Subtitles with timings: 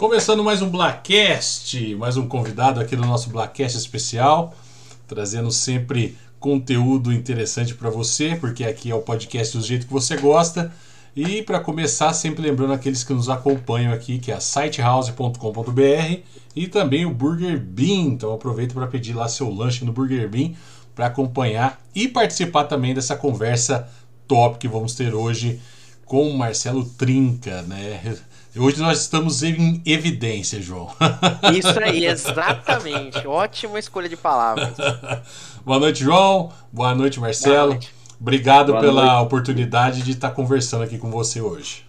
[0.00, 4.54] Começando mais um Blackcast, mais um convidado aqui no nosso Blackcast especial,
[5.06, 10.16] trazendo sempre conteúdo interessante para você, porque aqui é o podcast do jeito que você
[10.16, 10.72] gosta.
[11.14, 16.20] E para começar, sempre lembrando aqueles que nos acompanham aqui, que é a sitehouse.com.br
[16.56, 18.14] e também o Burger Bean.
[18.14, 20.52] Então aproveita para pedir lá seu lanche no Burger Bean
[20.94, 23.86] para acompanhar e participar também dessa conversa
[24.26, 25.60] top que vamos ter hoje
[26.06, 28.16] com o Marcelo Trinca, né?
[28.56, 30.90] Hoje nós estamos em evidência, João.
[31.56, 33.24] Isso aí, exatamente.
[33.26, 34.74] Ótima escolha de palavras.
[35.64, 36.50] Boa noite, João.
[36.72, 37.56] Boa noite, Marcelo.
[37.56, 37.94] Boa noite.
[38.20, 39.24] Obrigado Boa pela noite.
[39.24, 41.86] oportunidade de estar conversando aqui com você hoje.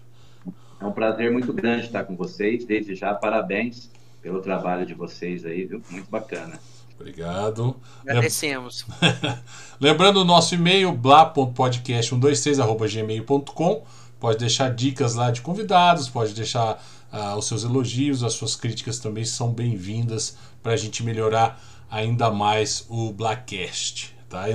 [0.80, 2.64] É um prazer muito grande estar com vocês.
[2.64, 3.90] Desde já, parabéns
[4.22, 5.82] pelo trabalho de vocês aí, viu?
[5.90, 6.60] Muito bacana.
[7.00, 7.76] Obrigado.
[8.04, 8.86] Agradecemos.
[9.82, 13.84] Lembrando o nosso e-mail, bla.podcast126.gmail.com
[14.22, 16.80] Pode deixar dicas lá de convidados, pode deixar
[17.12, 22.30] uh, os seus elogios, as suas críticas também são bem-vindas para a gente melhorar ainda
[22.30, 24.16] mais o Blackcast.
[24.30, 24.46] Tá?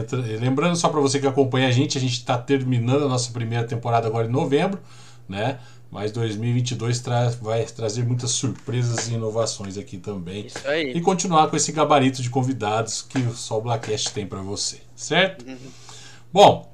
[0.41, 3.67] Lembrando só para você que acompanha a gente, a gente está terminando a nossa primeira
[3.67, 4.81] temporada agora em novembro,
[5.28, 5.58] né?
[5.91, 10.47] Mas 2022 tra vai trazer muitas surpresas e inovações aqui também.
[10.47, 10.92] Isso aí.
[10.92, 15.45] E continuar com esse gabarito de convidados que só o Blackcast tem para você, certo?
[15.45, 15.56] Uhum.
[16.33, 16.73] Bom,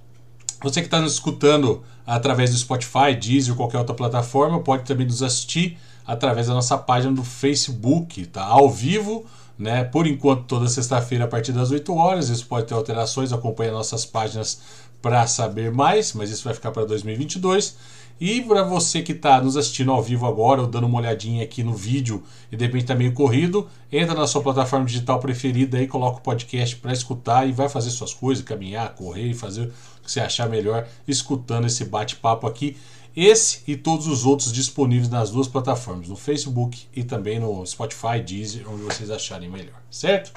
[0.62, 5.06] você que está nos escutando através do Spotify, Deezer ou qualquer outra plataforma, pode também
[5.06, 8.44] nos assistir através da nossa página do Facebook, tá?
[8.44, 9.24] Ao vivo,
[9.58, 9.84] né?
[9.84, 12.28] Por enquanto, toda sexta-feira a partir das 8 horas.
[12.28, 14.60] Isso pode ter alterações, acompanhe nossas páginas
[15.00, 17.76] para saber mais, mas isso vai ficar para 2022.
[18.20, 21.64] E para você que está nos assistindo ao vivo agora, ou dando uma olhadinha aqui
[21.64, 22.22] no vídeo
[22.52, 26.22] e de repente está meio corrido, entra na sua plataforma digital preferida e coloca o
[26.22, 29.72] podcast para escutar e vai fazer suas coisas, caminhar, correr, fazer
[30.02, 32.76] que você achar melhor, escutando esse bate-papo aqui.
[33.14, 38.20] Esse e todos os outros disponíveis nas duas plataformas, no Facebook e também no Spotify,
[38.24, 40.32] Deezer, onde vocês acharem melhor, certo?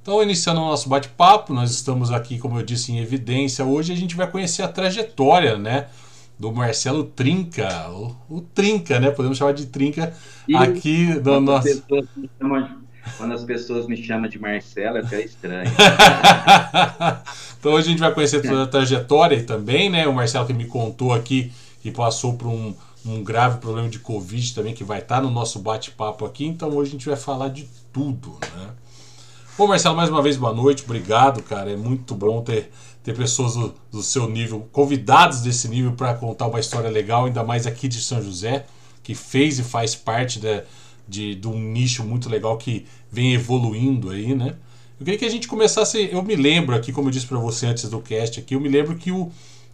[0.00, 3.64] Então, iniciando o nosso bate-papo, nós estamos aqui, como eu disse, em evidência.
[3.64, 5.88] Hoje a gente vai conhecer a trajetória, né?
[6.38, 9.10] do Marcelo Trinca, o, o, Trinca, né?
[9.10, 10.14] Podemos chamar de Trinca
[10.46, 11.82] e aqui do nosso.
[13.16, 15.70] Quando as pessoas me chamam de Marcelo, é até estranho.
[17.58, 20.06] então hoje a gente vai conhecer toda a trajetória também, né?
[20.06, 22.74] O Marcelo que me contou aqui que passou por um,
[23.06, 26.44] um grave problema de Covid também, que vai estar no nosso bate-papo aqui.
[26.44, 28.68] Então hoje a gente vai falar de tudo, né?
[29.56, 31.72] Bom, Marcelo, mais uma vez, boa noite, obrigado, cara.
[31.72, 32.70] É muito bom ter
[33.08, 37.42] ter pessoas do, do seu nível, convidados desse nível para contar uma história legal, ainda
[37.42, 38.66] mais aqui de São José,
[39.02, 40.62] que fez e faz parte de,
[41.08, 44.54] de, de um nicho muito legal que vem evoluindo aí, né?
[45.00, 46.08] Eu queria que a gente começasse.
[46.12, 48.68] Eu me lembro aqui, como eu disse para você antes do cast aqui, eu me
[48.68, 49.30] lembro que, o,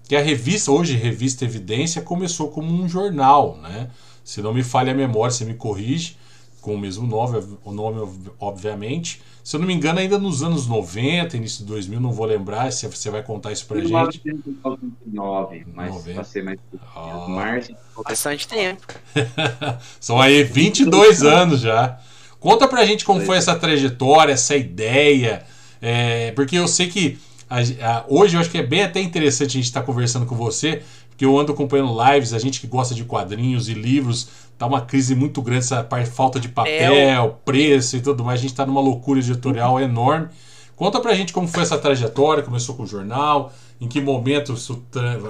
[0.07, 3.91] que a revista, hoje Revista Evidência, começou como um jornal, né?
[4.23, 6.17] Se não me falha a memória, você me corrige,
[6.61, 8.09] com o mesmo nome, o nome
[8.39, 9.21] obviamente.
[9.45, 12.71] Se eu não me engano, ainda nos anos 90, início de 2000, não vou lembrar
[12.71, 15.69] se você vai contar isso pra 1999, gente.
[15.75, 16.15] mas 90.
[16.15, 16.59] vai ser mais
[16.97, 17.27] ah.
[17.29, 17.77] março.
[18.09, 18.87] Bastante tempo.
[20.01, 22.01] São aí 22 anos já.
[22.41, 25.45] Conta pra gente como foi essa trajetória, essa ideia,
[25.81, 27.19] é, porque eu sei que
[27.49, 30.25] a, a, hoje eu acho que é bem até interessante a gente estar tá conversando
[30.25, 34.27] com você, porque eu ando acompanhando lives, a gente que gosta de quadrinhos e livros,
[34.59, 38.41] tá uma crise muito grande, essa parte, falta de papel, preço e tudo mais.
[38.41, 40.29] A gente está numa loucura editorial enorme.
[40.77, 44.85] Conta pra gente como foi essa trajetória, começou com o jornal, em que momento isso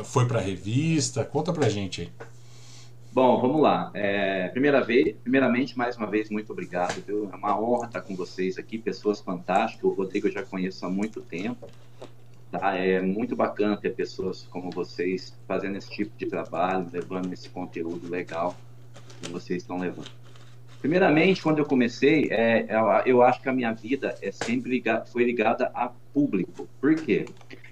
[0.04, 1.24] foi para a revista.
[1.24, 2.10] Conta pra gente aí.
[3.12, 3.90] Bom, vamos lá.
[3.94, 7.00] É, primeira vez, primeiramente, mais uma vez, muito obrigado.
[7.06, 7.30] Viu?
[7.32, 9.84] É uma honra estar com vocês aqui, pessoas fantásticas.
[9.84, 11.68] O Rodrigo eu já conheço há muito tempo.
[12.50, 12.74] Tá?
[12.74, 18.08] É muito bacana ter pessoas como vocês fazendo esse tipo de trabalho, levando esse conteúdo
[18.08, 18.56] legal
[19.24, 20.10] que vocês estão levando.
[20.80, 25.06] Primeiramente, quando eu comecei, é, é eu acho que a minha vida é sempre ligada,
[25.06, 26.68] foi ligada a público.
[26.80, 27.24] Por quê?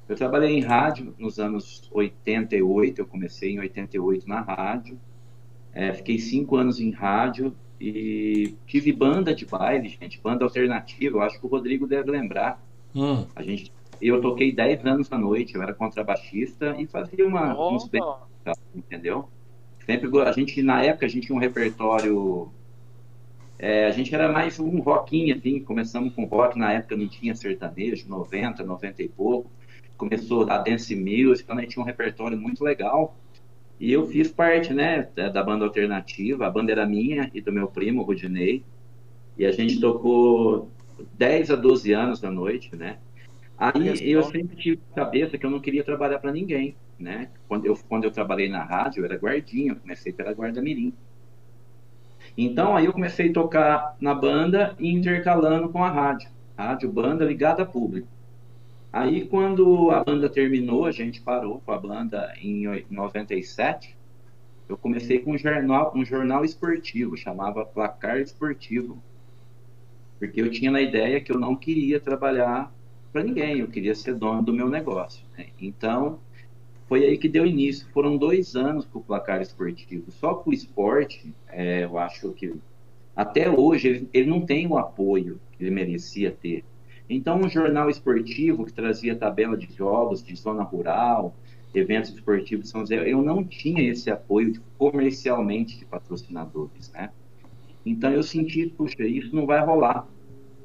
[0.08, 4.98] Eu trabalhei em rádio nos anos 88, eu comecei em 88 na rádio,
[5.72, 11.22] é, fiquei cinco anos em rádio e tive banda de baile, gente, banda alternativa, eu
[11.22, 12.62] acho que o Rodrigo deve lembrar.
[12.94, 13.26] Hum.
[13.34, 13.72] A gente
[14.02, 17.76] eu toquei 10 anos na noite, eu era contrabaixista e fazia uma, oh.
[17.76, 17.88] uns
[18.74, 19.28] entendeu?
[19.84, 22.52] Sempre a gente na época a gente tinha um repertório
[23.62, 27.32] é, a gente era mais um rockinho assim, começamos com rock, na época não tinha
[27.32, 29.48] sertanejo, 90, 90 e pouco.
[29.96, 33.16] Começou a dance music, então a gente tinha um repertório muito legal.
[33.78, 37.68] E eu fiz parte, né, da banda alternativa, a banda era minha e do meu
[37.68, 38.64] primo, o Rudinei.
[39.38, 40.68] E a gente tocou
[41.14, 42.98] 10 a 12 anos da noite, né?
[43.56, 47.28] Aí eu sempre tive cabeça que eu não queria trabalhar para ninguém, né?
[47.48, 50.94] Quando eu, quando eu trabalhei na rádio, eu era guardinha, eu comecei pela guarda mirim.
[52.36, 56.30] Então aí eu comecei a tocar na banda e intercalando com a rádio.
[56.56, 58.08] Rádio banda ligada a público.
[58.92, 63.96] Aí quando a banda terminou, a gente parou com a banda em 97.
[64.68, 69.02] Eu comecei com um jornal, um jornal esportivo, chamava Placar Esportivo.
[70.18, 72.72] Porque eu tinha na ideia que eu não queria trabalhar
[73.12, 75.24] para ninguém, eu queria ser dono do meu negócio.
[75.36, 75.48] Né?
[75.60, 76.20] Então,
[76.92, 77.88] foi aí que deu início.
[77.90, 80.10] Foram dois anos com o placar esportivo.
[80.10, 82.52] Só que o esporte, é, eu acho que
[83.16, 86.62] até hoje ele, ele, não tem o apoio que ele merecia ter.
[87.08, 91.34] Então, um jornal esportivo que trazia tabela de jogos de zona rural,
[91.74, 97.08] eventos esportivos de São José, eu não tinha esse apoio de, comercialmente de patrocinadores, né?
[97.86, 100.06] Então eu senti, puxa, isso não vai rolar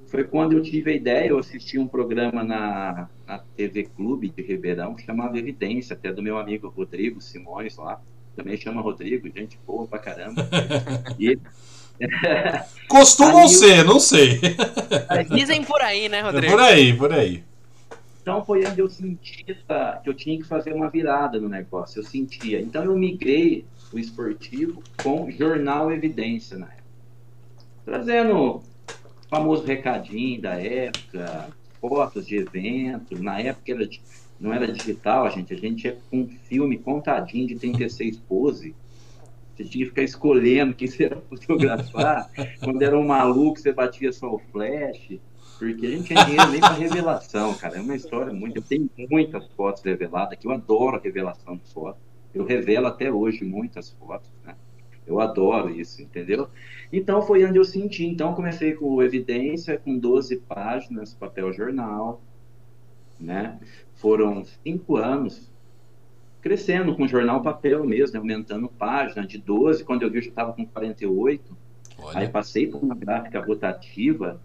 [0.07, 4.41] foi quando eu tive a ideia, eu assisti um programa na, na TV Clube de
[4.41, 8.01] Ribeirão, que chamava Evidência, até do meu amigo Rodrigo Simões lá,
[8.35, 10.47] também chama Rodrigo, gente boa pra caramba.
[11.19, 11.37] E
[12.87, 14.39] Costumam ser, não sei.
[15.29, 16.53] Dizem por aí, né, Rodrigo?
[16.53, 17.43] Por aí, por aí.
[18.21, 19.55] Então foi onde eu senti que
[20.05, 22.59] eu tinha que fazer uma virada no negócio, eu sentia.
[22.59, 26.83] Então eu migrei o esportivo com jornal Evidência na época.
[27.85, 28.61] Trazendo
[29.29, 33.21] famoso recadinho da época, fotos de evento.
[33.21, 33.89] Na época era,
[34.39, 35.53] não era digital, gente.
[35.53, 38.75] A gente ia com um filme contadinho de 36 pose.
[39.55, 42.29] Você tinha que ficar escolhendo quem você ia fotografar.
[42.63, 45.19] Quando era um maluco, você batia só o flash.
[45.57, 47.77] Porque a gente tinha dinheiro nem para revelação, cara.
[47.77, 48.57] É uma história muito.
[48.57, 52.01] Eu tenho muitas fotos reveladas, que eu adoro a revelação de fotos.
[52.33, 54.55] Eu revelo até hoje muitas fotos, né?
[55.07, 56.49] Eu adoro isso, entendeu?
[56.91, 58.05] Então foi onde eu senti.
[58.05, 62.21] Então comecei com evidência, com 12 páginas, papel jornal,
[63.19, 63.59] né?
[63.95, 65.49] Foram cinco anos
[66.41, 70.53] crescendo com jornal papel mesmo, aumentando página de 12, quando eu vi eu já estava
[70.53, 71.57] com 48.
[71.99, 72.19] Olha.
[72.19, 74.39] Aí passei por uma gráfica rotativa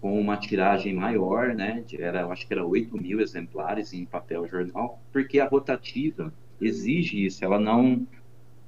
[0.00, 1.84] com uma tiragem maior, né?
[1.98, 7.24] Era, eu acho que era 8 mil exemplares em papel jornal, porque a rotativa exige
[7.24, 8.06] isso, ela não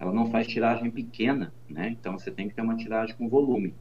[0.00, 1.90] ela não faz tiragem pequena, né?
[1.90, 3.74] Então você tem que ter uma tiragem com volume.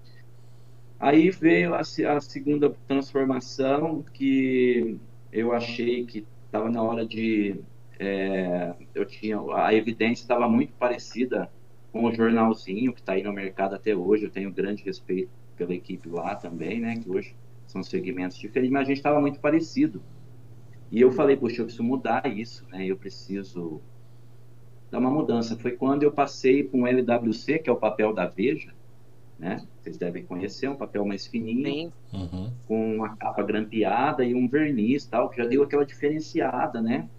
[1.00, 5.00] Aí veio a, a segunda transformação que
[5.31, 7.62] eu achei que estava na hora de
[7.98, 11.50] é, eu tinha a evidência estava muito parecida
[11.92, 14.25] com o jornalzinho que está aí no mercado até hoje.
[14.25, 16.98] Eu tenho grande respeito pela equipe lá também, né?
[16.98, 17.33] Que hoje
[17.66, 20.04] são segmentos diferentes, mas a gente estava muito parecido.
[20.92, 22.86] E eu falei, poxa, eu preciso mudar isso, né?
[22.86, 23.81] Eu preciso
[24.92, 25.58] dar uma mudança.
[25.58, 28.74] Foi quando eu passei para um LWC, que é o papel da Veja,
[29.38, 29.66] né?
[29.82, 32.52] Vocês devem conhecer, um papel mais fininho, uhum.
[32.68, 37.10] com uma capa grampeada e um verniz, tal, que já deu aquela diferenciada, né?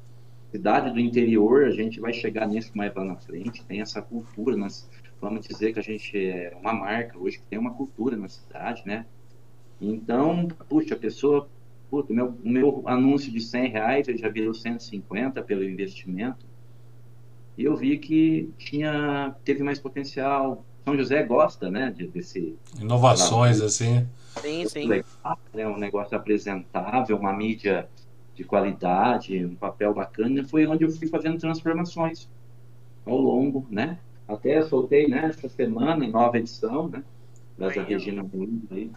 [0.51, 4.57] Cidade do interior, a gente vai chegar nisso mais lá na frente, tem essa cultura,
[4.57, 4.89] nós
[5.21, 8.83] vamos dizer que a gente é uma marca hoje que tem uma cultura na cidade,
[8.85, 9.07] né?
[9.81, 11.49] Então, puxa, a pessoa,
[11.89, 16.45] puta, o meu, o meu anúncio de 100 reais já virou 150 pelo investimento,
[17.61, 20.65] e eu vi que tinha teve mais potencial.
[20.83, 24.09] São José gosta, né, de, desse inovações assim.
[24.41, 24.87] Sim, sim.
[24.87, 27.87] Legal, né, um negócio apresentável, uma mídia
[28.35, 30.43] de qualidade, um papel bacana.
[30.43, 32.31] Foi onde eu fui fazendo transformações
[33.05, 33.99] ao longo, né?
[34.27, 37.05] Até soltei, né, essa semana, nova edição, né?
[37.59, 38.91] Da Regina Muniz aí.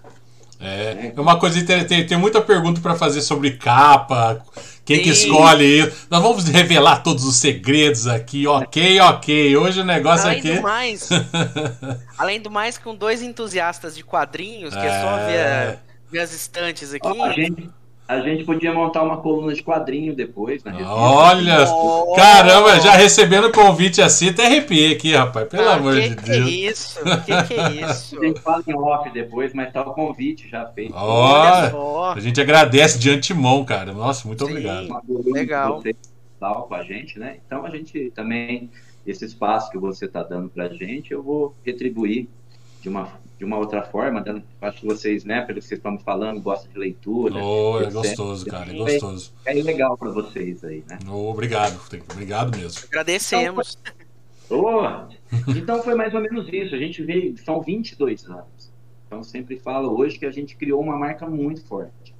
[0.63, 4.41] É, é uma coisa tem, tem muita pergunta para fazer sobre capa,
[4.85, 5.03] quem Sim.
[5.03, 6.07] que escolhe isso.
[6.09, 9.57] Nós vamos revelar todos os segredos aqui, ok, ok.
[9.57, 10.55] Hoje o negócio além aqui.
[10.55, 11.09] Do mais,
[12.17, 15.79] além do mais, com dois entusiastas de quadrinhos, que é, é só ver,
[16.09, 17.21] ver as estantes aqui.
[17.21, 17.69] a gente,
[18.07, 20.75] a gente podia montar uma coluna de quadrinho depois, né?
[20.85, 21.65] Olha!
[21.69, 22.13] Oh.
[22.15, 25.47] Caramba, já recebendo convite assim, até arrepiei aqui, rapaz.
[25.47, 26.45] Pelo ah, amor de Deus.
[26.45, 26.99] Que isso?
[27.25, 28.19] Que que é isso?
[28.19, 30.93] A gente fala em off depois, mas tá o convite já feito.
[30.95, 33.93] Oh, a gente agradece de antemão, cara.
[33.93, 35.03] Nossa, muito Sim, obrigado.
[35.25, 35.81] Legal.
[35.81, 35.95] Você
[36.43, 37.37] tal com a gente, né?
[37.47, 38.69] Então a gente também,
[39.07, 42.27] esse espaço que você tá dando pra gente, eu vou retribuir
[42.81, 43.07] de uma
[43.43, 44.23] de uma outra forma.
[44.61, 47.35] Acho que vocês, né, pelo que vocês estão falando, gostam de leitura.
[47.35, 49.33] Oh, é gostoso, cara, é gostoso.
[49.45, 50.97] É, é legal para vocês aí, né?
[51.07, 51.77] Oh, obrigado,
[52.11, 52.81] obrigado mesmo.
[52.87, 53.77] Agradecemos.
[54.45, 56.73] Então, oh, então foi mais ou menos isso.
[56.73, 58.71] A gente veio, são 22 anos.
[59.07, 62.15] Então sempre falo hoje que a gente criou uma marca muito forte.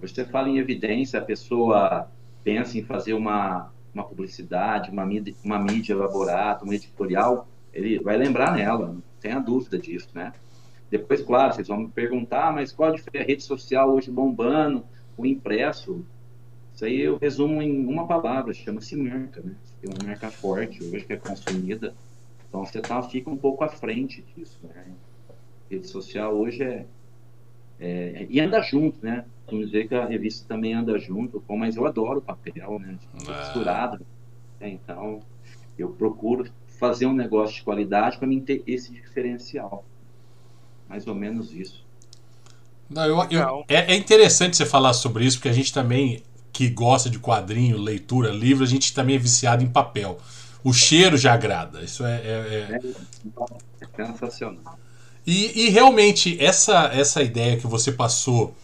[0.00, 2.08] Você fala em evidência, a pessoa
[2.42, 8.16] pensa em fazer uma, uma publicidade, uma mídia, uma mídia elaborada, um editorial, ele vai
[8.16, 10.32] lembrar nela, não tenha dúvida disso, né?
[10.94, 14.84] Depois, claro, vocês vão me perguntar, mas qual a rede social hoje bombando,
[15.16, 16.06] o impresso?
[16.72, 19.56] Isso aí eu resumo em uma palavra, chama-se marca, né?
[19.80, 21.96] Tem uma marca forte hoje que é consumida,
[22.48, 24.86] então você tá, fica um pouco à frente disso, né?
[25.68, 26.86] Rede social hoje é,
[27.80, 29.24] é e anda junto, né?
[29.48, 32.96] Vamos dizer que a revista também anda junto, mas eu adoro papel, né?
[33.00, 33.34] Tipo, é.
[34.60, 34.68] Né?
[34.68, 35.20] Então,
[35.76, 39.84] eu procuro fazer um negócio de qualidade para mim ter esse diferencial.
[40.88, 41.84] Mais ou menos isso.
[42.88, 46.22] Não, eu, eu, é, é interessante você falar sobre isso, porque a gente também,
[46.52, 50.18] que gosta de quadrinho, leitura, livro, a gente também é viciado em papel.
[50.62, 51.82] O cheiro já agrada.
[51.82, 52.14] Isso é.
[52.14, 52.80] é, é...
[53.80, 54.78] é sensacional.
[55.26, 58.54] E, e, realmente, essa, essa ideia que você passou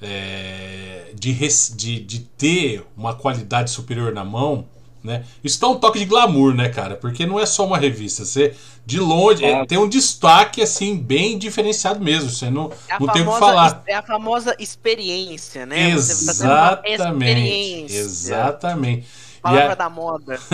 [0.00, 1.34] é, de,
[1.76, 4.66] de, de ter uma qualidade superior na mão,
[5.02, 5.24] né?
[5.44, 6.96] Isso dá um toque de glamour, né, cara?
[6.96, 8.24] Porque não é só uma revista.
[8.24, 8.54] Você,
[8.88, 12.30] de longe, é, tem um destaque, assim, bem diferenciado mesmo.
[12.30, 13.82] Você não, é não famosa, tem o que falar.
[13.86, 15.90] É a famosa experiência, né?
[15.90, 17.94] Exatamente.
[17.94, 19.06] Exatamente.
[19.42, 19.74] Palavra a...
[19.74, 20.38] da moda.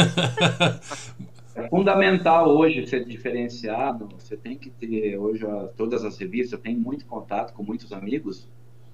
[1.56, 4.08] É fundamental hoje ser diferenciado.
[4.18, 6.54] Você tem que ter hoje todas as revistas.
[6.54, 8.48] Eu tenho muito contato com muitos amigos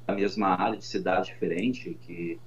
[0.06, 2.38] da mesma área de cidade diferente que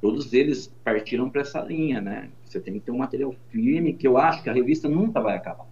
[0.00, 2.30] todos eles partiram para essa linha, né?
[2.44, 5.36] Você tem que ter um material firme que eu acho que a revista nunca vai
[5.36, 5.66] acabar.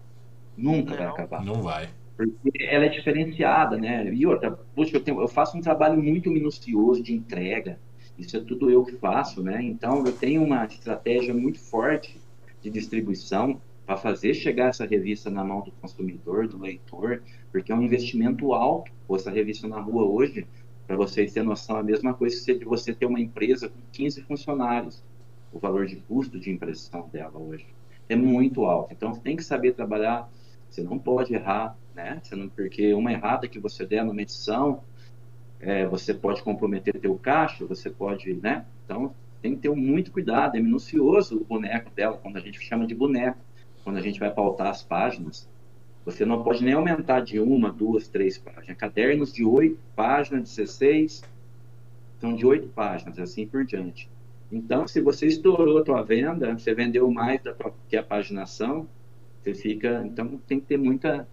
[0.58, 1.44] Nunca não, vai acabar.
[1.44, 1.88] Não vai.
[2.16, 4.12] Porque ela é diferenciada, né?
[4.12, 7.78] E outra, puxa, eu, tenho, eu faço um trabalho muito minucioso de entrega.
[8.18, 9.62] Isso é tudo eu que faço, né?
[9.62, 12.20] Então eu tenho uma estratégia muito forte
[12.60, 17.22] de distribuição para fazer chegar essa revista na mão do consumidor, do leitor,
[17.52, 18.90] porque é um investimento alto.
[19.06, 20.44] Pô, essa revista na rua hoje,
[20.86, 24.22] para vocês terem noção, é a mesma coisa que você ter uma empresa com 15
[24.22, 25.02] funcionários.
[25.52, 27.66] O valor de custo de impressão dela hoje
[28.08, 28.92] é muito alto.
[28.92, 30.28] Então, você tem que saber trabalhar.
[30.70, 32.20] Você não pode errar, né?
[32.54, 34.82] Porque uma errada que você der numa edição,
[35.60, 38.64] é, você pode comprometer teu caixa, você pode, né?
[38.84, 42.86] Então, tem que ter muito cuidado, é minucioso o boneco dela, quando a gente chama
[42.86, 43.38] de boneco,
[43.84, 45.48] quando a gente vai pautar as páginas.
[46.04, 48.76] Você não pode nem aumentar de uma, duas, três páginas.
[48.76, 51.22] Cadernos de oito páginas, 16,
[52.20, 54.08] são de oito páginas, assim por diante.
[54.50, 58.88] Então, se você estourou a tua venda, você vendeu mais da tua, que a paginação,
[59.42, 60.02] você fica.
[60.04, 61.26] Então, tem que ter muita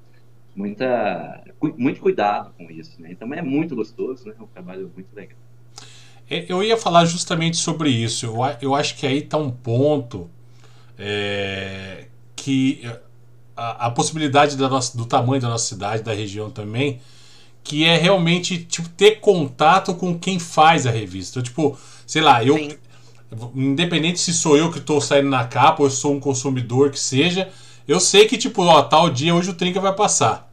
[0.56, 1.44] muita,
[1.78, 3.02] muito cuidado com isso.
[3.02, 3.10] Né?
[3.12, 4.34] Então é muito gostoso, né?
[4.40, 5.38] é um trabalho muito legal.
[6.30, 8.26] É, eu ia falar justamente sobre isso.
[8.26, 10.30] Eu, eu acho que aí está um ponto
[10.98, 12.90] é, que
[13.56, 17.00] a, a, possibilidade da nossa, do tamanho da nossa cidade, da região também,
[17.64, 21.42] que é realmente tipo, ter contato com quem faz a revista.
[21.42, 22.58] Tipo, sei lá, eu.
[22.58, 22.78] Sim.
[23.54, 27.50] Independente se sou eu que estou saindo na capa ou sou um consumidor que seja,
[27.88, 30.52] eu sei que, tipo, ó, tal dia hoje o Trinca vai passar.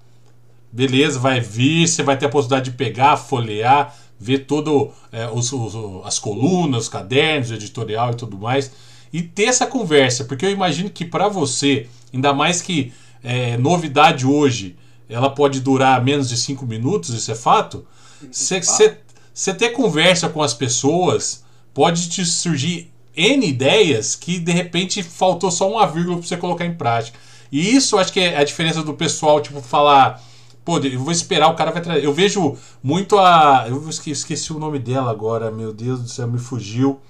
[0.71, 5.53] Beleza, vai vir, você vai ter a possibilidade de pegar, folhear, ver todo é, os,
[5.53, 5.75] os,
[6.05, 8.71] as colunas, os cadernos, o editorial e tudo mais.
[9.13, 14.27] E ter essa conversa, porque eu imagino que para você, ainda mais que é, novidade
[14.27, 14.77] hoje,
[15.09, 17.87] ela pode durar menos de cinco minutos, isso é fato.
[18.31, 25.51] Você ter conversa com as pessoas pode te surgir N ideias que de repente faltou
[25.51, 27.19] só uma vírgula para você colocar em prática.
[27.51, 30.23] E isso acho que é a diferença do pessoal, tipo, falar.
[30.65, 32.05] Pô, eu vou esperar, o cara vai trazer.
[32.05, 33.67] Eu vejo muito a.
[33.69, 37.01] Eu esqueci o nome dela agora, meu Deus do céu, me fugiu.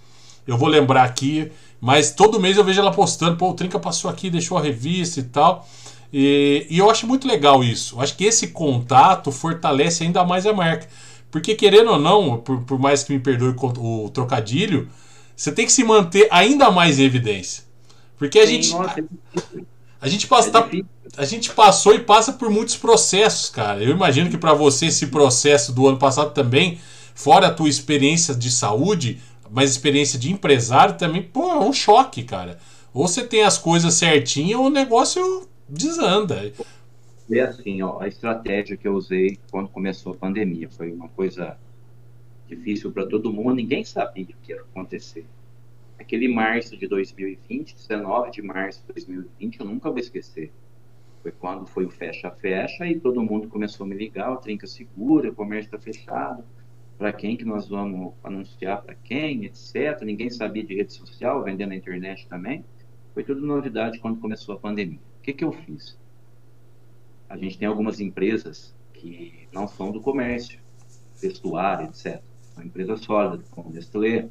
[0.47, 1.53] Eu vou lembrar aqui.
[1.81, 5.21] Mas todo mês eu vejo ela postando, pô, o Trinca passou aqui, deixou a revista
[5.21, 5.67] e tal.
[6.13, 7.97] E, e eu acho muito legal isso.
[7.97, 10.89] Eu acho que esse contato fortalece ainda mais a marca.
[11.31, 14.89] Porque, querendo ou não, por, por mais que me perdoe o, o trocadilho,
[15.37, 17.65] você tem que se manter ainda mais em evidência.
[18.17, 18.73] Porque a Sim, gente.
[18.73, 20.69] Nossa, a, a, gente passa, é tá,
[21.17, 23.83] a gente passou e passa por muitos processos, cara.
[23.83, 26.79] Eu imagino que para você esse processo do ano passado também,
[27.15, 29.21] fora a tua experiência de saúde,
[29.51, 32.59] mas experiência de empresário também, pô, é um choque, cara.
[32.95, 36.53] Ou você tem as coisas certinhas ou o negócio desanda.
[37.31, 41.57] É assim, ó, a estratégia que eu usei quando começou a pandemia foi uma coisa
[42.55, 45.25] difícil para todo mundo, ninguém sabia o que ia acontecer.
[45.99, 50.53] Aquele março de 2020, 19 de março de 2020, eu nunca vou esquecer.
[51.23, 55.31] Foi quando foi o fecha-fecha e todo mundo começou a me ligar, o Trinca Segura,
[55.31, 56.45] o comércio está fechado,
[56.99, 60.03] para quem que nós vamos anunciar para quem, etc.
[60.03, 62.65] Ninguém sabia de rede social, vendendo na internet também.
[63.15, 65.01] Foi tudo novidade quando começou a pandemia.
[65.19, 65.99] O que, que eu fiz?
[67.29, 70.61] A gente tem algumas empresas que não são do comércio,
[71.21, 72.23] vestuário, etc
[72.57, 74.29] uma empresa sólida, como Nestlé,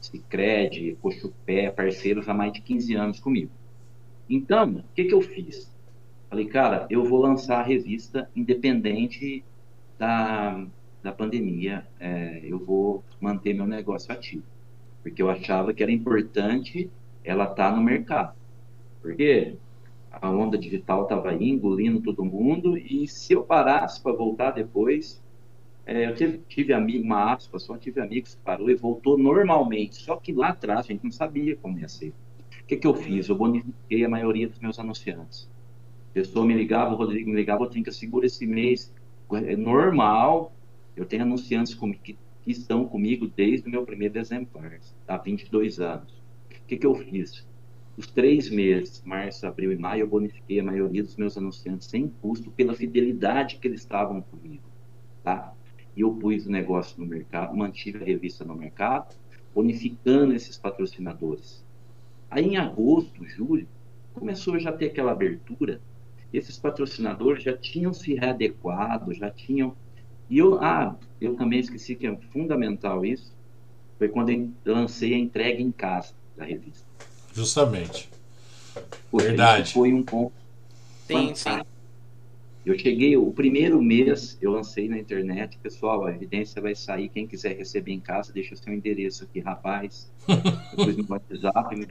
[0.00, 3.50] Cicred, Cochupé, parceiros há mais de 15 anos comigo.
[4.28, 5.70] Então, o que, que eu fiz?
[6.28, 9.44] Falei, cara, eu vou lançar a revista independente
[9.98, 10.64] da,
[11.02, 14.44] da pandemia, é, eu vou manter meu negócio ativo.
[15.02, 16.90] Porque eu achava que era importante
[17.24, 18.34] ela estar tá no mercado.
[19.02, 19.56] Porque
[20.10, 25.22] a onda digital estava engolindo todo mundo, e se eu parasse para voltar depois,
[25.86, 29.96] é, eu tive, tive amigo, uma aspa, só tive amigos que parou e voltou normalmente,
[29.96, 32.12] só que lá atrás a gente não sabia como ia ser.
[32.62, 33.28] O que, que eu fiz?
[33.28, 35.50] Eu bonifiquei a maioria dos meus anunciantes.
[36.10, 38.92] A pessoa me ligava, o Rodrigo me ligava, eu tenho que segurar esse mês.
[39.32, 40.52] É normal,
[40.96, 45.80] eu tenho anunciantes comigo, que, que estão comigo desde o meu primeiro exemplar, há 22
[45.80, 46.12] anos.
[46.50, 47.46] O que, que eu fiz?
[47.96, 52.08] Os três meses, março, abril e maio, eu bonifiquei a maioria dos meus anunciantes sem
[52.08, 54.62] custo pela fidelidade que eles estavam comigo,
[55.22, 55.54] tá?
[56.00, 59.14] E eu pus o negócio no mercado, mantive a revista no mercado,
[59.54, 61.62] bonificando esses patrocinadores.
[62.30, 63.68] Aí em agosto, julho,
[64.14, 65.78] começou já a ter aquela abertura.
[66.32, 69.76] Esses patrocinadores já tinham se readequado, já tinham.
[70.30, 73.36] E eu, ah, eu também esqueci que é fundamental isso.
[73.98, 76.86] Foi quando eu lancei a entrega em casa da revista.
[77.34, 78.08] Justamente.
[79.10, 79.74] Poxa, Verdade.
[79.74, 80.32] foi um ponto.
[81.06, 81.60] Sim, sim.
[82.64, 87.26] Eu cheguei, o primeiro mês eu lancei na internet, pessoal, a evidência vai sair, quem
[87.26, 90.12] quiser receber em casa, deixa seu endereço aqui, rapaz.
[90.76, 91.86] Depois no WhatsApp, me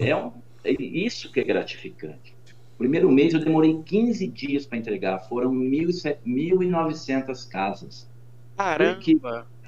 [0.00, 0.32] é, um,
[0.64, 2.34] é isso que é gratificante.
[2.76, 8.10] Primeiro mês eu demorei 15 dias para entregar, foram 1.900 casas.
[8.56, 8.94] Caramba!
[8.94, 9.16] Porque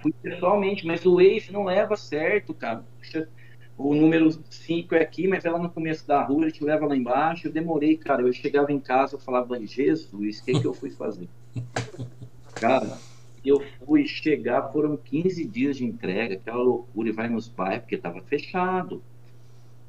[0.02, 2.84] fui pessoalmente, mas o Waze não leva certo, cara.
[2.98, 3.28] Puxa,
[3.76, 6.96] o número 5 é aqui, mas ela no começo da rua, a gente leva lá
[6.96, 7.48] embaixo.
[7.48, 8.22] Eu demorei, cara.
[8.22, 11.28] Eu chegava em casa, eu falava, Jesus, o que, que eu fui fazer?
[12.54, 12.98] cara,
[13.44, 17.96] eu fui chegar, foram 15 dias de entrega, aquela loucura, e vai nos bairros, porque
[17.96, 19.02] estava fechado.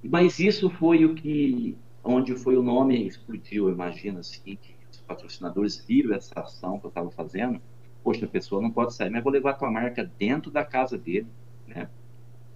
[0.02, 5.78] Mas isso foi o que, onde foi o nome explodiu, imagina assim, que os patrocinadores
[5.78, 7.62] viram essa ação que eu estava fazendo.
[8.04, 10.98] Poxa, a pessoa não pode sair, mas vou levar a tua marca dentro da casa
[10.98, 11.28] dele,
[11.68, 11.88] né?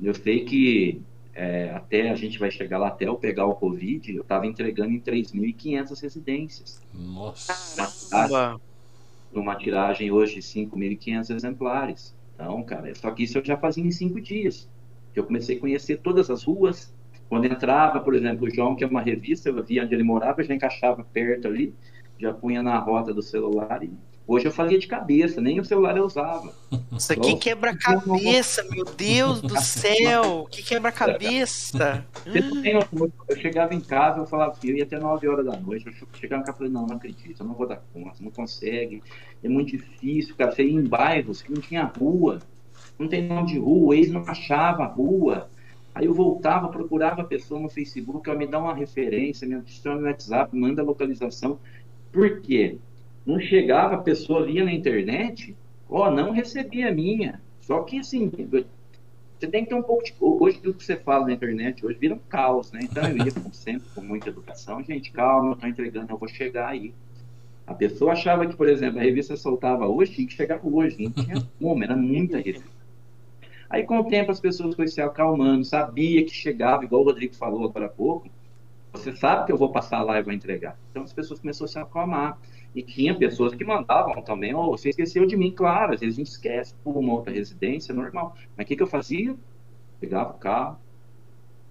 [0.02, 1.02] Eu sei que
[1.38, 4.92] é, até a gente vai chegar lá até eu pegar o Covid, eu estava entregando
[4.92, 6.82] em 3.500 residências.
[6.92, 8.60] Nossa!
[9.32, 12.16] Uma tiragem hoje de 5.500 exemplares.
[12.34, 14.68] Então, cara, só que isso eu já fazia em cinco dias.
[15.14, 16.92] Eu comecei a conhecer todas as ruas.
[17.30, 20.42] Quando entrava, por exemplo, o João, que é uma revista, eu via onde ele morava,
[20.42, 21.72] já encaixava perto ali,
[22.18, 23.92] já punha na rota do celular e
[24.28, 26.54] Hoje eu fazia de cabeça, nem o celular eu usava.
[26.92, 30.46] Isso aqui quebra-cabeça, meu Deus do céu!
[30.52, 32.06] Que quebra-cabeça!
[33.30, 36.08] Eu chegava em casa, eu falava assim, eu ia até 9 horas da noite, eu
[36.14, 39.02] chegava em casa e falei, não, não acredito, eu não vou dar conta, não consegue,
[39.44, 42.40] é muito difícil, cara, você ia em bairros que não tinha rua,
[42.98, 45.50] não tem nome de rua, eles não achavam a rua.
[45.94, 50.00] Aí eu voltava, procurava a pessoa no Facebook, ela me dá uma referência, me adiciona
[50.00, 51.60] no WhatsApp, manda a localização.
[52.12, 52.78] Por quê?
[53.28, 55.54] Não chegava, a pessoa via na internet,
[55.90, 57.42] ó, oh, não recebia a minha.
[57.60, 58.32] Só que assim,
[59.38, 60.16] você tem que ter um pouco de.
[60.20, 62.80] Hoje tudo que você fala na internet hoje vira um caos, né?
[62.84, 66.30] Então eu ia como sempre, com muita educação, gente, calma, eu tô entregando, eu vou
[66.30, 66.94] chegar aí.
[67.68, 71.12] A pessoa achava que, por exemplo, a revista soltava hoje, tinha que chegar hoje, não
[71.12, 72.78] tinha como, era muita revista.
[73.70, 77.36] Aí, com o tempo, as pessoas foram se acalmando, sabia que chegava, igual o Rodrigo
[77.36, 78.30] falou agora há pouco,
[78.94, 80.80] você sabe que eu vou passar lá e vou entregar.
[80.90, 82.40] Então, as pessoas começaram a se acalmar.
[82.78, 86.20] E tinha pessoas que mandavam também, oh, você esqueceu de mim, claro, às vezes a
[86.20, 88.36] gente esquece por uma outra residência, normal.
[88.56, 89.36] Mas o que, que eu fazia?
[90.00, 90.78] Pegava o carro,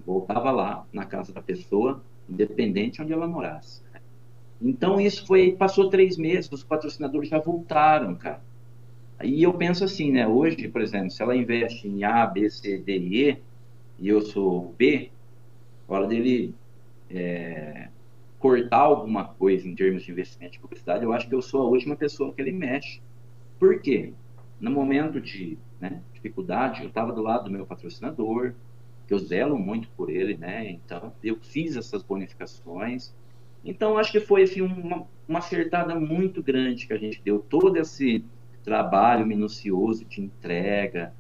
[0.05, 3.83] voltava lá na casa da pessoa, independente onde ela morasse.
[4.61, 8.43] Então isso foi, passou três meses, os patrocinadores já voltaram, cara.
[9.17, 10.27] Aí eu penso assim, né?
[10.27, 13.43] Hoje, por exemplo, se ela investe em A, B, C, D e E,
[14.01, 15.13] e eu sou B,
[15.87, 16.53] hora dele
[17.09, 17.91] é,
[18.47, 21.69] cortar alguma coisa em termos de investimento de publicidade, eu acho que eu sou a
[21.69, 23.03] última pessoa que ele mexe.
[23.59, 24.13] Por quê?
[24.61, 28.55] No momento de né, dificuldade, eu estava do lado do meu patrocinador,
[29.05, 30.71] que eu zelo muito por ele, né?
[30.71, 33.13] Então, eu fiz essas bonificações.
[33.65, 37.41] Então, acho que foi assim, uma, uma acertada muito grande que a gente deu.
[37.41, 38.25] Todo esse
[38.63, 41.13] trabalho minucioso de entrega.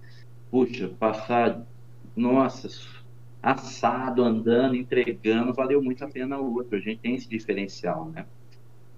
[0.48, 1.66] Puxa, passar,
[2.14, 2.68] nossa,
[3.46, 6.76] assado, andando, entregando, valeu muito a pena o outro.
[6.76, 8.26] A gente tem esse diferencial, né?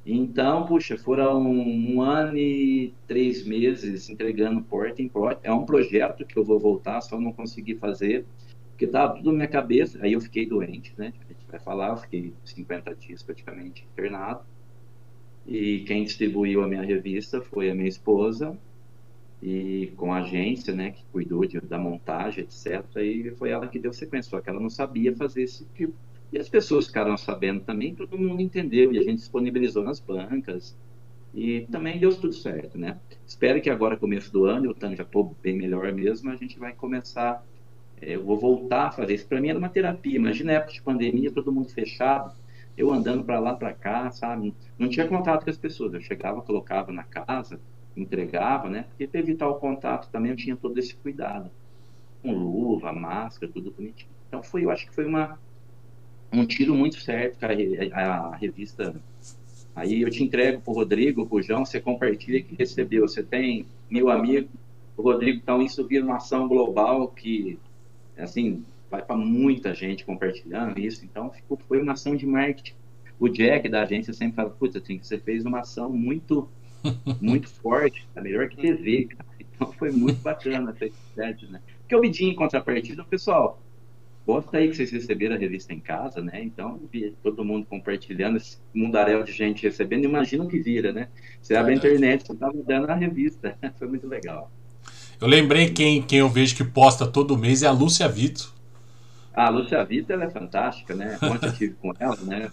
[0.07, 5.41] Então, puxa, foram um ano e três meses entregando porta em porta.
[5.47, 8.25] É um projeto que eu vou voltar, só não consegui fazer,
[8.71, 9.99] porque estava tudo na minha cabeça.
[10.01, 11.13] Aí eu fiquei doente, né?
[11.29, 14.41] A gente vai falar, eu fiquei 50 dias praticamente internado.
[15.47, 18.59] E quem distribuiu a minha revista foi a minha esposa,
[19.43, 22.85] e com a agência, né, que cuidou de, da montagem, etc.
[22.97, 25.95] E foi ela que deu sequência, só que ela não sabia fazer esse tipo.
[26.33, 30.77] E as pessoas ficaram sabendo também, todo mundo entendeu, e a gente disponibilizou nas bancas,
[31.33, 32.99] e também deu tudo certo, né?
[33.27, 36.59] Espero que agora, começo do ano, eu estou já estou bem melhor mesmo, a gente
[36.59, 37.45] vai começar,
[38.01, 39.27] é, eu vou voltar a fazer isso.
[39.27, 42.35] Para mim era uma terapia, imagina a época de pandemia, todo mundo fechado,
[42.77, 44.55] eu andando para lá, para cá, sabe?
[44.79, 45.95] Não tinha contato com as pessoas.
[45.95, 47.61] Eu chegava, colocava na casa,
[48.01, 48.85] entregava, né?
[48.89, 51.51] Porque para evitar o contato também eu tinha todo esse cuidado.
[52.23, 54.11] Com luva, máscara, tudo bonitinho.
[54.29, 55.39] Então foi, eu acho que foi uma,
[56.33, 57.55] um tiro muito certo, cara.
[57.93, 58.95] A, a revista.
[59.75, 63.07] Aí eu te entrego pro Rodrigo, pro João, você compartilha que recebeu.
[63.07, 64.49] Você tem meu amigo,
[64.97, 67.59] o Rodrigo, então isso vira uma ação global que,
[68.17, 71.05] assim, vai para muita gente compartilhando isso.
[71.05, 72.75] Então ficou, foi uma ação de marketing.
[73.19, 76.49] O Jack da agência sempre fala, puta, você fez uma ação muito,
[77.21, 79.25] muito forte, tá melhor que TV, cara.
[79.41, 81.61] Então foi muito bacana essa né?
[81.81, 83.61] Porque eu pedi em contrapartida, pessoal,
[84.29, 86.43] Gosta aí que vocês receberam a revista em casa, né?
[86.43, 86.79] Então,
[87.23, 91.09] todo mundo compartilhando, esse mundaréu de gente recebendo, imagina o que vira, né?
[91.41, 93.57] Você abre a internet, você tá dando a revista.
[93.79, 94.53] Foi muito legal.
[95.19, 98.53] Eu lembrei quem, quem eu vejo que posta todo mês é a Lúcia Vito.
[99.39, 101.17] Ah, a Lúcia Vito, ela é fantástica, né?
[101.23, 102.51] Ontem eu tive com ela, né?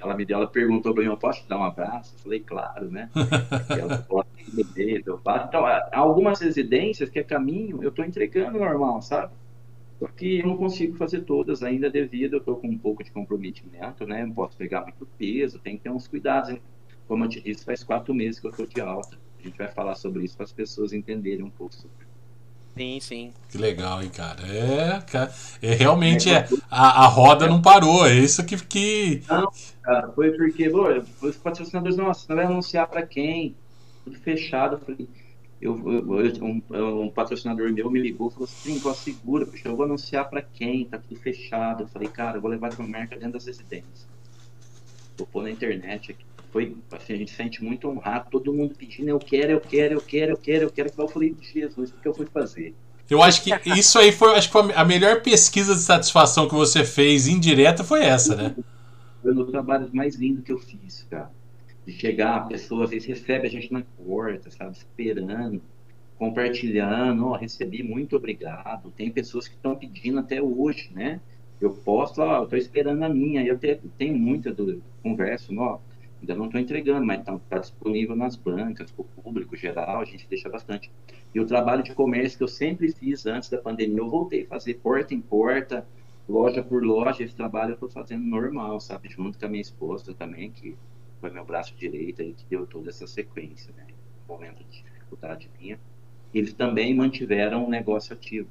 [0.00, 2.14] Ela me deu, ela perguntou para mim, eu posso te dar um abraço?
[2.14, 3.10] Eu falei, claro, né?
[3.68, 4.30] ela posta
[5.04, 5.48] eu faço.
[5.48, 9.32] Então, algumas residências que é caminho, eu estou entregando normal, sabe?
[9.98, 13.10] Só que eu não consigo fazer todas ainda devido, eu estou com um pouco de
[13.10, 14.24] comprometimento, né?
[14.24, 16.56] Não posso pegar muito peso, tem que ter uns cuidados.
[17.08, 19.18] Como eu te disse, faz quatro meses que eu estou de alta.
[19.40, 22.03] A gente vai falar sobre isso para as pessoas entenderem um pouco sobre
[22.76, 23.32] Sim, sim.
[23.48, 24.42] Que legal, hein, cara.
[24.48, 25.32] É, cara,
[25.62, 28.56] é realmente é, a, a roda não parou, é isso que.
[28.56, 29.22] que...
[29.28, 30.88] Não, cara, foi porque, pô,
[31.22, 33.54] os patrocinadores, nossa, não vai anunciar para quem?
[34.02, 34.74] Tudo fechado.
[34.74, 35.08] Eu falei,
[35.60, 36.62] eu, eu, um,
[37.04, 40.42] um, patrocinador meu me ligou e falou assim, pô, segura, puxa, eu vou anunciar para
[40.42, 40.84] quem?
[40.84, 41.84] Tá tudo fechado.
[41.84, 44.06] Eu falei, cara, eu vou levar para marca dentro das residências.
[45.16, 46.33] Vou pôr na internet aqui.
[46.54, 50.00] Foi, assim, a gente sente muito honrado, todo mundo pedindo, eu quero, eu quero, eu
[50.00, 50.90] quero, eu quero, eu quero.
[50.96, 52.74] Eu falei, Jesus, o que eu fui fazer?
[53.10, 56.54] Eu acho que isso aí foi, acho que foi a melhor pesquisa de satisfação que
[56.54, 58.56] você fez indireta foi essa, né?
[59.20, 61.30] Foi um dos trabalhos mais lindos que eu fiz, cara
[61.84, 65.60] de chegar, a pessoa às vezes recebe a gente na porta, sabe, esperando,
[66.16, 68.90] compartilhando, oh, recebi, muito obrigado.
[68.90, 71.20] Tem pessoas que estão pedindo até hoje, né?
[71.60, 73.44] Eu posto, ó, oh, estou esperando a minha.
[73.44, 75.78] Eu tenho, tenho muita do, converso, ó,
[76.24, 80.04] ainda não estou entregando, mas está tá disponível nas bancas, para o público geral, a
[80.04, 80.90] gente deixa bastante.
[81.34, 84.46] E o trabalho de comércio que eu sempre fiz antes da pandemia, eu voltei a
[84.46, 85.86] fazer porta em porta,
[86.28, 89.08] loja por loja, esse trabalho eu estou fazendo normal, sabe?
[89.10, 90.74] Junto com a minha esposa também, que
[91.20, 93.86] foi meu braço direito aí que deu toda essa sequência, né?
[94.28, 95.78] Um momento de dificuldade minha.
[96.32, 98.48] Eles também mantiveram um negócio ativo.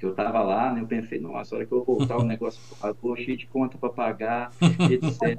[0.00, 0.80] Eu estava lá, né?
[0.80, 3.90] Eu pensei, nossa, a hora que eu voltar o negócio, eu cheio de conta para
[3.90, 4.50] pagar,
[4.90, 5.38] etc.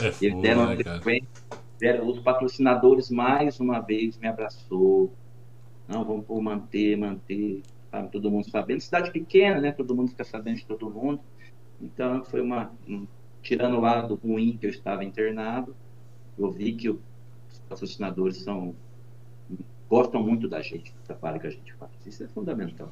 [0.00, 1.28] É Eles deram né, sequência,
[1.78, 5.12] deram, os patrocinadores mais uma vez me abraçou.
[5.88, 8.08] Não, vamos por manter, manter, sabe?
[8.10, 8.80] Todo mundo sabendo.
[8.80, 9.72] Cidade pequena, né?
[9.72, 11.20] Todo mundo fica sabendo de todo mundo.
[11.80, 12.72] Então foi uma,
[13.42, 15.74] tirando o lado ruim que eu estava internado,
[16.38, 17.00] eu vi que os
[17.68, 18.74] patrocinadores são
[19.92, 21.92] gostam muito da gente, do trabalho que a gente faz.
[22.06, 22.90] Isso é fundamental.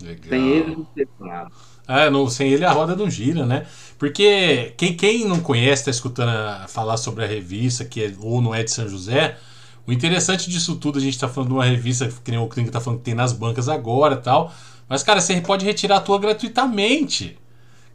[0.00, 0.28] Legal.
[0.28, 1.50] Sem ele não tem nada.
[1.86, 3.66] É, no, sem ele a roda não gira, né?
[3.98, 8.42] Porque quem, quem não conhece, está escutando a, falar sobre a revista, que é, ou
[8.42, 9.36] não é de São José,
[9.86, 12.68] o interessante disso tudo, a gente está falando de uma revista que nem o Clínica
[12.68, 14.52] está falando que tem nas bancas agora tal.
[14.86, 17.38] Mas, cara, você pode retirar a tua gratuitamente.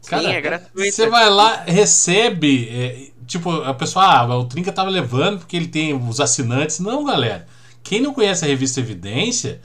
[0.06, 0.92] Cara, Sim, é gratuito.
[0.92, 2.68] Você vai lá, recebe.
[2.68, 6.80] É, tipo, a pessoa, ah, o Trinca tava levando porque ele tem os assinantes.
[6.80, 7.46] Não, galera.
[7.82, 9.60] Quem não conhece a revista Evidência,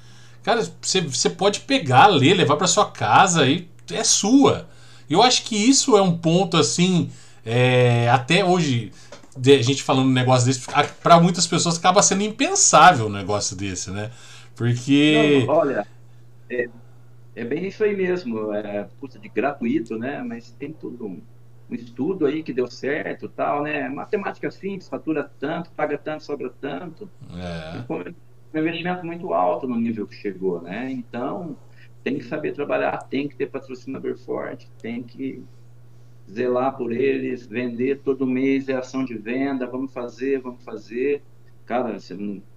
[0.50, 4.68] cara, você, você pode pegar, ler, levar para sua casa e é sua.
[5.10, 7.12] Eu acho que isso é um ponto assim,
[7.46, 8.92] é, até hoje,
[9.38, 10.68] a gente falando um negócio desse,
[11.02, 14.12] para muitas pessoas acaba sendo impensável um negócio desse, né?
[14.56, 15.46] Porque.
[15.46, 15.88] Não, olha,
[16.50, 16.70] é,
[17.36, 20.24] é bem isso aí mesmo, é custa de gratuito, né?
[20.24, 21.22] Mas tem tudo um,
[21.70, 23.88] um, estudo aí que deu certo, tal, né?
[23.88, 27.10] Matemática simples, fatura tanto, paga tanto, sobra tanto.
[27.36, 27.84] É.
[28.54, 30.92] Um investimento muito alto no nível que chegou, né?
[30.92, 31.56] Então
[32.04, 35.44] tem que saber trabalhar, tem que ter patrocinador forte, tem que
[36.30, 41.22] zelar por eles, vender todo mês é ação de venda, vamos fazer, vamos fazer.
[41.66, 41.98] Cara,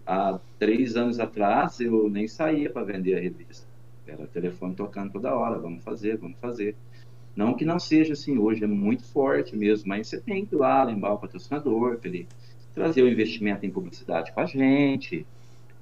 [0.07, 3.73] há três anos atrás eu nem saía para vender a revista
[4.07, 6.75] era telefone tocando toda hora, vamos fazer, vamos fazer.
[7.35, 10.59] Não que não seja assim hoje, é muito forte mesmo, mas você tem que ir
[10.59, 12.29] lá lembrar o patrocinador para ele
[12.75, 15.27] trazer o investimento em publicidade com a gente.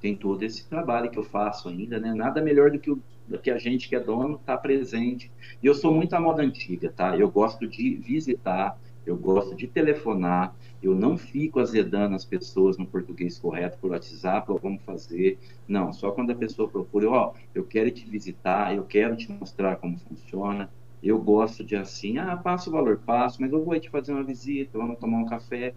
[0.00, 2.14] Tem todo esse trabalho que eu faço ainda, né?
[2.14, 5.30] Nada melhor do que, o, do que a gente que é dono estar tá presente.
[5.62, 7.16] E eu sou muito a moda antiga, tá?
[7.16, 12.86] Eu gosto de visitar, eu gosto de telefonar, eu não fico azedando as pessoas no
[12.86, 15.38] português correto por WhatsApp, ou vamos fazer.
[15.68, 19.30] Não, só quando a pessoa procura, ó, oh, eu quero te visitar, eu quero te
[19.30, 20.70] mostrar como funciona.
[21.02, 24.22] Eu gosto de assim, ah, passo o valor, passo, mas eu vou te fazer uma
[24.22, 25.74] visita, vamos tomar um café.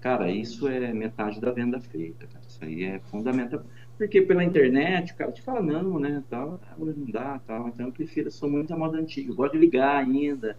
[0.00, 2.43] Cara, isso é metade da venda feita, cara.
[2.54, 3.62] Isso aí é fundamental.
[3.98, 7.68] Porque pela internet, o cara te fala, não, né, tal, não dá, tal.
[7.68, 10.56] Então eu prefiro, eu sou muito a moda antiga, eu gosto de ligar ainda,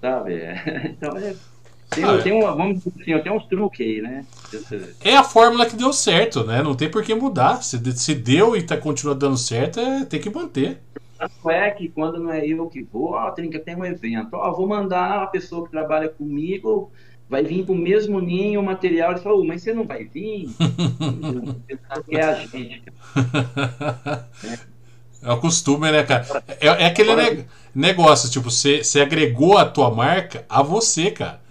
[0.00, 0.40] sabe?
[0.90, 1.34] Então é
[1.90, 4.24] tem, ah, tem, uma, vamos dizer assim, tem uns truques aí, né?
[5.02, 6.62] É a fórmula que deu certo, né?
[6.62, 7.62] Não tem por que mudar.
[7.64, 10.80] Se, se deu e tá continuando dando certo, é, tem que manter.
[11.18, 14.34] Tanto é que quando não é eu que vou, ó, tem que ter um evento.
[14.34, 16.92] Ó, vou mandar a pessoa que trabalha comigo,
[17.30, 19.12] vai vir com o mesmo ninho, o material.
[19.12, 20.50] Ele falou, mas você não vai vir?
[22.10, 22.82] é a gente.
[25.22, 26.42] É o costume, né, cara?
[26.58, 31.42] É, é aquele ne negócio, tipo, você, você agregou a tua marca a você, cara.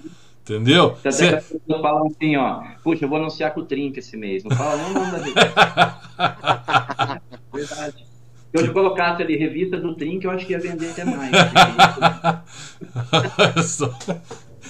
[0.41, 0.95] Entendeu?
[0.99, 1.39] Então, Cê...
[1.67, 4.43] falam assim, ó, puxa, eu vou anunciar com o Trinca esse mês.
[4.43, 5.19] Não fala não nome da
[7.53, 8.07] Verdade.
[8.55, 11.29] Se eu colocasse ali revista do Trinca, eu acho que ia vender até mais.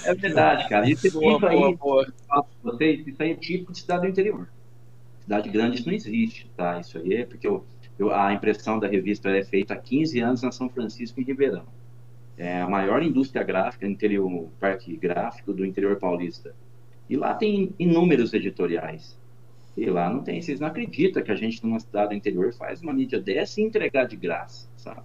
[0.04, 0.88] É verdade, cara.
[0.88, 2.12] Isso, boa, isso aí, boa.
[2.62, 4.48] Vocês, isso aí é típico de cidade do interior.
[5.20, 6.80] Cidade grande isso não existe, tá?
[6.80, 7.64] Isso aí é porque eu,
[7.98, 11.66] eu, a impressão da revista é feita há 15 anos na São Francisco em Ribeirão
[12.40, 16.54] é a maior indústria gráfica, interior, parque gráfico do interior paulista.
[17.06, 19.18] E lá tem inúmeros editoriais.
[19.76, 22.80] E lá não tem, vocês não acreditam que a gente numa cidade do interior faz
[22.80, 25.02] uma mídia dessa e entregar de graça, sabe?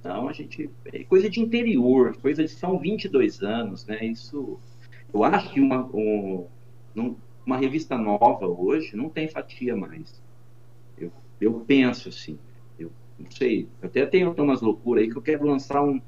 [0.00, 4.04] Então a gente é coisa de interior, coisa de são 22 anos, né?
[4.04, 4.58] Isso
[5.12, 6.46] eu acho que uma um,
[7.44, 10.22] uma revista nova hoje não tem fatia mais.
[10.98, 12.38] Eu, eu penso assim,
[12.78, 16.00] eu não sei, até tenho umas loucuras aí que eu quero lançar um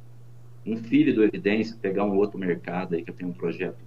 [0.67, 3.79] um filho do Evidência, pegar um outro mercado aí que eu tenho um projeto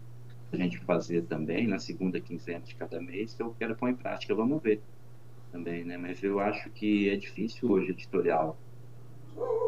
[0.52, 3.96] a gente fazer também na segunda quinzena de cada mês que eu quero pôr em
[3.96, 4.82] prática, vamos ver
[5.52, 5.98] também, né?
[5.98, 8.58] Mas eu acho que é difícil hoje editorial.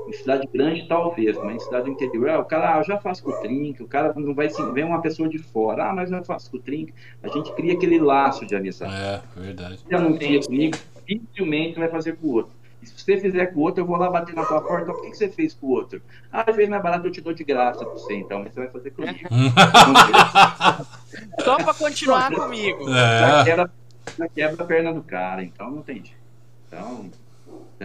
[0.08, 3.00] Em cidade grande, talvez, mas em cidade do interior, ah, o cara, ah, eu já
[3.00, 5.94] faço com o Trink, o cara não vai assim, vem uma pessoa de fora, ah,
[5.94, 6.94] mas eu já faço com o Trink.
[7.22, 8.94] A gente cria aquele laço de amizade.
[8.94, 9.78] É, verdade.
[9.78, 12.52] Se não cria comigo, dificilmente vai fazer com o outro.
[12.82, 14.84] E se você fizer com o outro, eu vou lá bater na tua porta.
[14.84, 16.02] Então, por que, que você fez com o outro?
[16.30, 18.44] Ah, fez mais barato, eu te dou de graça pra você, então.
[18.44, 19.20] Mas você vai fazer comigo.
[21.44, 22.90] Só pra continuar comigo.
[22.90, 23.20] É.
[23.20, 23.72] Já, quebra,
[24.18, 26.22] já quebra a perna do cara, então não tem jeito.
[26.68, 27.10] Então,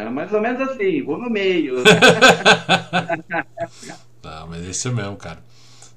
[0.06, 1.82] é mais ou menos assim, vou no meio.
[4.22, 5.38] tá, mas é isso mesmo, cara.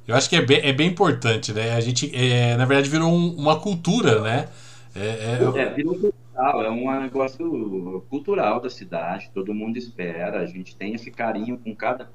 [0.08, 1.74] Eu acho que é bem, é bem importante, né?
[1.74, 4.50] A gente, é, na verdade, virou um, uma cultura, né?
[4.96, 5.62] É, é...
[5.62, 11.12] é virou é um negócio cultural da cidade, todo mundo espera, a gente tem esse
[11.12, 12.10] carinho com cada.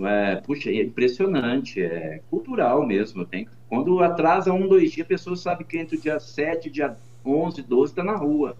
[0.00, 3.24] É, puxa, é impressionante, é cultural mesmo.
[3.24, 6.96] Tem, quando atrasa um, dois dias, a pessoa sabe que entre o dia 7 dia
[7.24, 8.56] 11, 12 está na rua.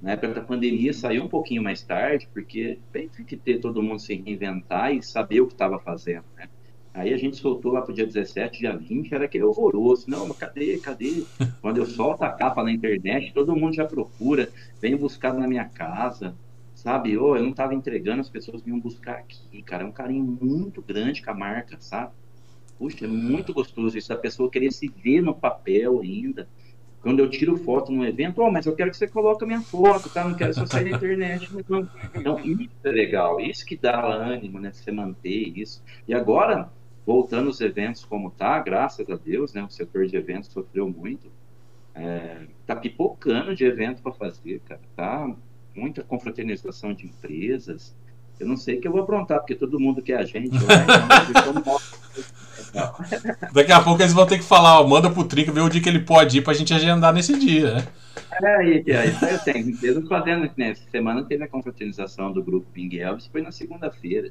[0.00, 3.98] Na época da pandemia saiu um pouquinho mais tarde, porque tem que ter todo mundo
[4.00, 6.48] se reinventar e saber o que estava fazendo, né?
[6.92, 10.08] Aí a gente soltou lá pro dia 17, dia 20, era aquele horroroso.
[10.08, 11.26] Não, mas cadê, cadê?
[11.60, 15.68] Quando eu solto a capa na internet, todo mundo já procura, vem buscar na minha
[15.68, 16.38] casa,
[16.74, 17.16] sabe?
[17.18, 19.82] Oh, eu não tava entregando, as pessoas vinham buscar aqui, cara.
[19.84, 22.14] É um carinho muito grande com a marca, sabe?
[22.78, 26.48] Puxa, é muito gostoso isso, a pessoa querer se ver no papel ainda.
[27.00, 29.60] Quando eu tiro foto num evento, oh, mas eu quero que você coloque a minha
[29.60, 30.24] foto, tá?
[30.24, 31.48] Não quero só sair na internet.
[32.14, 34.72] Então, isso é legal, isso que dá ânimo, né?
[34.72, 35.82] Você manter isso.
[36.08, 36.70] E agora,
[37.06, 39.62] voltando os eventos como tá, graças a Deus, né?
[39.62, 41.30] O setor de eventos sofreu muito.
[41.94, 44.80] É, tá pipocando de evento para fazer, cara.
[44.96, 45.34] Tá
[45.74, 47.94] muita confraternização de empresas.
[48.38, 50.56] Eu não sei o que eu vou aprontar, porque todo mundo quer a gente.
[53.52, 55.80] Daqui a pouco eles vão ter que falar, ó, manda pro Trinca ver o dia
[55.80, 57.86] que ele pode ir pra gente agendar nesse dia, né?
[58.42, 59.80] É, e, e, isso aí eu tenho.
[59.80, 60.70] Mesmo fazendo, né?
[60.70, 64.30] Essa semana teve a confraternização do grupo Ping Elvis, foi na segunda-feira.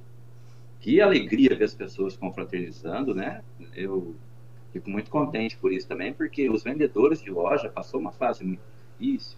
[0.79, 3.41] Que alegria ver as pessoas confraternizando, né?
[3.75, 4.15] Eu
[4.71, 8.61] fico muito contente por isso também, porque os vendedores de loja passou uma fase muito
[8.99, 9.37] difícil,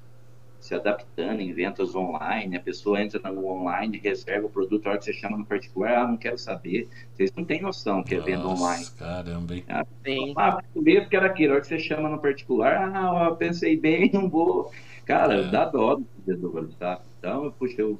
[0.59, 4.99] se adaptando em vendas online, a pessoa entra no online, reserva o produto, a hora
[4.99, 6.87] que você chama no particular, ah, não quero saber.
[7.13, 8.85] Vocês não têm noção que é venda online.
[8.97, 9.63] Caramba, hein?
[9.67, 9.85] Ah,
[10.35, 13.77] ah mesmo que era aquilo, a hora que você chama no particular, ah, eu pensei
[13.77, 14.71] bem, não vou.
[15.05, 15.51] Cara, é.
[15.51, 17.01] dá dó do vendedor, tá?
[17.17, 17.97] Então, puxa, eu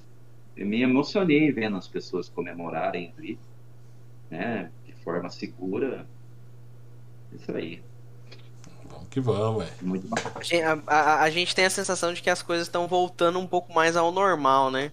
[0.57, 3.37] eu me emocionei vendo as pessoas comemorarem ali,
[4.29, 6.07] né, de forma segura.
[7.31, 7.81] Isso aí.
[9.07, 9.69] Vamos que vamos, é.
[9.81, 10.15] Muito bom.
[10.87, 13.73] A, a, a, gente tem a sensação de que as coisas estão voltando um pouco
[13.73, 14.91] mais ao normal, né?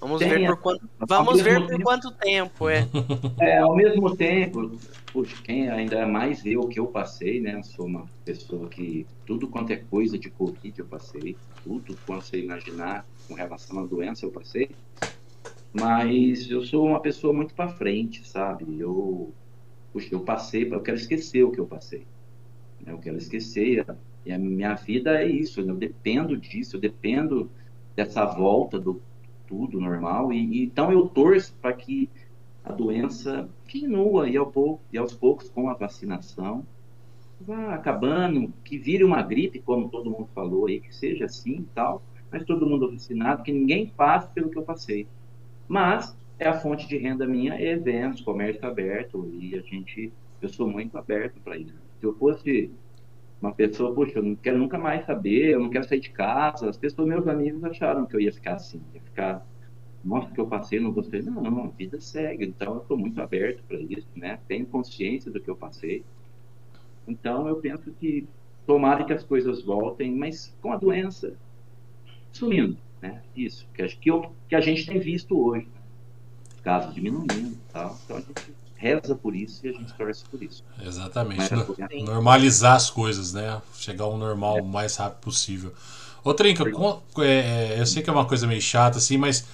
[0.00, 2.88] Vamos tem, ver por quanto, vamos ver por tempo, quanto tempo, é.
[3.38, 4.78] É, ao mesmo tempo,
[5.12, 7.56] puxa, quem ainda é mais eu que eu passei, né?
[7.56, 12.24] Eu sou uma pessoa que tudo quanto é coisa de Covid eu passei, tudo quanto
[12.24, 14.70] você imaginar com relação à doença eu passei.
[15.72, 18.80] Mas eu sou uma pessoa muito para frente, sabe?
[18.80, 19.32] Eu,
[19.92, 22.06] puxa, eu passei, eu quero esquecer o que eu passei.
[22.84, 22.92] Né?
[22.92, 23.86] Eu quero esquecer.
[24.24, 25.60] E a minha vida é isso.
[25.60, 26.76] Eu dependo disso.
[26.76, 27.50] Eu dependo
[27.96, 29.00] dessa volta do
[29.46, 30.32] tudo normal.
[30.32, 32.08] E, então eu torço para que
[32.64, 36.64] a doença diminua e, ao pouco, e aos poucos com a vacinação
[37.40, 41.68] vá acabando, que vire uma gripe, como todo mundo falou aí, que seja assim e
[41.74, 45.06] tal, mas todo mundo vacinado, que ninguém passe pelo que eu passei.
[45.66, 50.68] Mas é a fonte de renda minha, eventos, comércio aberto, e a gente, eu sou
[50.68, 51.74] muito aberto para isso.
[52.00, 52.70] Se eu fosse
[53.40, 56.68] uma pessoa, poxa, eu não quero nunca mais saber, eu não quero sair de casa,
[56.68, 59.46] as pessoas, meus amigos acharam que eu ia ficar assim, ia ficar,
[60.04, 63.20] nossa, que eu passei, não gostei, não, não, a vida segue, então eu estou muito
[63.20, 66.04] aberto para isso, né, tenho consciência do que eu passei,
[67.10, 68.28] então, eu penso que
[68.64, 71.36] tomara que as coisas voltem, mas com a doença
[72.32, 73.22] sumindo, né?
[73.34, 75.80] Isso, que, que, eu, que a gente tem visto hoje, né?
[76.62, 77.98] casos diminuindo e tal.
[78.04, 80.64] Então, a gente reza por isso e a gente torce por isso.
[80.82, 81.52] Exatamente.
[81.52, 83.60] No, normalizar as coisas, né?
[83.74, 84.62] Chegar ao normal é.
[84.62, 85.72] o mais rápido possível.
[86.24, 89.46] Ô, Trinca, com, é, é, eu sei que é uma coisa meio chata, assim, mas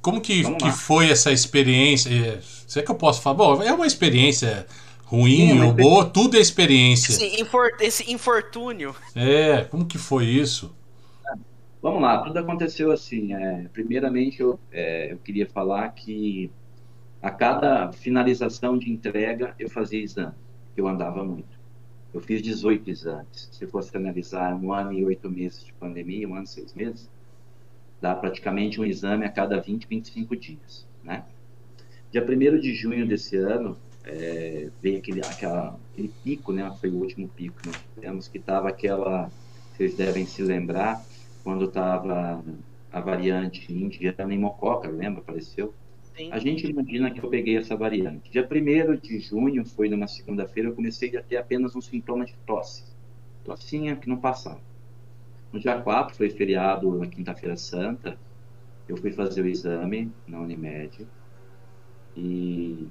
[0.00, 2.10] como que, que foi essa experiência?
[2.10, 3.36] É, será que eu posso falar?
[3.36, 4.66] Bom, é uma experiência
[5.04, 7.12] Ruim Sim, ou boa, tudo é experiência.
[7.12, 8.94] Esse, infor, esse infortúnio.
[9.14, 10.76] É, como que foi isso?
[11.80, 13.32] Vamos lá, tudo aconteceu assim.
[13.32, 16.50] É, primeiramente, eu, é, eu queria falar que
[17.20, 20.34] a cada finalização de entrega eu fazia exame,
[20.76, 21.58] eu andava muito.
[22.12, 23.48] Eu fiz 18 exames.
[23.52, 27.08] Se fosse analisar um ano e oito meses de pandemia, um ano e seis meses,
[28.00, 31.24] dá praticamente um exame a cada 20, 25 dias, né?
[32.10, 36.74] Dia 1 de junho desse ano, é, veio aquele, aquela, aquele pico, né?
[36.80, 39.30] Foi o último pico que nós tivemos, que estava aquela,
[39.76, 41.04] vocês devem se lembrar,
[41.44, 42.42] quando estava
[42.90, 45.20] a variante indiana em Mococa, lembra?
[45.20, 45.74] Apareceu.
[46.18, 46.32] Sim.
[46.32, 48.28] A gente imagina que eu peguei essa variante.
[48.28, 52.34] Dia 1 de junho, foi numa segunda-feira, eu comecei a ter apenas um sintoma de
[52.44, 52.82] tosse.
[53.44, 54.60] Tossinha que não passava.
[55.52, 58.18] No dia 4, foi feriado na quinta-feira santa,
[58.88, 61.06] eu fui fazer o exame na Unimed
[62.16, 62.88] e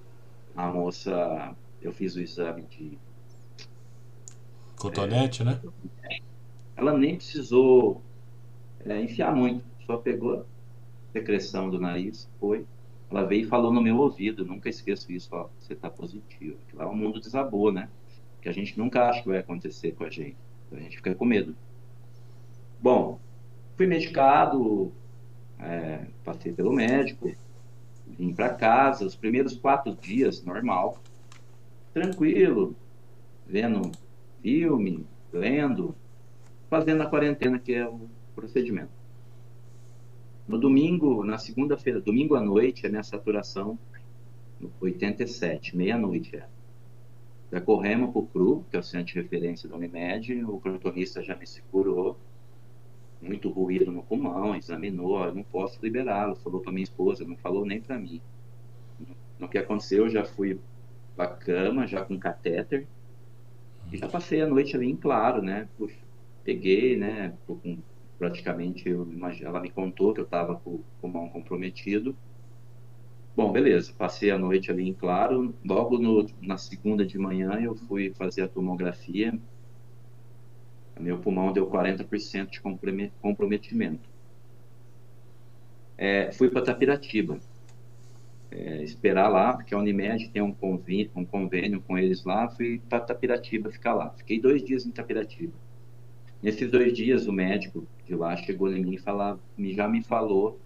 [0.56, 2.98] a moça, eu fiz o exame de.
[4.78, 5.62] Cotonete, é, né?
[6.78, 8.02] Ela nem precisou
[8.86, 10.44] é, enfiar muito, só pegou a
[11.12, 12.66] secreção do nariz, foi.
[13.10, 16.58] Ela veio e falou no meu ouvido, nunca esqueço isso, ó, você tá positivo.
[16.74, 17.90] Lá o mundo desabou, né?
[18.42, 20.38] Que a gente nunca acha que vai acontecer com a gente.
[20.72, 21.56] A gente fica com medo.
[22.80, 23.20] Bom,
[23.78, 24.92] fui medicado,
[25.58, 27.34] é, passei pelo médico,
[28.06, 31.02] vim para casa, os primeiros quatro dias, normal,
[31.94, 32.76] tranquilo,
[33.48, 33.92] vendo
[34.42, 35.96] filme, lendo,
[36.70, 38.97] fazendo a quarentena, que é o procedimento.
[40.48, 43.78] No domingo, na segunda-feira, domingo à noite, a minha saturação
[44.80, 46.48] 87, meia-noite é.
[47.52, 51.22] Já corremos para o CRU, que é o centro de referência da Unimed, o crotonista
[51.22, 52.18] já me segurou,
[53.22, 57.66] muito ruído no pulmão, examinou, eu não posso liberá-lo, falou para minha esposa, não falou
[57.66, 58.22] nem para mim.
[59.40, 60.60] No que aconteceu, eu já fui
[61.16, 62.88] para cama, já com catéter,
[63.92, 65.68] e já passei a noite ali em claro, né?
[65.78, 65.98] Puxa,
[66.44, 67.34] peguei, né?
[67.46, 67.78] Com,
[68.18, 69.08] praticamente, eu,
[69.42, 72.16] ela me contou que eu estava com o pulmão comprometido.
[73.36, 75.54] Bom, beleza, passei a noite ali em claro.
[75.64, 79.40] Logo no, na segunda de manhã, eu fui fazer a tomografia
[81.00, 82.62] meu pulmão deu 40% de
[83.22, 84.10] comprometimento.
[85.98, 87.40] É, fui para Tapiratiba.
[88.50, 92.82] É, esperar lá, porque a Unimed tem um convênio, um convênio com eles lá, fui
[92.88, 94.12] para Tapiratiba ficar lá.
[94.12, 95.54] Fiquei dois dias em Tapiratiba.
[96.48, 100.58] Nesses dois dias, o médico de lá chegou em mim e falava, já me falou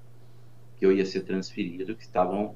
[0.78, 2.54] que eu ia ser transferido, que estavam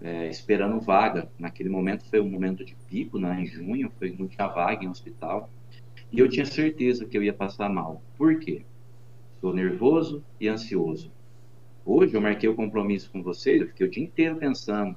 [0.00, 1.30] é, esperando vaga.
[1.38, 4.88] Naquele momento foi um momento de pico, né, em junho, foi, não tinha vaga em
[4.88, 5.50] hospital.
[6.10, 8.02] E eu tinha certeza que eu ia passar mal.
[8.16, 8.62] Por quê?
[9.42, 11.12] Sou nervoso e ansioso.
[11.84, 14.96] Hoje eu marquei o compromisso com vocês, eu fiquei o dia inteiro pensando.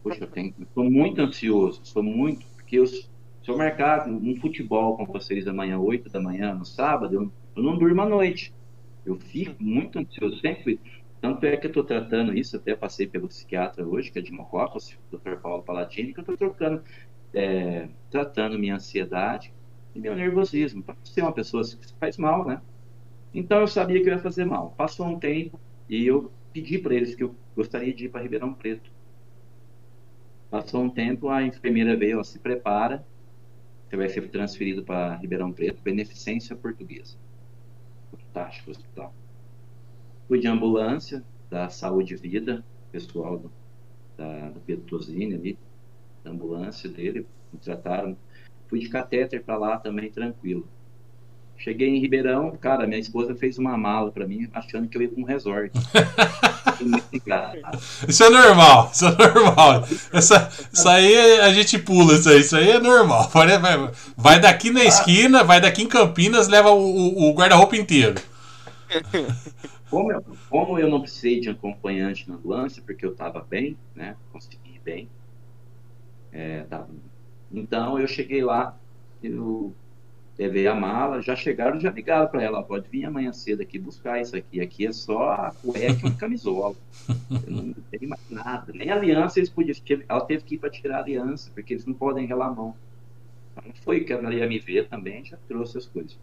[0.00, 2.84] Poxa, eu estou muito ansioso, sou muito, porque eu,
[3.42, 7.62] se eu marcar um futebol com vocês amanhã, 8 da manhã, no sábado, eu, eu
[7.62, 8.52] não durmo à noite.
[9.04, 10.78] Eu fico muito ansioso, sempre.
[11.20, 14.32] Tanto é que eu estou tratando isso, até passei pelo psiquiatra hoje, que é de
[14.32, 15.36] Mococa, o Dr.
[15.40, 16.82] Paulo Palatini, que eu estou trocando,
[17.34, 19.52] é, tratando minha ansiedade
[19.94, 22.62] e meu nervosismo, para ser uma pessoa que faz mal, né?
[23.34, 24.74] Então eu sabia que eu ia fazer mal.
[24.76, 28.54] Passou um tempo e eu pedi para eles que eu gostaria de ir para Ribeirão
[28.54, 28.90] Preto.
[30.50, 33.06] Passou um tempo, a enfermeira veio, ela se prepara,
[33.90, 37.16] você vai ser transferido para Ribeirão Preto, Beneficência Portuguesa.
[38.12, 39.12] Fantástico hospital.
[40.28, 43.52] Fui de ambulância, da Saúde e Vida, pessoal do,
[44.16, 45.58] da, do Pedro Tosini ali,
[46.22, 48.16] da ambulância dele, me trataram.
[48.68, 50.68] Fui de catéter para lá também, tranquilo.
[51.62, 55.10] Cheguei em Ribeirão, cara, minha esposa fez uma mala para mim, achando que eu ia
[55.10, 55.70] para um resort.
[58.08, 59.86] isso é normal, isso é normal.
[60.10, 63.28] Essa, isso aí a gente pula, isso aí, isso aí é normal.
[63.28, 63.46] Vai,
[64.16, 68.14] vai daqui na esquina, vai daqui em Campinas, leva o, o, o guarda-roupa inteiro.
[69.90, 74.14] Como eu, como eu não precisei de acompanhante na ambulância, porque eu estava bem, né?
[74.32, 75.08] Consegui ir bem.
[76.30, 76.88] É, tava...
[77.50, 78.78] Então eu cheguei lá,
[79.20, 79.74] eu
[80.40, 84.18] levei a mala, já chegaram, já ligaram para ela, pode vir amanhã cedo aqui buscar
[84.22, 84.58] isso aqui.
[84.58, 86.74] Aqui é só a cueca e uma camisola.
[87.46, 88.72] Eu não tem mais nada.
[88.72, 89.76] Nem aliança eles podiam.
[90.08, 92.74] Ela teve que ir para tirar a aliança, porque eles não podem relar a mão.
[93.52, 96.18] Então, foi que ela ia me ver também, já trouxe as coisas.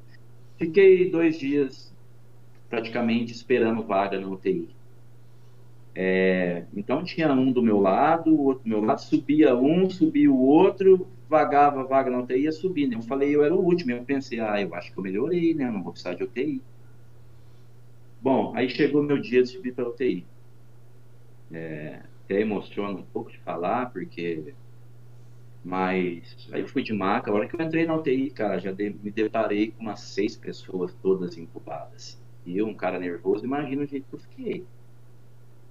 [0.57, 1.93] Fiquei dois dias
[2.68, 4.68] praticamente esperando vaga no UTI.
[5.93, 10.32] É, então tinha um do meu lado, o outro do meu lado, subia um, subia
[10.32, 12.93] o outro, vagava vaga na UTI ia subindo.
[12.93, 13.91] Eu falei, eu era o último.
[13.91, 15.65] Eu pensei, ah, eu acho que eu melhorei, né?
[15.67, 16.65] Eu não vou precisar de UTI.
[18.21, 20.28] Bom, aí chegou meu dia de subir para UTI.
[21.51, 24.55] É, até emociona um pouco de falar, porque.
[25.63, 27.30] Mas aí fui de maca.
[27.30, 30.36] A hora que eu entrei na UTI, cara, já de, me deparei com umas seis
[30.38, 32.19] pessoas todas incubadas.
[32.45, 34.67] E eu, um cara nervoso, imagina o jeito que eu fiquei.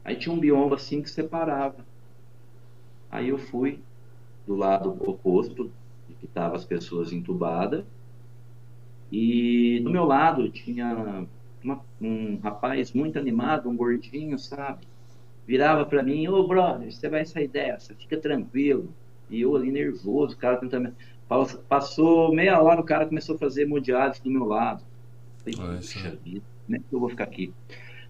[0.04, 1.86] Aí tinha um biombo assim que separava.
[3.10, 3.84] Aí eu fui,
[4.46, 5.70] do lado oposto,
[6.20, 7.84] que estavam as pessoas entubadas.
[9.10, 11.26] E do meu lado tinha
[11.62, 14.86] uma, um rapaz muito animado, um gordinho, sabe?
[15.46, 18.92] Virava para mim, ô oh, brother, você vai sair dessa, fica tranquilo.
[19.30, 20.94] E eu ali nervoso, o cara tentando.
[21.68, 24.84] Passou meia hora, o cara começou a fazer hemodiálise do meu lado.
[25.38, 27.52] Falei, puxa vida, como é que eu vou ficar aqui?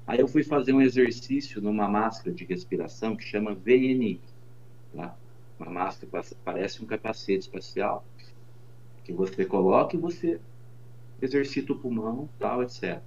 [0.06, 4.20] Aí eu fui fazer um exercício numa máscara de respiração que chama VNI.
[4.94, 5.16] Tá?
[5.58, 8.04] Uma máscara parece um capacete espacial
[9.02, 10.40] que você coloca e você
[11.22, 13.00] exercita o pulmão, tal, etc.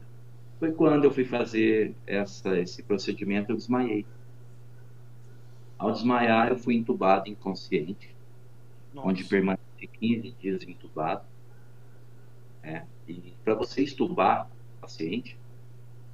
[0.58, 4.06] Foi quando eu fui fazer essa, esse procedimento, eu desmaiei.
[5.78, 8.14] Ao desmaiar, eu fui entubado inconsciente,
[8.94, 9.08] Nossa.
[9.08, 11.26] onde permaneci 15 dias entubado.
[12.64, 15.38] É, e para você estubar o paciente,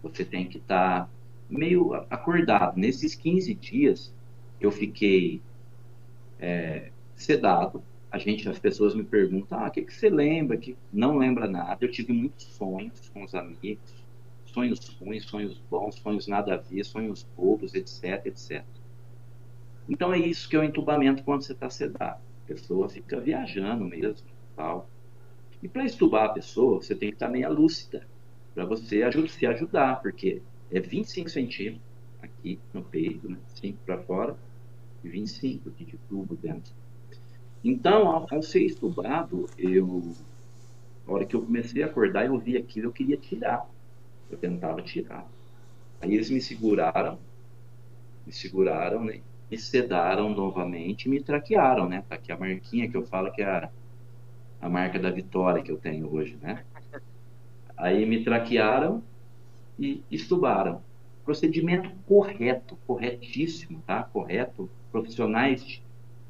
[0.04, 1.10] você tem que estar tá
[1.50, 2.78] meio acordado.
[2.78, 4.14] Nesses 15 dias,
[4.60, 5.42] eu fiquei
[6.40, 7.84] é, sedado.
[8.12, 10.58] A gente, as pessoas me perguntam, ah, o que, que você lembra?
[10.58, 11.78] Que não lembra nada.
[11.82, 14.06] Eu tive muitos sonhos com os amigos,
[14.46, 18.64] sonhos ruins, sonhos bons, sonhos nada a ver, sonhos bobos, etc, etc.
[19.88, 22.22] Então é isso que é o entubamento quando você está sedado.
[22.46, 24.90] A pessoa fica viajando mesmo, tal.
[25.62, 28.08] E para estubar a pessoa, você tem que estar tá meio lúcida
[28.54, 31.82] para você se ajudar, porque é 25 centímetros
[32.22, 33.38] aqui no peito, né?
[33.56, 34.38] 5 para fora,
[35.10, 36.74] 25 aqui de tubo dentro.
[37.64, 40.16] Então, ao, ao ser estubado, eu,
[41.08, 43.68] na hora que eu comecei a acordar, eu vi aquilo, eu queria tirar.
[44.30, 45.28] Eu tentava tirar.
[46.02, 47.20] Aí eles me seguraram,
[48.26, 49.22] me seguraram, né?
[49.50, 52.04] Me sedaram novamente, me traquearam, né?
[52.08, 53.70] Tá aqui a marquinha que eu falo que é a,
[54.62, 56.66] a marca da vitória que eu tenho hoje, né?
[57.78, 59.04] Aí me traquearam
[59.78, 60.82] e estubaram.
[61.24, 64.04] Procedimento correto, corretíssimo, tá?
[64.04, 65.82] Correto profissionais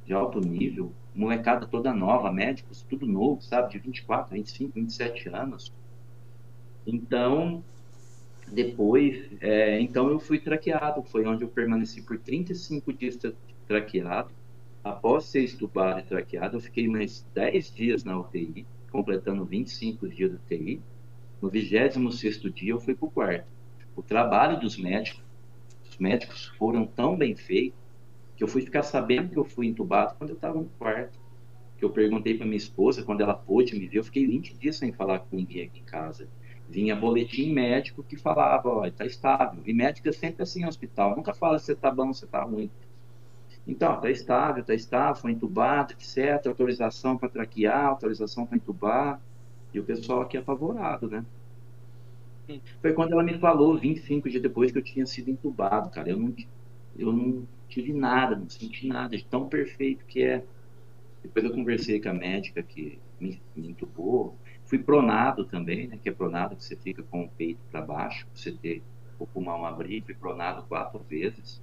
[0.08, 5.72] de alto nível, molecada toda nova, médicos, tudo novo, sabe, de 24, 25, 27 anos.
[6.86, 7.64] Então,
[8.48, 13.20] depois, é, então eu fui traqueado, foi onde eu permaneci por 35 dias
[13.68, 14.32] traqueado.
[14.84, 20.32] Após ser estubado e traqueado, eu fiquei mais 10 dias na UTI, completando 25 dias
[20.32, 20.82] de UTI.
[21.40, 23.46] No 26 dia eu fui para o quarto.
[23.96, 25.24] O trabalho dos médicos,
[25.88, 27.85] os médicos foram tão bem feitos
[28.36, 31.20] que eu fui ficar sabendo que eu fui entubado quando eu estava no quarto.
[31.78, 34.78] Que eu perguntei para minha esposa, quando ela pôde me ver, eu fiquei 20 dias
[34.78, 36.28] sem falar com ninguém aqui em casa.
[36.70, 39.62] Vinha boletim médico que falava, ó, está estável.
[39.66, 42.70] E médico é sempre assim hospital, nunca fala se está bom, se está ruim.
[43.68, 46.48] Então, está estável, está estável, foi entubado, etc.
[46.48, 49.22] Autorização para traquear, autorização para entubar.
[49.74, 51.26] E o pessoal aqui apavorado, né?
[52.80, 56.10] Foi quando ela me falou, 25 dias depois, que eu tinha sido entubado, cara.
[56.10, 56.34] Eu não,
[56.98, 60.44] eu não tive nada, não senti nada, de tão perfeito que é.
[61.22, 64.38] Depois eu conversei com a médica que me, me entubou.
[64.66, 65.98] Fui pronado também, né?
[66.02, 68.84] Que é pronado que você fica com o peito para baixo, você ter
[69.18, 70.04] o pulmão abrir.
[70.04, 71.62] Fui pronado quatro vezes.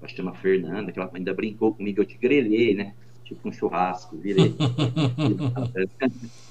[0.00, 2.94] Que chama Fernanda, que ela ainda brincou comigo, eu te grelhei, né?
[3.24, 4.54] Tipo um churrasco, virei.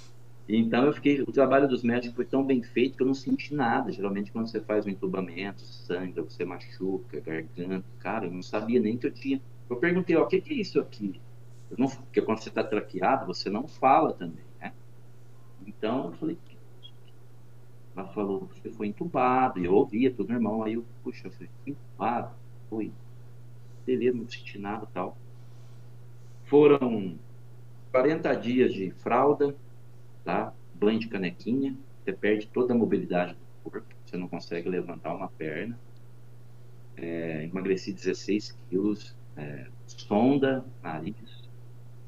[0.48, 3.54] Então eu fiquei, o trabalho dos médicos foi tão bem feito que eu não senti
[3.56, 3.91] nada.
[3.91, 8.98] Geralmente quando você faz um entubamento, sangra, você machuca, garganta, cara, eu não sabia nem
[8.98, 9.41] que eu tinha.
[9.70, 11.20] Eu perguntei, ó, o que, é isso aqui?
[11.70, 14.74] Eu não, porque quando você está traqueado, você não fala também, né?
[15.68, 16.39] Então eu falei,
[17.96, 21.50] ela falou, você foi entubado, e eu ouvia tudo normal, aí eu, puxa, eu falei,
[21.66, 22.36] entubado,
[22.70, 22.93] foi,
[23.86, 25.22] beleza, não senti nada tal.
[26.43, 27.20] Foram
[27.91, 29.56] 40 dias de fralda,
[30.26, 30.51] tá?
[30.73, 35.30] Banho de canequinha, você perde toda a mobilidade do corpo, você não consegue levantar uma
[35.30, 35.80] perna.
[36.97, 41.15] É, emagreci 16 quilos, é, sonda, nariz,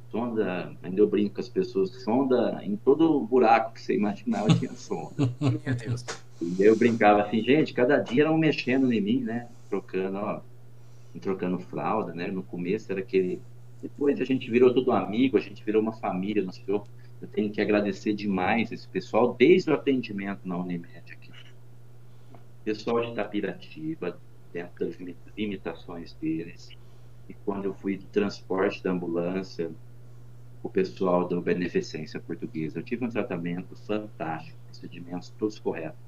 [0.10, 4.74] sonda, ainda eu brinco com as pessoas, sonda em todo buraco que você imaginava tinha
[4.74, 5.30] sonda.
[5.40, 6.06] Meu Deus.
[6.42, 9.48] E eu brincava assim, gente, cada dia era um mexendo em mim, né?
[9.70, 10.42] Trocando, ó,
[11.20, 12.28] trocando fralda, né?
[12.28, 13.42] No começo era aquele.
[13.82, 16.88] Depois a gente virou todo amigo, a gente virou uma família, nós virou
[17.22, 21.32] eu tenho que agradecer demais esse pessoal, desde o atendimento na Unimed aqui.
[22.64, 24.20] Pessoal de Itapiratiba,
[24.54, 24.98] dentro das
[25.36, 26.70] limitações deles.
[27.28, 29.72] E quando eu fui do transporte da ambulância,
[30.62, 36.00] o pessoal da Beneficência Portuguesa, eu tive um tratamento fantástico, procedimentos todos corretos.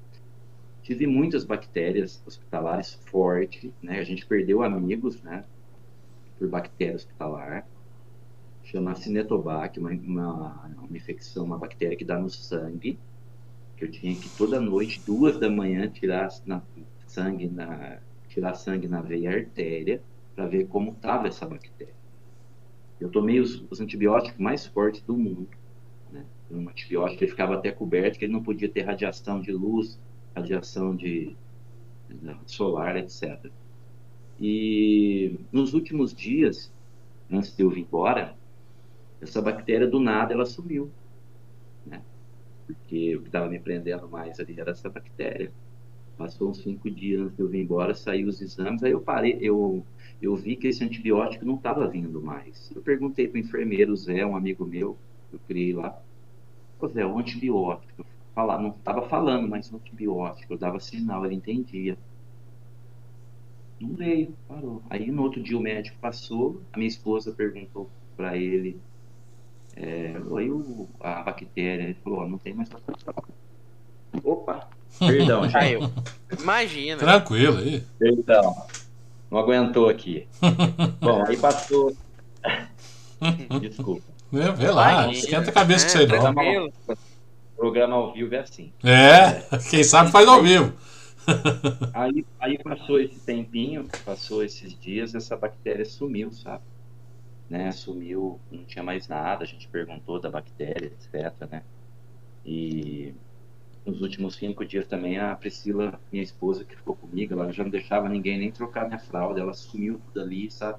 [0.82, 3.98] Tive muitas bactérias hospitalares fortes, né?
[3.98, 5.44] A gente perdeu amigos, né?
[6.38, 7.66] Por bactéria hospitalar
[8.70, 12.98] chama Cinetobac, uma, uma, uma infecção, uma bactéria que dá no sangue,
[13.76, 16.62] que eu tinha que toda noite, duas da manhã, tirar na,
[17.06, 17.98] sangue na,
[18.28, 20.00] tirar sangue na veia artéria
[20.36, 21.94] para ver como estava essa bactéria.
[23.00, 25.48] Eu tomei os, os, antibióticos mais fortes do mundo.
[26.12, 26.24] Né?
[26.50, 29.98] Um antibiótico ele ficava até coberto, que ele não podia ter radiação de luz,
[30.36, 31.34] radiação de,
[32.08, 33.50] de solar, etc.
[34.38, 36.72] E nos últimos dias,
[37.30, 38.38] antes de eu vir embora,
[39.20, 40.94] essa bactéria do nada ela sumiu,
[41.84, 42.06] né?
[42.66, 45.54] Porque o que estava me prendendo mais ali era essa bactéria.
[46.16, 49.38] Passou uns cinco dias antes de eu vir embora, saiu os exames, aí eu parei,
[49.40, 49.88] eu,
[50.20, 52.70] eu vi que esse antibiótico não estava vindo mais.
[52.74, 55.02] Eu perguntei para o enfermeiro Zé, um amigo meu,
[55.32, 56.02] eu criei lá,
[56.78, 58.04] Ô Zé, o antibiótico,
[58.34, 61.98] falar, não estava falando, mas o antibiótico, eu dava sinal, ele entendia.
[63.80, 64.84] Não veio, parou.
[64.88, 68.80] Aí no outro dia o médico passou, a minha esposa perguntou para ele
[69.82, 72.68] é, aí o, a bactéria ele falou, não tem mais
[74.22, 74.68] Opa,
[74.98, 75.66] perdão, já.
[75.70, 75.90] eu.
[76.38, 76.98] Imagina.
[76.98, 77.82] Tranquilo aí.
[77.98, 78.66] Perdão.
[79.30, 80.28] Não aguentou aqui.
[81.00, 81.96] Bom, aí passou.
[83.60, 84.02] Desculpa.
[84.30, 85.12] Vê, vê lá, Imagina.
[85.12, 86.34] esquenta a cabeça é, com você não.
[86.34, 86.70] Programa,
[87.56, 88.72] programa ao vivo é assim.
[88.84, 90.72] É, quem sabe faz ao vivo.
[91.94, 96.64] Aí, aí passou esse tempinho, passou esses dias, essa bactéria sumiu, sabe?
[97.50, 101.62] Né, sumiu, não tinha mais nada, a gente perguntou da bactéria, etc, né,
[102.46, 103.12] e
[103.84, 107.70] nos últimos cinco dias também a Priscila, minha esposa, que ficou comigo, ela já não
[107.70, 110.78] deixava ninguém nem trocar minha fralda, ela sumiu tudo ali, sabe,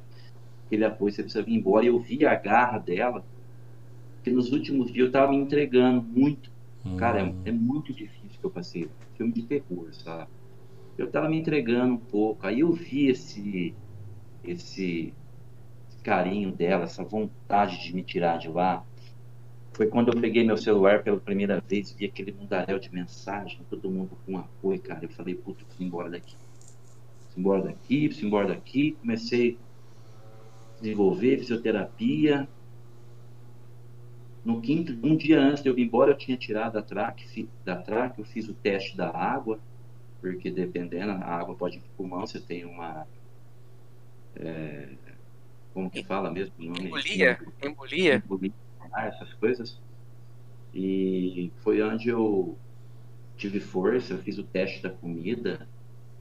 [0.65, 3.25] aquele apoio, você precisa vir embora, e eu vi a garra dela,
[4.23, 6.49] que nos últimos dias eu tava me entregando muito,
[6.85, 6.95] hum.
[6.95, 10.29] cara, é, é, muito difícil que eu passei, filme de terror, sabe,
[10.97, 13.75] eu tava me entregando um pouco, aí eu vi esse,
[14.43, 15.13] esse
[16.03, 18.83] carinho dela, essa vontade de me tirar de lá.
[19.73, 23.89] Foi quando eu peguei meu celular pela primeira vez, vi aquele mundaréu de mensagem, todo
[23.89, 25.05] mundo com apoio, cara.
[25.05, 26.35] Eu falei, puta, preciso embora daqui.
[26.35, 28.91] Preciso embora daqui, preciso embora daqui.
[28.99, 29.57] Comecei
[30.77, 32.47] a desenvolver fisioterapia.
[34.43, 37.75] No quinto, um dia antes de eu ir embora, eu tinha tirado a traque, da
[37.75, 39.59] traque, eu fiz o teste da água,
[40.19, 43.07] porque dependendo, a água pode ir pro pulmão, você tem uma.
[44.35, 44.89] É,
[45.73, 46.53] como que fala mesmo?
[46.59, 48.23] Embolia, embolia.
[48.25, 48.53] Embolia,
[48.93, 49.79] ah, essas coisas.
[50.73, 52.57] E foi onde eu
[53.37, 55.67] tive força, eu fiz o teste da comida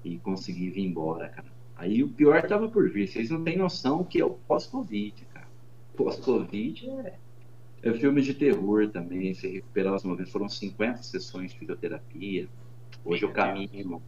[0.04, 1.48] e consegui vir embora, cara.
[1.76, 3.08] Aí o pior tava por vir.
[3.08, 5.46] Vocês não têm noção que é o pós-Covid, cara.
[5.96, 7.14] Pós-Covid é,
[7.82, 9.32] é filme de terror também.
[9.34, 12.48] Se recuperar os momentos, foram 50 sessões de fisioterapia.
[13.04, 14.02] Hoje eu caminho.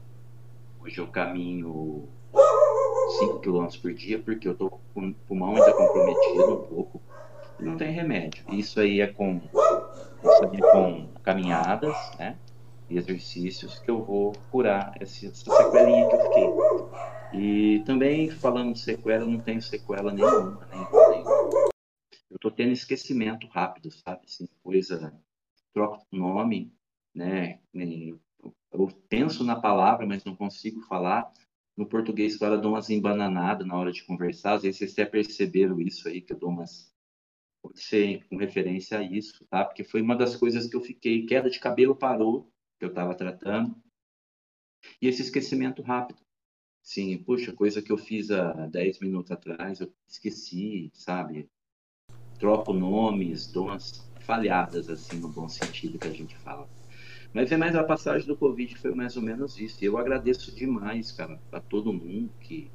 [0.80, 2.09] Hoje eu caminho
[3.18, 7.02] 5 km por dia, porque eu tô com o pulmão ainda comprometido um pouco.
[7.58, 8.44] Não tem remédio.
[8.50, 12.36] Isso aí é com, isso aí é com caminhadas, né?
[12.88, 16.48] E exercícios que eu vou curar essa, essa sequelinha que eu fiquei.
[17.32, 21.70] E também, falando de sequela, eu não tenho sequela nenhuma, nenhuma, nenhuma.
[22.30, 24.22] Eu tô tendo esquecimento rápido, sabe?
[24.26, 25.14] Assim, coisa.
[25.72, 26.72] Troco nome,
[27.14, 27.60] né?
[28.72, 31.30] Eu penso na palavra, mas não consigo falar
[31.77, 34.55] no português, claro, eu dou umas embananadas na hora de conversar.
[34.55, 36.93] Às vezes vocês até perceberam isso aí, que eu dou umas,
[37.62, 39.64] Pode ser com referência a isso, tá?
[39.64, 41.25] Porque foi uma das coisas que eu fiquei.
[41.25, 43.81] Queda de cabelo parou, que eu estava tratando.
[45.01, 46.20] E esse esquecimento rápido.
[46.83, 51.49] Sim, puxa, coisa que eu fiz há 10 minutos atrás, eu esqueci, sabe?
[52.39, 56.68] Troco nomes, dou umas falhadas, assim, no bom sentido que a gente fala.
[57.33, 59.83] Mas é mais a passagem do Covid foi mais ou menos isso.
[59.83, 62.70] Eu agradeço demais, cara, a todo mundo que.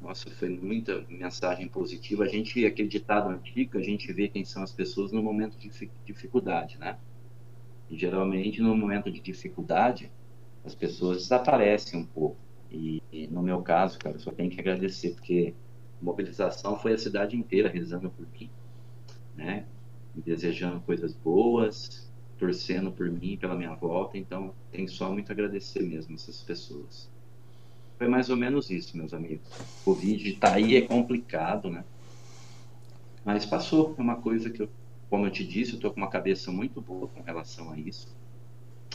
[0.00, 2.24] Nossa, foi muita mensagem positiva.
[2.24, 5.70] A gente, aquele ditado antigo, a gente vê quem são as pessoas no momento de
[6.04, 6.98] dificuldade, né?
[7.90, 10.12] E, geralmente, no momento de dificuldade,
[10.64, 12.36] as pessoas desaparecem um pouco.
[12.70, 15.54] E, e, no meu caso, cara, só tenho que agradecer, porque
[16.00, 18.50] a mobilização foi a cidade inteira rezando por mim,
[19.34, 19.66] né?
[20.14, 24.18] Desejando coisas boas, torcendo por mim, pela minha volta.
[24.18, 27.10] Então, tenho só muito a agradecer mesmo essas pessoas.
[27.98, 29.48] Foi mais ou menos isso, meus amigos.
[29.82, 31.84] O Covid tá aí, é complicado, né?
[33.24, 33.94] Mas passou.
[33.98, 34.68] É uma coisa que, eu,
[35.08, 38.14] como eu te disse, eu tô com uma cabeça muito boa com relação a isso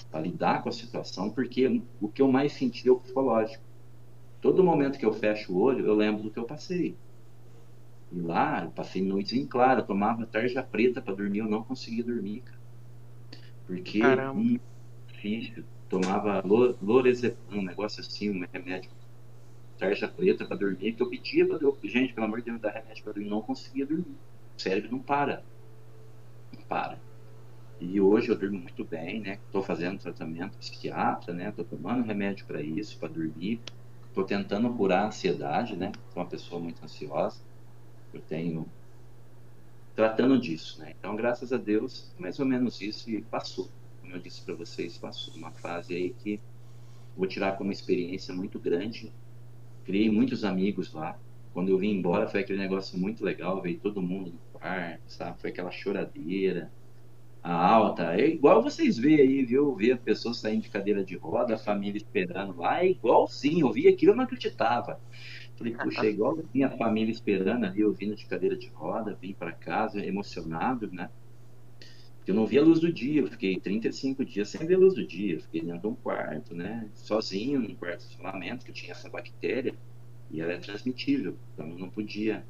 [0.10, 3.64] para lidar com a situação, porque o que eu mais senti é o psicológico.
[4.42, 6.98] Todo momento que eu fecho o olho, eu lembro do que eu passei.
[8.12, 12.04] E lá, eu passei noites em claro, tomava tarja preta para dormir, eu não conseguia
[12.04, 12.59] dormir, cara.
[13.70, 14.60] Porque Caramba.
[15.08, 15.64] Difícil.
[15.88, 16.44] Tomava
[16.82, 18.90] lorazepam, um negócio assim, um remédio
[19.78, 22.70] tarja preta para dormir, que eu pedia para Deus, gente, pelo amor de Deus, dá
[22.70, 24.18] remédio para dormir, não conseguia dormir.
[24.58, 25.44] O cérebro não para.
[26.52, 27.00] Não para.
[27.80, 29.40] E hoje eu durmo muito bem, né?
[29.46, 31.50] Estou fazendo tratamento psiquiatra, né?
[31.50, 33.62] Estou tomando remédio para isso, para dormir.
[34.08, 35.92] Estou tentando curar a ansiedade, né?
[36.12, 37.40] Sou uma pessoa muito ansiosa.
[38.14, 38.68] Eu tenho
[40.00, 40.94] tratando disso, né?
[40.98, 43.68] Então, graças a Deus, mais ou menos isso e passou.
[44.00, 46.40] Como eu disse para vocês, passou uma fase aí que
[47.18, 49.12] vou tirar como experiência muito grande.
[49.84, 51.20] Criei muitos amigos lá.
[51.54, 55.38] Quando eu vim embora foi aquele negócio muito legal, veio todo mundo no quarto, sabe?
[55.42, 56.72] Foi aquela choradeira
[57.44, 58.16] a alta.
[58.16, 59.76] É igual vocês veem aí, viu?
[59.76, 63.68] Ver a pessoa saindo de cadeira de roda, a família esperando lá, é igualzinho.
[63.68, 64.98] Eu vi aquilo, eu não acreditava.
[65.60, 69.14] Falei, puxa, é igual a minha família esperando ali, eu vindo de cadeira de roda,
[69.22, 71.12] vim para casa emocionado, né?
[72.26, 74.94] Eu não via a luz do dia, eu fiquei 35 dias sem ver a luz
[74.94, 76.90] do dia, eu fiquei dentro de um quarto, né?
[76.94, 79.76] Sozinho, num quarto de isolamento, que tinha essa bactéria,
[80.32, 82.48] e ela é transmitível, então eu não podia.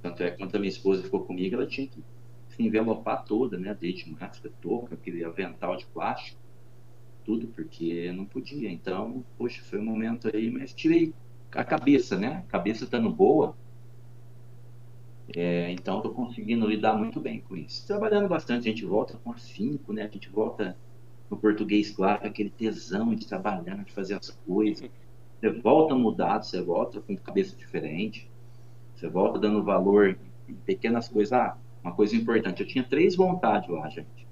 [0.00, 2.04] Tanto é que quando a minha esposa ficou comigo, ela tinha que
[2.50, 3.74] se envelopar toda, né?
[3.74, 6.38] Desde máscara, touca, aquele avental de plástico,
[7.24, 8.70] tudo, porque não podia.
[8.70, 11.12] Então, poxa, foi um momento aí, mas tirei
[11.54, 12.44] a cabeça, né?
[12.46, 13.56] A cabeça estando boa.
[15.34, 17.86] É, então, estou conseguindo lidar muito bem com isso.
[17.86, 20.02] Trabalhando bastante, a gente volta com afinco, né?
[20.02, 20.76] A gente volta
[21.30, 24.88] no português, claro, com aquele tesão de trabalhar, de fazer as coisas.
[25.40, 28.30] Você volta mudado, você volta com cabeça diferente.
[28.94, 31.32] Você volta dando valor em pequenas coisas.
[31.32, 32.62] Ah, uma coisa importante.
[32.62, 34.26] Eu tinha três vontades lá, gente.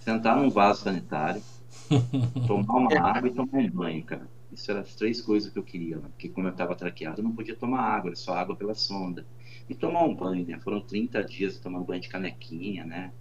[0.00, 1.42] Sentar num vaso sanitário,
[2.46, 4.35] tomar uma água e tomar um banho, cara.
[4.56, 6.08] Isso eram as três coisas que eu queria, né?
[6.08, 9.26] porque como eu estava traqueado, eu não podia tomar água, era só água pela sonda.
[9.68, 10.58] E tomar um banho, né?
[10.60, 13.12] Foram 30 dias tomando banho de canequinha, né?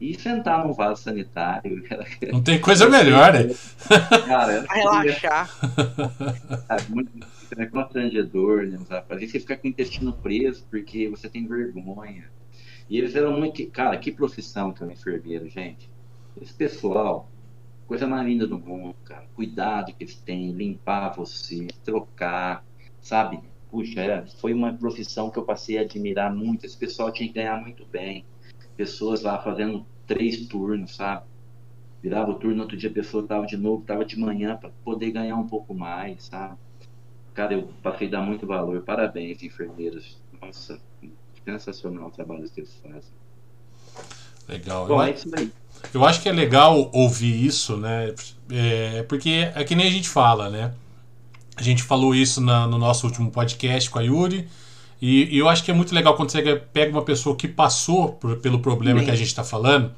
[0.00, 1.84] E sentar num vaso sanitário.
[2.32, 3.54] Não tem coisa melhor, né?
[4.26, 5.50] Cara, relaxar.
[6.70, 7.12] É muito
[7.56, 8.78] é constrangedor, né?
[9.08, 12.30] Às vezes você fica com o intestino preso porque você tem vergonha.
[12.88, 13.64] E eles eram muito.
[13.70, 15.90] Cara, que profissão que é um enfermeiro, gente.
[16.40, 17.30] Esse pessoal,
[17.90, 19.26] coisa mais linda do mundo, cara.
[19.34, 22.64] Cuidado que eles têm, limpar você, trocar,
[23.00, 23.40] sabe?
[23.68, 26.64] Puxa, era, foi uma profissão que eu passei a admirar muito.
[26.64, 28.24] Esse pessoal tinha que ganhar muito bem.
[28.76, 31.26] Pessoas lá fazendo três turnos, sabe?
[32.00, 35.10] Virava o turno, outro dia a pessoa estava de novo, estava de manhã para poder
[35.10, 36.56] ganhar um pouco mais, sabe?
[37.34, 38.84] Cara, eu passei a dar muito valor.
[38.84, 40.22] Parabéns, enfermeiros.
[40.40, 40.80] Nossa,
[41.44, 43.19] sensacional o trabalho que eles fazem.
[44.50, 44.86] Legal.
[44.86, 45.50] Bom, eu, é isso aí.
[45.94, 48.12] eu acho que é legal ouvir isso, né?
[48.50, 50.72] É, porque é que nem a gente fala, né?
[51.56, 54.48] A gente falou isso na, no nosso último podcast com a Yuri.
[55.00, 58.12] E, e, eu acho que é muito legal quando você pega uma pessoa que passou
[58.12, 59.04] por, pelo problema Sim.
[59.06, 59.92] que a gente está falando.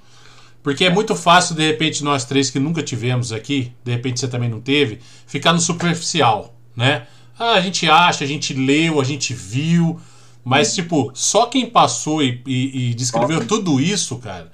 [0.63, 4.29] Porque é muito fácil, de repente, nós três que nunca tivemos aqui, de repente você
[4.29, 7.07] também não teve, ficar no superficial, né?
[7.37, 10.01] Ah, a gente acha, a gente leu, a gente viu,
[10.45, 14.51] mas, tipo, só quem passou e, e, e descreveu tudo isso, cara,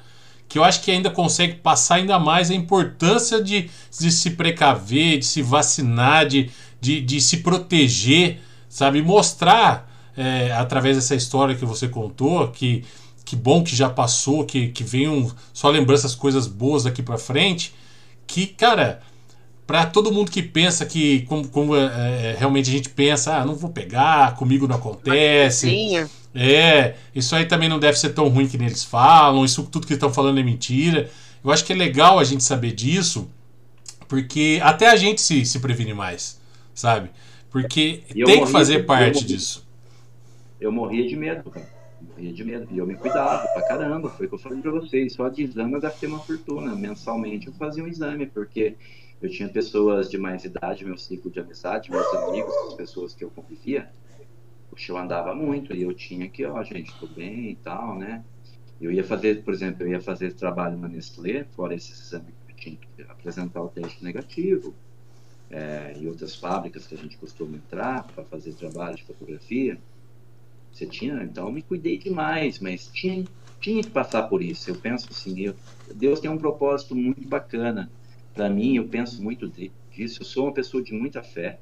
[0.49, 5.18] que eu acho que ainda consegue passar ainda mais a importância de, de se precaver,
[5.18, 9.03] de se vacinar, de, de, de se proteger, sabe?
[9.03, 12.84] Mostrar, é, através dessa história que você contou, que,
[13.24, 17.74] que bom que já passou, que, que venham só lembranças, coisas boas daqui para frente,
[18.26, 19.03] que, cara
[19.69, 23.45] para todo mundo que pensa que, como, como é, é, realmente a gente pensa, ah,
[23.45, 25.95] não vou pegar, comigo não acontece.
[26.35, 29.93] É, isso aí também não deve ser tão ruim que eles falam, isso tudo que
[29.93, 31.11] estão falando é mentira.
[31.45, 33.29] Eu acho que é legal a gente saber disso,
[34.09, 36.41] porque até a gente se, se previne mais,
[36.75, 37.11] sabe?
[37.51, 39.69] Porque tem que fazer parte disso.
[40.59, 41.69] Eu morria de medo, cara.
[42.01, 42.69] Morria de medo.
[42.71, 44.09] E eu me cuidava pra caramba.
[44.09, 45.12] Foi o que eu falei pra vocês.
[45.12, 46.75] Só de exame eu gastei uma fortuna.
[46.75, 48.75] Mensalmente eu fazia um exame, porque
[49.21, 53.25] eu tinha pessoas de mais idade, meu ciclo de amizade, meus amigos, as pessoas que
[53.25, 53.91] eu convivia.
[54.71, 58.25] Poxa, eu andava muito e eu tinha que, ó, gente, tô bem e tal, né?
[58.81, 62.53] Eu ia fazer, por exemplo, eu ia fazer trabalho na Nestlé, fora esses exames que
[62.53, 64.73] eu tinha que apresentar o teste negativo,
[65.51, 69.79] é, e outras fábricas que a gente costuma entrar para fazer trabalho de fotografia.
[70.73, 73.25] Você tinha, então eu me cuidei demais, mas tinha,
[73.61, 74.71] tinha que passar por isso.
[74.71, 75.57] Eu penso assim, eu,
[75.93, 77.91] Deus tem um propósito muito bacana
[78.39, 78.76] para mim.
[78.76, 80.22] Eu penso muito disso.
[80.22, 81.59] Eu sou uma pessoa de muita fé,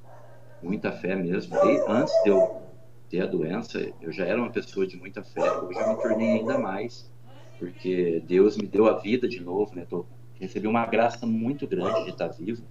[0.63, 1.57] muita fé mesmo.
[1.89, 2.63] antes de eu
[3.09, 5.41] ter a doença, eu já era uma pessoa de muita fé.
[5.61, 7.11] Hoje eu me tornei ainda mais,
[7.59, 9.87] porque Deus me deu a vida de novo, né?
[9.87, 10.05] Tô,
[10.39, 12.63] recebi uma graça muito grande de estar vivo,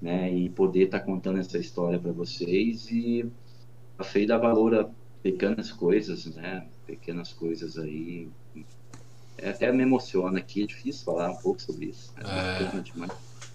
[0.00, 0.32] né?
[0.32, 3.28] E poder estar contando essa história para vocês e
[3.98, 4.88] a fé dá valor a
[5.22, 6.68] pequenas coisas, né?
[6.86, 8.28] Pequenas coisas aí.
[9.38, 12.12] É, até me emociona aqui, é difícil falar um pouco sobre isso.
[12.18, 12.68] É...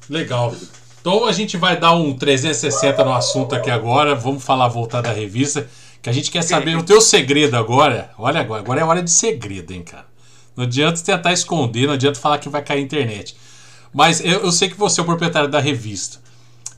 [0.10, 0.56] Legal.
[1.02, 4.16] Então a gente vai dar um 360 no assunto aqui agora.
[4.16, 5.68] Vamos falar voltar da revista.
[6.02, 8.12] Que a gente quer saber o teu segredo agora.
[8.18, 10.06] Olha agora, agora é hora de segredo, hein, cara.
[10.56, 13.36] Não adianta tentar esconder, não adianta falar que vai cair a internet.
[13.94, 16.20] Mas eu, eu sei que você é o proprietário da revista.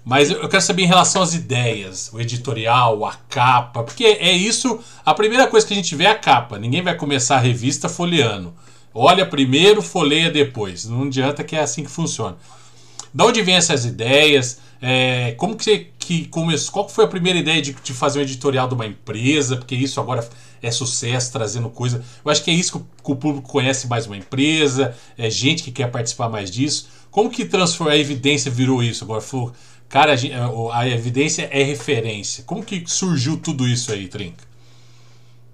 [0.04, 4.80] Mas eu quero saber em relação às ideias, o editorial, a capa, porque é isso.
[5.06, 6.58] A primeira coisa que a gente vê é a capa.
[6.58, 8.54] Ninguém vai começar a revista folheando.
[8.94, 10.86] Olha primeiro, folheia depois.
[10.86, 12.38] Não adianta que é assim que funciona.
[13.14, 14.60] Da onde vem essas ideias?
[14.82, 16.74] É, como que você que começou?
[16.74, 19.56] Qual foi a primeira ideia de, de, fazer um editorial de uma empresa?
[19.56, 20.28] Porque isso agora
[20.62, 22.04] é sucesso, trazendo coisa.
[22.24, 25.30] Eu acho que é isso que o, que o público conhece mais uma empresa, é
[25.30, 26.90] gente que quer participar mais disso.
[27.12, 29.22] Como que transformou a evidência virou isso agora?
[29.22, 29.52] Falou,
[29.88, 32.44] cara, a, a, evidência é referência.
[32.46, 34.44] Como que surgiu tudo isso aí, Trinca?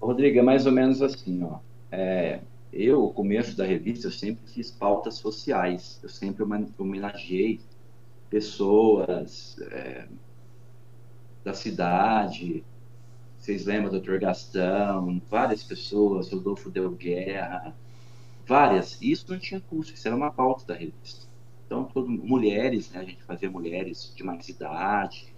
[0.00, 1.58] Rodrigo, é mais ou menos assim, ó.
[1.90, 2.38] É,
[2.80, 5.98] eu, o começo da revista, eu sempre fiz pautas sociais.
[6.00, 6.44] Eu sempre
[6.78, 7.60] homenageei
[8.30, 10.06] pessoas é,
[11.42, 12.64] da cidade.
[13.36, 14.18] Vocês lembram do Dr.
[14.20, 15.20] Gastão?
[15.28, 17.74] Várias pessoas, Rodolfo Del Guerra,
[18.46, 18.96] várias.
[19.02, 21.26] Isso não tinha custo, isso era uma pauta da revista.
[21.66, 23.00] Então, todo, mulheres, né?
[23.00, 25.34] A gente fazia mulheres de mais idade,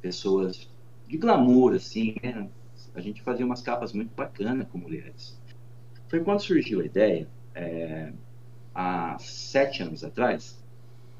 [0.00, 0.66] pessoas
[1.06, 2.48] de glamour, assim, né?
[2.94, 5.37] A gente fazia umas capas muito bacanas com mulheres.
[6.08, 8.12] Foi quando surgiu a ideia, é,
[8.74, 10.58] há sete anos atrás,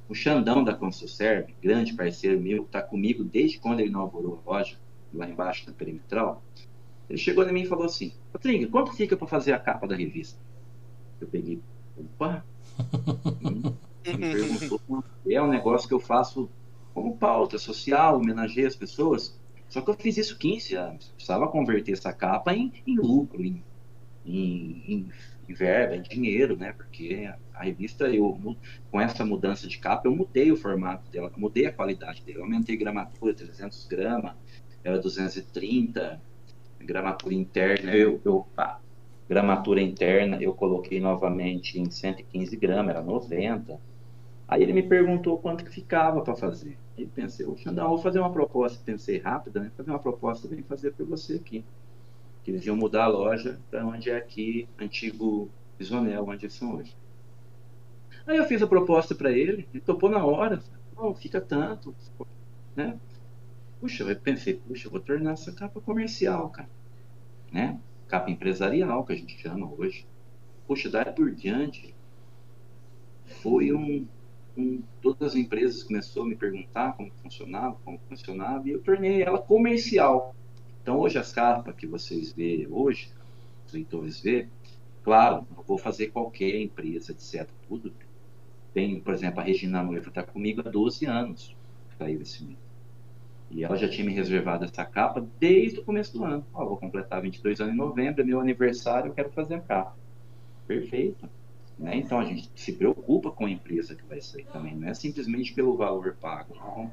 [0.09, 4.51] o Xandão da ConsulServe, grande parceiro meu, que está comigo desde quando ele inaugurou a
[4.51, 4.76] loja,
[5.12, 6.43] lá embaixo na Perimetral,
[7.09, 9.97] ele chegou em mim e falou assim, Patrinha, quanto fica para fazer a capa da
[9.97, 10.39] revista?
[11.20, 11.61] Eu peguei,
[11.97, 12.45] opa,
[13.43, 13.74] hum,
[15.28, 16.49] é um negócio que eu faço
[16.95, 19.39] como pauta social, homenageei as pessoas.
[19.68, 21.09] Só que eu fiz isso 15 anos.
[21.14, 23.62] Precisava converter essa capa em, em lucro, em,
[24.29, 25.09] em, em,
[25.49, 26.72] em, verba, em dinheiro, né?
[26.72, 28.39] Porque a revista, eu,
[28.91, 32.43] com essa mudança de capa, eu mudei o formato dela, mudei a qualidade dela.
[32.45, 34.35] Aumentei gramatura, 300 gramas,
[34.85, 36.22] era 230,
[36.81, 38.47] gramatura interna, eu, eu
[39.29, 43.79] gramatura interna eu coloquei novamente em 115 gramas, era 90
[44.49, 46.79] Aí ele me perguntou quanto que ficava para fazer.
[46.97, 49.70] Aí pensei, o Xandão, vou fazer uma proposta, pensei rápida, né?
[49.76, 51.66] Fazer uma proposta, vem fazer para você aqui.
[52.49, 56.97] Eles iam mudar a loja para onde é aqui, antigo Bisonel, onde são hoje.
[58.27, 60.63] Aí eu fiz a proposta para ele, ele topou na hora,
[60.97, 61.95] oh, fica tanto,
[62.75, 62.99] né?
[63.79, 66.71] Puxa, eu pensei, puxa, eu vou tornar essa capa comercial, cara,
[67.53, 67.79] né?
[68.07, 70.07] Capa empresarial, que a gente chama hoje.
[70.67, 71.95] Puxa, daí por diante,
[73.43, 74.07] foi um,
[74.55, 79.23] com todas as empresas começou a me perguntar como funcionava, como funcionava, e eu tornei
[79.23, 80.35] ela comercial.
[80.89, 83.11] Então hoje as capas que vocês vê hoje,
[83.66, 84.49] os leitores vê,
[85.05, 87.47] claro, não vou fazer qualquer empresa, etc.
[87.68, 87.93] Tudo.
[88.72, 91.55] Tem, por exemplo, a Regina Noiva está comigo há 12 anos,
[91.99, 92.57] saiu esse mês.
[93.51, 96.43] E ela já tinha me reservado essa capa desde o começo do ano.
[96.55, 99.95] Ó, vou completar 22 anos em novembro, é meu aniversário, eu quero fazer a capa.
[100.66, 101.28] Perfeito.
[101.78, 101.99] Né?
[101.99, 105.53] Então a gente se preocupa com a empresa que vai sair também, não é simplesmente
[105.53, 106.55] pelo valor pago.
[106.55, 106.91] Não.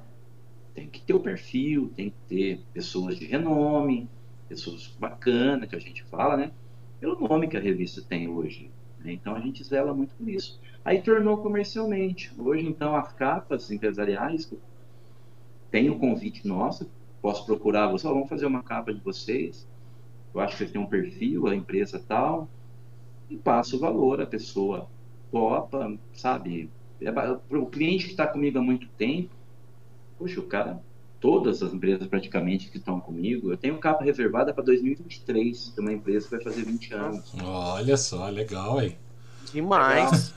[0.76, 4.10] Tem que ter o perfil, tem que ter pessoas de renome,
[4.48, 6.52] pessoas bacanas que a gente fala, né?
[7.00, 8.70] Pelo nome que a revista tem hoje.
[9.00, 9.14] Né?
[9.14, 10.60] Então a gente zela muito por isso.
[10.84, 12.32] Aí tornou comercialmente.
[12.38, 14.52] Hoje, então, as capas empresariais,
[15.72, 16.90] tem o convite nosso,
[17.22, 19.68] posso procurar você, vamos fazer uma capa de vocês.
[20.34, 22.48] eu acho que vocês têm um perfil, a empresa tal,
[23.30, 24.88] e passo o valor, a pessoa
[25.32, 26.70] topa, sabe?
[27.02, 27.12] É,
[27.58, 29.35] o cliente que está comigo há muito tempo,
[30.18, 30.82] poxa, o cara,
[31.20, 35.92] todas as empresas praticamente que estão comigo, eu tenho capa reservada para 2023, de uma
[35.92, 37.34] empresa que vai fazer 20 anos.
[37.44, 38.98] Olha só, legal aí.
[39.52, 40.34] Demais.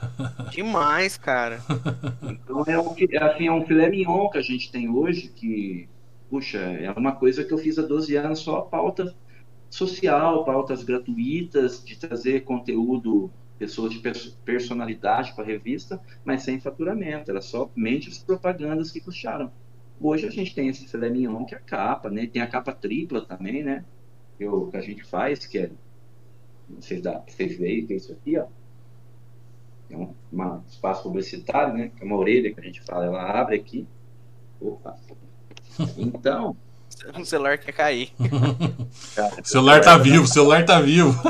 [0.51, 1.61] Demais, cara.
[2.23, 5.89] Então é, um, é, assim, é um filé mignon que a gente tem hoje, que,
[6.29, 9.13] puxa, é uma coisa que eu fiz há 12 anos, só a pauta
[9.69, 14.01] social, pautas gratuitas, de trazer conteúdo, pessoas de
[14.45, 19.51] personalidade para a revista, mas sem faturamento, era somente as propagandas que custaram.
[20.01, 22.25] Hoje a gente tem esse filé mignon, que é a capa, né?
[22.25, 23.83] Tem a capa tripla também, né?
[24.37, 25.69] Que, que a gente faz, que é.
[26.69, 28.45] Vocês, dá, vocês veem que é isso aqui, ó.
[29.89, 31.91] É um uma espaço publicitário, né?
[31.95, 33.85] Que é uma orelha que a gente fala, ela abre aqui.
[34.61, 34.95] Opa.
[35.97, 36.55] Então.
[37.17, 38.11] O celular quer cair.
[39.39, 41.13] o celular tá vivo, o celular tá vivo.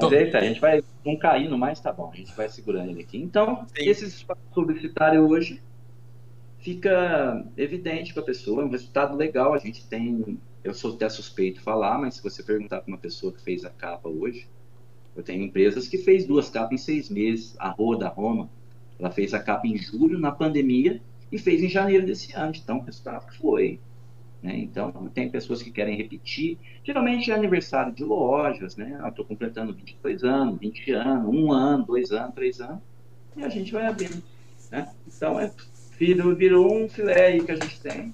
[0.00, 3.02] Mas é a gente vai não caindo mais, tá bom, a gente vai segurando ele
[3.02, 3.18] aqui.
[3.18, 3.88] Então, Sim.
[3.88, 5.60] esse espaço publicitário hoje
[6.60, 9.54] fica evidente para a pessoa, é um resultado legal.
[9.54, 13.32] A gente tem, eu sou até suspeito falar, mas se você perguntar para uma pessoa
[13.32, 14.46] que fez a capa hoje,
[15.16, 17.56] eu tenho empresas que fez duas capas em seis meses.
[17.58, 18.48] A Rua da Roma,
[18.98, 21.00] ela fez a capa em julho na pandemia
[21.32, 22.52] e fez em janeiro desse ano.
[22.54, 23.80] Então, o resultado foi.
[24.42, 24.56] Né?
[24.58, 26.58] Então, tem pessoas que querem repetir.
[26.84, 28.98] Geralmente é aniversário de lojas, né?
[29.02, 32.80] Eu estou completando 22 anos, 20 anos, um ano, dois anos, três anos,
[33.36, 34.22] e a gente vai abrindo.
[34.70, 34.88] Né?
[35.06, 35.52] Então, é
[36.00, 38.12] virou, virou um filé aí que a gente tem.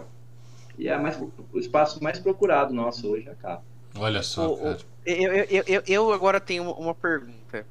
[0.77, 3.63] E é mais, o espaço mais procurado nosso hoje é a capa.
[3.97, 4.79] Olha só, o, cara.
[5.07, 7.65] Eu, eu, eu, eu, agora tenho uma pergunta.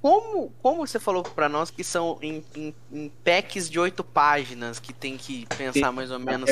[0.00, 4.80] Como, como você falou para nós que são em, em, em, packs de oito páginas
[4.80, 6.48] que tem que pensar mais ou menos.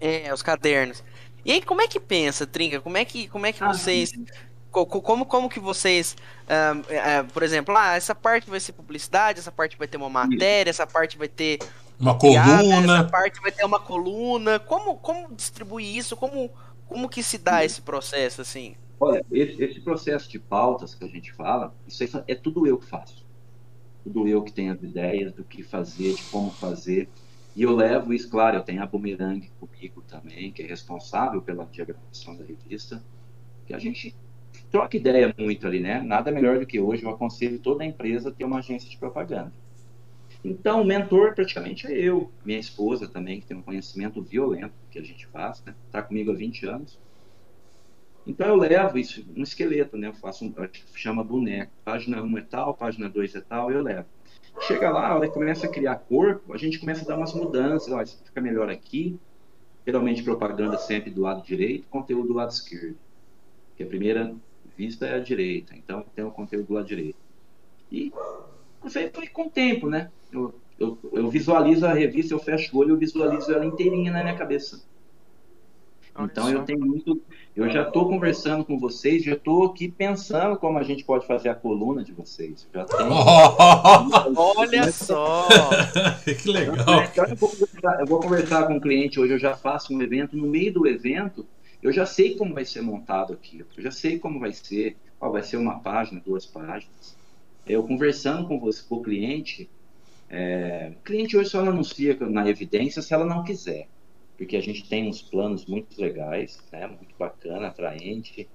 [0.00, 1.04] É, é, os cadernos.
[1.44, 2.80] E aí, como é que pensa, Trinca?
[2.80, 4.12] Como é que, como é que ah, vocês
[4.74, 9.52] como, como que vocês, uh, uh, por exemplo, ah, essa parte vai ser publicidade, essa
[9.52, 11.60] parte vai ter uma matéria, essa parte vai ter
[11.98, 14.58] uma coluna, essa parte vai ter uma coluna.
[14.58, 16.16] Como, como distribuir isso?
[16.16, 16.50] Como,
[16.86, 18.74] como que se dá esse processo assim?
[18.98, 22.86] Olha, esse, esse processo de pautas que a gente fala, isso é tudo eu que
[22.86, 23.24] faço.
[24.02, 27.08] Tudo eu que tenho as ideias do que fazer, de como fazer.
[27.56, 31.64] E eu levo isso, claro, eu tenho a Bumerangue comigo também, que é responsável pela
[31.64, 33.02] diagramação da revista,
[33.66, 34.14] que a gente
[34.74, 36.02] troca ideia muito ali, né?
[36.02, 38.98] Nada melhor do que hoje eu aconselho toda a empresa a ter uma agência de
[38.98, 39.52] propaganda.
[40.44, 44.98] Então, o mentor praticamente é eu, minha esposa também, que tem um conhecimento violento que
[44.98, 45.76] a gente faz, né?
[45.86, 46.98] Está comigo há 20 anos.
[48.26, 50.08] Então, eu levo isso, um esqueleto, né?
[50.08, 50.52] Eu faço, um,
[50.96, 51.70] chama boneco.
[51.84, 54.08] Página 1 é tal, página 2 é tal, eu levo.
[54.62, 57.32] Chega lá, a hora que começa a criar corpo, a gente começa a dar umas
[57.32, 57.92] mudanças.
[57.92, 59.16] Ó, isso fica melhor aqui.
[59.86, 62.96] Geralmente, propaganda sempre do lado direito, conteúdo do lado esquerdo.
[63.76, 64.34] Que é a primeira
[64.76, 67.18] vista é a direita, então tem o conteúdo do lado direito.
[67.90, 68.12] E
[68.82, 70.10] você foi com o tempo, né?
[70.32, 74.22] Eu, eu, eu, visualizo a revista, eu fecho o olho, eu visualizo ela inteirinha na
[74.22, 74.82] minha cabeça.
[76.16, 77.20] Então eu tenho muito,
[77.56, 81.48] eu já estou conversando com vocês, já estou aqui pensando como a gente pode fazer
[81.48, 82.68] a coluna de vocês.
[82.72, 83.10] Já tenho...
[84.36, 85.48] Olha só,
[86.40, 87.02] que legal.
[87.02, 87.50] Então, eu, vou
[87.98, 90.72] eu vou conversar com o um cliente hoje, eu já faço um evento no meio
[90.72, 91.44] do evento
[91.84, 95.30] eu já sei como vai ser montado aquilo, eu já sei como vai ser, ó,
[95.30, 97.14] vai ser uma página, duas páginas.
[97.66, 99.68] Eu conversando com você, com o cliente,
[100.30, 103.86] é, o cliente hoje só anuncia na evidência se ela não quiser,
[104.38, 108.48] porque a gente tem uns planos muito legais, né, muito bacana, atraente,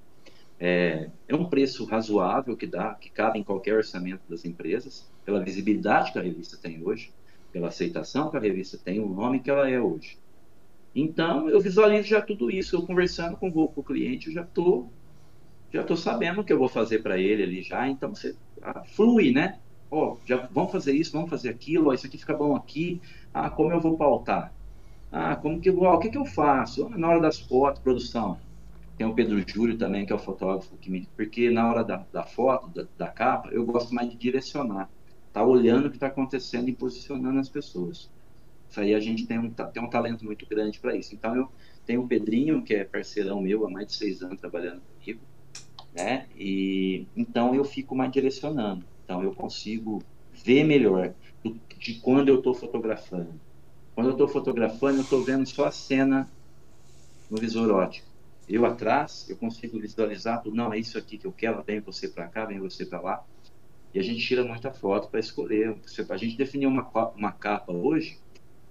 [0.60, 5.44] é, é, um preço razoável que dá, que cabe em qualquer orçamento das empresas, pela
[5.44, 7.14] visibilidade que a revista tem hoje,
[7.52, 10.18] pela aceitação que a revista tem, o nome que ela é hoje.
[10.96, 12.76] Então, eu visualizo já tudo isso.
[12.76, 14.92] Eu conversando com o, cliente, eu já estou
[15.72, 17.88] já tô sabendo o que eu vou fazer para ele ali já.
[17.88, 19.60] Então, você ah, flui, né?
[19.92, 21.90] Ó, oh, já vamos fazer isso, vamos fazer aquilo.
[21.90, 23.00] Ó, isso aqui fica bom aqui.
[23.34, 24.54] Ah, como eu vou pautar?
[25.12, 26.88] Ah, como que eu o que que eu faço?
[26.88, 28.40] Ah, na hora das fotos, produção.
[28.98, 31.08] Tem o Pedro Júlio também, que é o fotógrafo que me...
[31.16, 34.90] Porque na hora da, da foto, da, da capa, eu gosto mais de direcionar.
[35.32, 38.10] Tá olhando o que está acontecendo e posicionando as pessoas.
[38.70, 41.16] Isso aí a gente tem um, tem um talento muito grande para isso.
[41.16, 41.50] Então eu
[41.86, 45.22] tenho o Pedrinho, que é parceirão meu há mais de seis anos trabalhando comigo,
[45.94, 46.28] né?
[46.38, 48.86] E então eu fico mais direcionando.
[49.04, 51.14] Então eu consigo ver melhor
[51.78, 53.34] de quando eu estou fotografando.
[53.96, 56.30] Quando eu estou fotografando, eu estou vendo só a cena
[57.30, 58.08] no visor óptico.
[58.48, 60.42] Eu atrás, eu consigo visualizar.
[60.46, 61.62] Não, é isso aqui que eu quero.
[61.64, 63.26] Vem você para cá, vem você para lá.
[63.94, 65.76] E a gente tira muita foto para escolher.
[66.10, 68.20] A gente definiu uma, uma capa hoje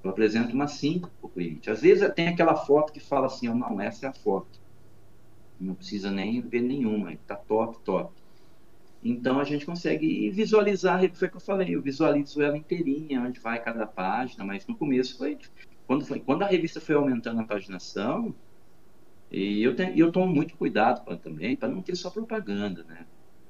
[0.02, 1.70] Eu apresento umas cinco para o cliente.
[1.70, 4.60] Às vezes tem aquela foto que fala assim, não, essa é a foto.
[5.58, 8.14] Não precisa nem ver nenhuma, está top, top.
[9.02, 13.40] Então a gente consegue visualizar, foi o que eu falei, eu visualizo ela inteirinha, onde
[13.40, 15.38] vai cada página, mas no começo foi
[15.86, 18.34] quando, foi, quando a revista foi aumentando a paginação,
[19.30, 23.06] e eu, tenho, eu tomo muito cuidado pra, também para não ter só propaganda, né?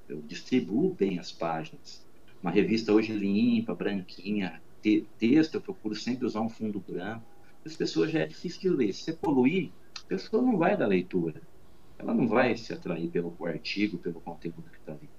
[0.08, 2.06] Eu distribuo bem as páginas.
[2.42, 7.26] Uma revista hoje limpa, branquinha, te, texto, eu procuro sempre usar um fundo branco.
[7.64, 8.92] As pessoas já é difícil de ler.
[8.92, 9.72] Se você poluir,
[10.04, 11.42] a pessoa não vai da leitura.
[11.98, 15.10] Ela não vai se atrair pelo artigo, pelo conteúdo que está ali.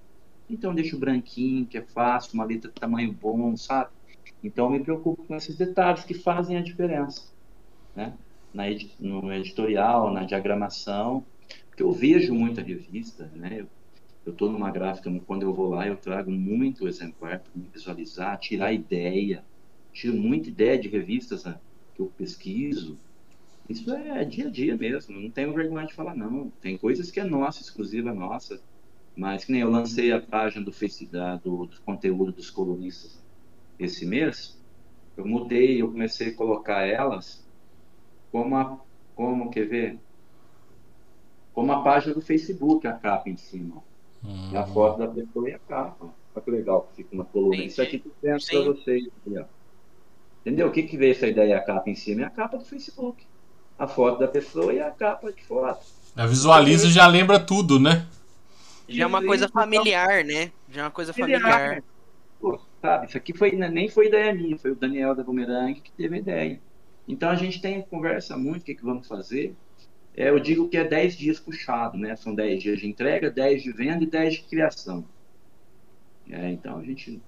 [0.48, 3.90] Então deixo branquinho, que é fácil, uma letra de tamanho bom, sabe?
[4.42, 7.32] Então eu me preocupo com esses detalhes que fazem a diferença,
[7.94, 8.18] né?
[8.52, 8.64] Na
[8.98, 11.24] no editorial, na diagramação,
[11.68, 13.66] porque eu vejo muita revista, né?
[14.24, 18.38] Eu estou numa gráfica, quando eu vou lá, eu trago muito exemplar para me visualizar,
[18.38, 19.44] tirar ideia,
[19.92, 21.58] tiro muita ideia de revistas né,
[21.94, 22.98] que eu pesquiso.
[23.68, 26.50] Isso é dia a dia mesmo, não tenho vergonha de falar não.
[26.60, 28.60] Tem coisas que é nossa, exclusiva nossa,
[29.16, 33.20] mas que nem eu lancei a página do Facebook, do, do conteúdo dos colunistas
[33.80, 34.60] esse mês,
[35.16, 37.44] eu mudei, eu comecei a colocar elas
[38.30, 38.78] como a,
[39.14, 39.98] como, quer ver?
[41.52, 43.82] Como a página do Facebook, a capa em cima.
[44.22, 44.58] Uhum.
[44.58, 46.14] a foto da pessoa e a capa.
[46.34, 47.56] Olha que legal que fica uma coluna.
[47.56, 49.08] Isso aqui que eu penso para vocês.
[50.40, 50.68] Entendeu?
[50.68, 52.22] O que, que veio essa ideia, a capa em cima?
[52.22, 53.24] É a capa do Facebook.
[53.78, 55.84] A foto da pessoa e a capa de foto.
[56.16, 58.06] A visualiza e já lembra tudo, né?
[58.88, 60.50] Já é uma coisa familiar, né?
[60.68, 61.82] Já é uma coisa familiar.
[62.40, 65.92] Pô, sabe, isso aqui foi, nem foi ideia minha, foi o Daniel da Bumerangue que
[65.92, 66.60] teve a ideia.
[67.06, 69.54] Então a gente tem conversa muito, o que, que vamos fazer.
[70.16, 72.16] É, eu digo que é 10 dias puxado, né?
[72.16, 75.04] São 10 dias de entrega, 10 de venda e 10 de criação.
[76.28, 77.20] É, então a gente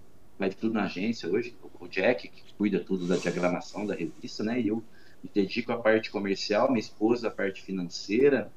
[0.43, 1.55] vai tudo na agência hoje.
[1.79, 4.61] O Jack, que cuida tudo da diagramação da revista, né?
[4.61, 4.83] E eu
[5.23, 8.51] me dedico à parte comercial, minha esposa à parte financeira,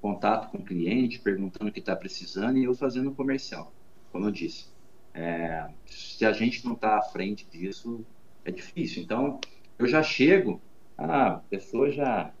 [0.00, 3.72] contato com o cliente, perguntando o que está precisando e eu fazendo comercial,
[4.12, 4.66] como eu disse.
[5.12, 8.06] É, se a gente não está à frente disso,
[8.44, 9.02] é difícil.
[9.02, 9.40] Então,
[9.76, 10.60] eu já chego,
[10.96, 12.32] ah, a pessoa já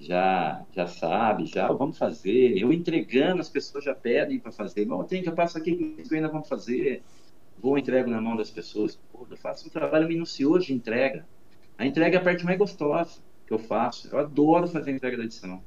[0.00, 2.58] já já sabe, já vamos fazer.
[2.58, 4.84] Eu entregando, as pessoas já pedem para fazer.
[4.84, 7.04] Bom, tem que eu passo aqui que ainda vamos fazer.
[7.60, 8.98] Vou entrego na mão das pessoas.
[9.30, 11.26] Eu faço um trabalho minucioso de entrega.
[11.76, 14.08] A entrega é a parte mais gostosa que eu faço.
[14.08, 15.62] Eu adoro fazer a entrega da edição.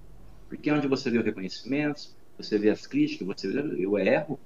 [0.50, 4.40] Porque é onde você vê o reconhecimento, você vê as críticas, você vê, eu erro.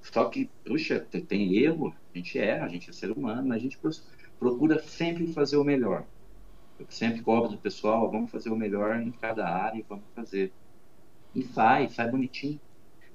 [0.00, 3.60] Só que, puxa, tem erro, a gente erra, a gente é ser humano, mas a
[3.60, 3.78] gente
[4.38, 6.04] procura sempre fazer o melhor.
[6.78, 10.52] Eu sempre cobro do pessoal, vamos fazer o melhor em cada área e vamos fazer.
[11.34, 12.60] E faz, sai bonitinho.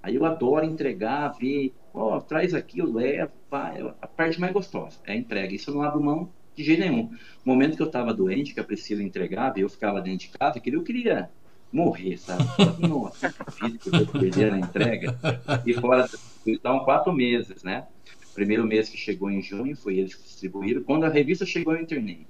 [0.01, 4.99] Aí eu adoro entregar, ver, ó, oh, traz aqui, eu levo, A parte mais gostosa
[5.05, 5.53] é a entrega.
[5.53, 7.09] Isso eu não abro mão de jeito nenhum.
[7.45, 10.37] No momento que eu estava doente, que a Priscila entregava, e eu ficava dentro de
[10.37, 11.29] casa, eu queria
[11.71, 12.43] morrer, sabe?
[12.87, 15.17] Nossa, que eu perder na entrega.
[15.65, 16.09] E fora,
[16.45, 17.87] então, quatro meses, né?
[18.33, 20.83] Primeiro mês que chegou em junho, foi eles que distribuíram.
[20.83, 22.27] Quando a revista chegou, eu internei.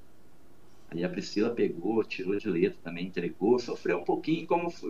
[0.90, 4.90] Aí a Priscila pegou, tirou de letra também, entregou, sofreu um pouquinho, como foi,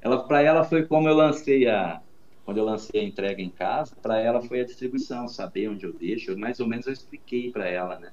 [0.00, 2.02] ela para ela foi como eu lancei a
[2.50, 5.92] quando eu lancei a entrega em casa, para ela foi a distribuição, saber onde eu
[5.96, 8.12] deixo, mais ou menos eu expliquei para ela, né?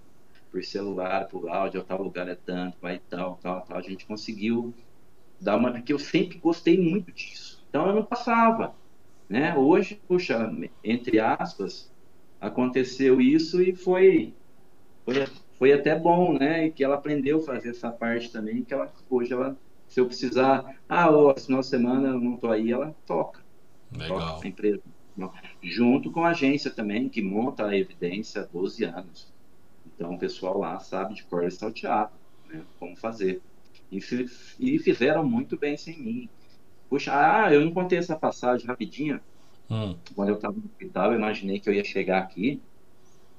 [0.52, 3.78] Por celular, por áudio, tal lugar é tanto, vai tal, tal, tal.
[3.78, 4.76] A gente conseguiu
[5.40, 7.66] dar uma porque eu sempre gostei muito disso.
[7.70, 8.80] Então eu não passava,
[9.30, 9.56] né?
[9.58, 10.52] Hoje, puxa,
[10.84, 11.94] entre aspas,
[12.40, 14.38] aconteceu isso e foi
[15.06, 15.16] foi,
[15.58, 16.68] foi até bom, né?
[16.68, 20.08] E que ela aprendeu a fazer essa parte também, que ela hoje ela se eu
[20.08, 23.47] precisar, ah, ó, final de semana eu não tô aí, ela toca.
[23.92, 24.42] Legal.
[24.42, 24.82] A empresa.
[25.64, 29.34] Junto com a agência também, que monta a evidência há 12 anos.
[29.86, 32.12] Então o pessoal lá sabe de cor e salteado,
[32.48, 32.64] né?
[32.80, 33.42] Como fazer.
[33.92, 34.00] E,
[34.60, 36.30] e fizeram muito bem sem mim.
[36.90, 39.20] Puxa, ah, eu não contei essa passagem rapidinho.
[39.70, 39.96] Hum.
[40.16, 42.62] Quando eu estava no hospital, eu imaginei que eu ia chegar aqui,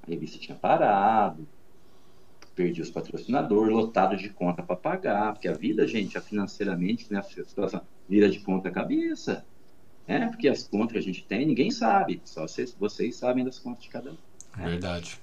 [0.02, 1.46] a revista tinha parado,
[2.54, 7.22] perdi os patrocinadores, lotado de conta para pagar, porque a vida, gente, financeiramente, né, a
[7.22, 9.46] situação vira de ponta cabeça.
[10.08, 13.58] É, porque as contas que a gente tem, ninguém sabe, só vocês, vocês sabem das
[13.58, 14.16] contas de cada um.
[14.56, 14.70] Né?
[14.70, 15.20] Verdade.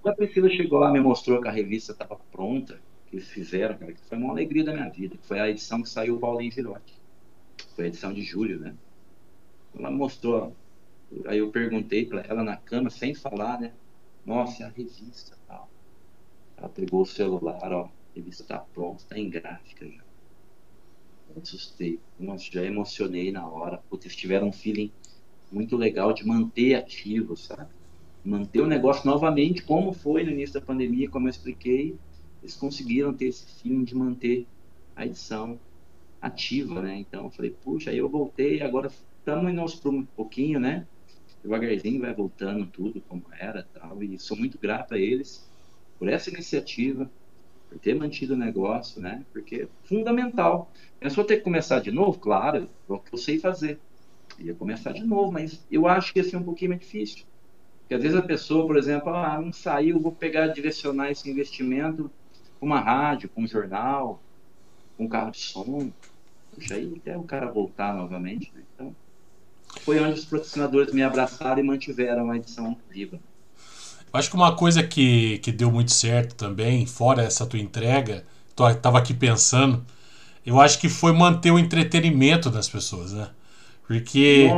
[0.00, 3.76] Quando a Priscila chegou lá, me mostrou que a revista estava pronta, que eles fizeram,
[3.76, 5.16] cara, que foi uma alegria da minha vida.
[5.22, 6.94] Foi a edição que saiu o Paulinho Girotti.
[7.76, 8.74] Foi a edição de julho, né?
[9.78, 10.56] Ela mostrou,
[11.26, 13.72] aí eu perguntei para ela na cama, sem falar, né?
[14.24, 15.68] Nossa, é a revista tal.
[16.56, 20.01] Ela pegou o celular, ó, a revista tá pronta, tá em gráfica já.
[21.34, 22.02] Eu assustei.
[22.18, 23.78] Nossa, já emocionei na hora.
[23.88, 24.92] Putz, eles tiveram um feeling
[25.50, 27.72] muito legal de manter ativo, sabe?
[28.24, 31.98] Manter o negócio novamente, como foi no início da pandemia, como eu expliquei,
[32.42, 34.48] eles conseguiram ter esse feeling de manter
[34.94, 35.60] a edição
[36.20, 36.98] ativa, né?
[36.98, 40.88] Então eu falei, puxa, aí eu voltei, agora estamos indo aos um pouquinho, né?
[41.42, 44.02] Devagarzinho vai voltando tudo como era tal.
[44.02, 45.50] E sou muito grato a eles
[45.98, 47.12] por essa iniciativa,
[47.72, 49.24] por ter mantido o negócio, né?
[49.32, 50.70] Porque é fundamental.
[51.00, 53.80] É só ter que começar de novo, claro, é o que eu sei fazer.
[54.38, 57.24] Ia começar de novo, mas eu acho que ia ser um pouquinho mais difícil.
[57.80, 62.10] Porque às vezes a pessoa, por exemplo, ah, não saiu, vou pegar, direcionar esse investimento
[62.60, 64.22] com uma rádio, com um jornal,
[64.96, 65.90] com um carro de som.
[66.54, 68.62] Puxa, aí até o cara voltar novamente, né?
[68.74, 68.94] Então,
[69.80, 73.18] foi onde os patrocinadores me abraçaram e mantiveram a edição viva.
[74.12, 78.24] Eu acho que uma coisa que, que deu muito certo também, fora essa tua entrega,
[78.54, 79.84] tô, tava aqui pensando,
[80.44, 83.28] eu acho que foi manter o entretenimento das pessoas, né?
[83.86, 84.48] Porque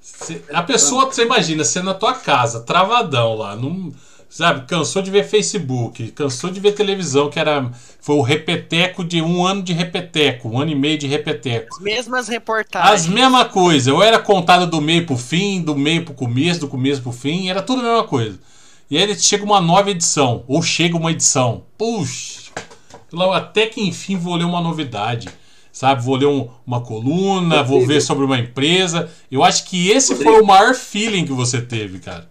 [0.00, 3.92] cê, a pessoa, você imagina, você na tua casa, travadão lá, num,
[4.28, 9.20] sabe, cansou de ver Facebook, cansou de ver televisão, que era foi o repeteco de
[9.20, 11.76] um ano de repeteco, um ano e meio de repeteco.
[11.76, 12.92] As mesmas reportagens.
[12.92, 16.68] As mesma coisa, ou era contada do meio pro fim, do meio pro começo, do
[16.68, 18.38] começo pro fim, era tudo a mesma coisa.
[18.90, 21.64] E aí chega uma nova edição, ou chega uma edição.
[21.78, 22.50] Puxa,
[23.32, 25.28] até que enfim vou ler uma novidade.
[25.72, 29.08] Sabe, vou ler um, uma coluna, vou ver sobre uma empresa.
[29.30, 32.28] Eu acho que esse foi o maior feeling que você teve, cara.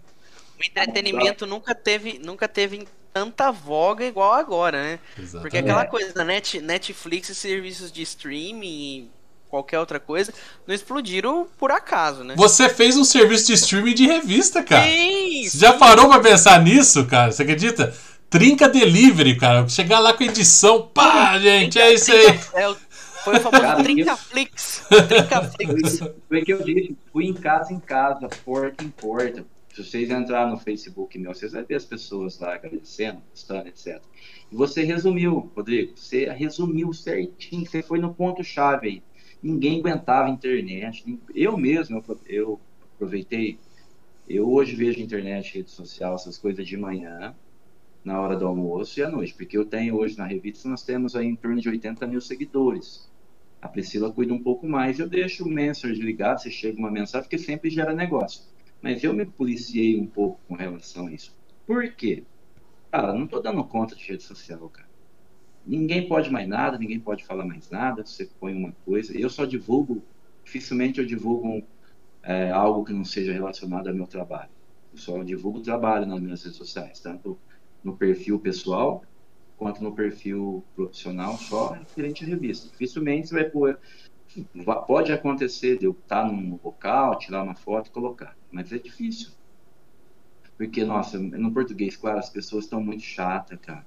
[0.60, 4.98] O entretenimento nunca teve, nunca teve tanta voga igual agora, né?
[5.18, 5.42] Exatamente.
[5.42, 9.08] Porque aquela coisa da Net, Netflix e serviços de streaming
[9.50, 10.32] qualquer outra coisa,
[10.66, 12.34] não explodiram por acaso, né?
[12.36, 14.84] Você fez um serviço de streaming de revista, cara.
[14.86, 17.32] Sim, Você já parou pra pensar nisso, cara?
[17.32, 17.92] Você acredita?
[18.30, 19.68] Trinca Delivery, cara.
[19.68, 22.26] Chegar lá com edição, pá, gente, é isso aí.
[22.54, 22.74] É,
[23.24, 24.86] foi o famoso Trincaflix.
[24.88, 25.98] Trincaflix.
[26.28, 29.44] Foi o que eu disse, fui em casa em casa, porta em porta.
[29.74, 34.00] Se vocês entrarem no Facebook meu, vocês vão ver as pessoas lá agradecendo, postando, etc.
[34.50, 39.02] E você resumiu, Rodrigo, você resumiu certinho, você foi no ponto-chave aí
[39.42, 41.18] ninguém aguentava internet.
[41.34, 42.60] Eu mesmo, eu,
[42.94, 43.58] aproveitei,
[44.28, 47.34] eu hoje vejo internet, rede social, essas coisas de manhã,
[48.04, 51.14] na hora do almoço e à noite, porque eu tenho hoje na revista, nós temos
[51.14, 53.10] aí em torno de 80 mil seguidores.
[53.60, 57.24] A Priscila cuida um pouco mais, eu deixo o mensagem ligado, se chega uma mensagem,
[57.28, 58.42] porque sempre gera negócio.
[58.80, 61.36] Mas eu me policiei um pouco com relação a isso.
[61.66, 62.24] Por quê?
[62.90, 64.89] Cara, não estou dando conta de rede social, cara.
[65.64, 68.04] Ninguém pode mais nada, ninguém pode falar mais nada.
[68.04, 69.16] Você põe uma coisa.
[69.16, 70.06] Eu só divulgo,
[70.44, 71.66] dificilmente eu divulgo
[72.22, 74.50] é, algo que não seja relacionado ao meu trabalho.
[74.92, 77.40] Eu só divulgo trabalho nas minhas redes sociais, tanto
[77.82, 79.02] no perfil pessoal
[79.56, 82.70] quanto no perfil profissional, só referente à revista.
[82.70, 83.78] Dificilmente você vai pôr.
[84.86, 89.32] Pode acontecer de eu estar num local, tirar uma foto e colocar, mas é difícil.
[90.56, 93.86] Porque, nossa, no português, claro, as pessoas estão muito chatas, cara.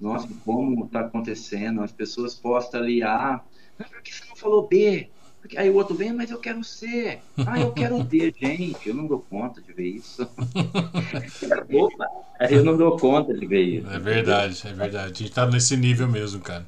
[0.00, 1.82] Nossa, como está acontecendo?
[1.82, 3.44] As pessoas postam ali A,
[3.78, 5.10] mas por que você não falou B?
[5.40, 7.20] Porque aí o outro vem, mas eu quero C.
[7.46, 8.88] Ah, eu quero D, gente.
[8.88, 10.22] Eu não dou conta de ver isso.
[11.72, 12.06] Opa,
[12.50, 13.88] eu não dou conta de ver isso.
[13.88, 15.12] É verdade, é verdade.
[15.12, 16.66] A gente tá nesse nível mesmo, cara.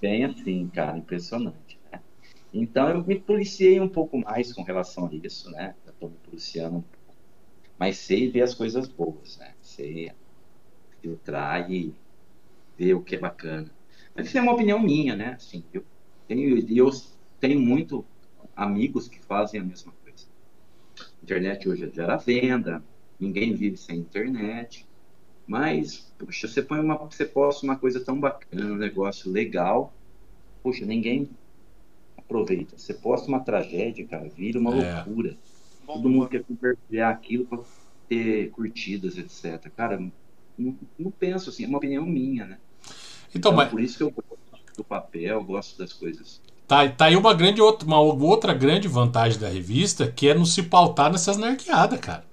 [0.00, 1.80] Bem assim, cara, impressionante.
[1.90, 2.00] Né?
[2.52, 5.74] Então eu me policiei um pouco mais com relação a isso, né?
[5.86, 7.16] Eu tô me policiando um pouco.
[7.78, 9.54] Mas sei ver as coisas boas, né?
[9.60, 10.10] Sei
[11.04, 11.94] filtrar e
[12.78, 13.70] ver o que é bacana.
[14.16, 15.34] Mas isso é uma opinião minha, né?
[15.34, 15.84] Assim, eu
[16.26, 16.90] tenho, eu
[17.38, 18.04] tenho muito
[18.56, 20.26] amigos que fazem a mesma coisa.
[21.22, 22.82] internet hoje gera venda,
[23.20, 24.86] ninguém vive sem internet.
[25.46, 29.92] Mas, puxa, você põe uma, você posta uma coisa tão bacana, um negócio legal,
[30.62, 31.28] puxa, ninguém
[32.16, 32.78] aproveita.
[32.78, 34.94] Você posta uma tragédia, cara, vira uma é.
[34.94, 35.36] loucura.
[35.86, 37.62] Todo mundo quer compartilhar aquilo para
[38.08, 39.70] ter curtidas, etc.
[39.76, 40.00] Cara,
[40.58, 42.58] não, não, penso assim, é uma opinião minha, né?
[43.30, 43.70] Então, então mas...
[43.70, 46.40] por isso que eu gosto do papel, gosto das coisas.
[46.66, 50.46] Tá, tá aí uma grande outra, uma outra grande vantagem da revista, que é não
[50.46, 52.24] se pautar nessas narqueadas, cara.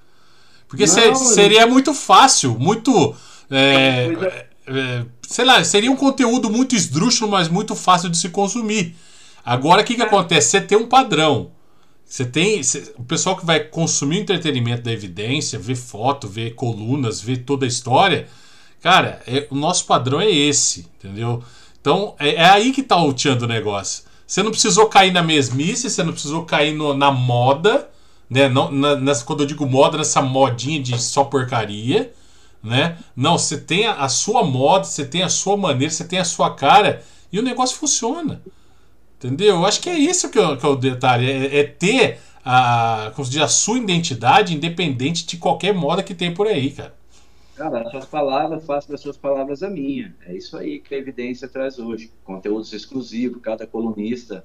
[0.68, 3.14] Porque não, seria muito fácil, muito.
[3.49, 8.30] É, é, é, sei lá, seria um conteúdo muito esdrúxulo, mas muito fácil de se
[8.30, 8.95] consumir.
[9.43, 10.06] Agora, o que, que é.
[10.06, 10.52] acontece?
[10.52, 11.52] Você tem um padrão.
[12.11, 12.61] Você tem.
[12.61, 17.38] Cê, o pessoal que vai consumir o entretenimento da evidência, ver foto, ver colunas, ver
[17.38, 18.27] toda a história.
[18.81, 21.41] Cara, é, o nosso padrão é esse, entendeu?
[21.79, 23.15] Então é, é aí que tá o
[23.47, 24.03] negócio.
[24.27, 27.89] Você não precisou cair na mesmice, você não precisou cair no, na moda,
[28.29, 28.49] né?
[28.49, 32.13] Não, na, nessa, quando eu digo moda, nessa modinha de só porcaria,
[32.61, 32.97] né?
[33.15, 36.25] Não, você tem a, a sua moda, você tem a sua maneira, você tem a
[36.25, 38.41] sua cara e o negócio funciona.
[39.23, 39.57] Entendeu?
[39.57, 41.30] Eu acho que é isso que é, que é o detalhe.
[41.30, 46.15] É, é, ter a, como se diz, a sua identidade independente de qualquer moda que
[46.15, 46.95] tem por aí, cara.
[47.56, 50.15] Cara, as suas palavras, faço das suas palavras a minha.
[50.26, 52.11] É isso aí que a evidência traz hoje.
[52.23, 54.43] Conteúdos exclusivos, cada colunista.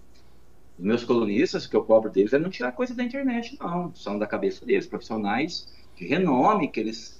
[0.79, 3.95] Os meus colunistas, que eu cobro deles, é não tirar coisa da internet, não.
[3.95, 5.67] São da cabeça deles, profissionais
[5.97, 7.16] de renome, que eles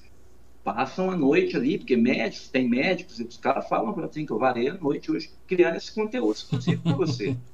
[0.67, 4.33] passam a noite ali, porque médicos, tem médicos, e os caras falam para assim, que
[4.33, 7.37] eu varei a noite hoje criando esse conteúdo exclusivo para você.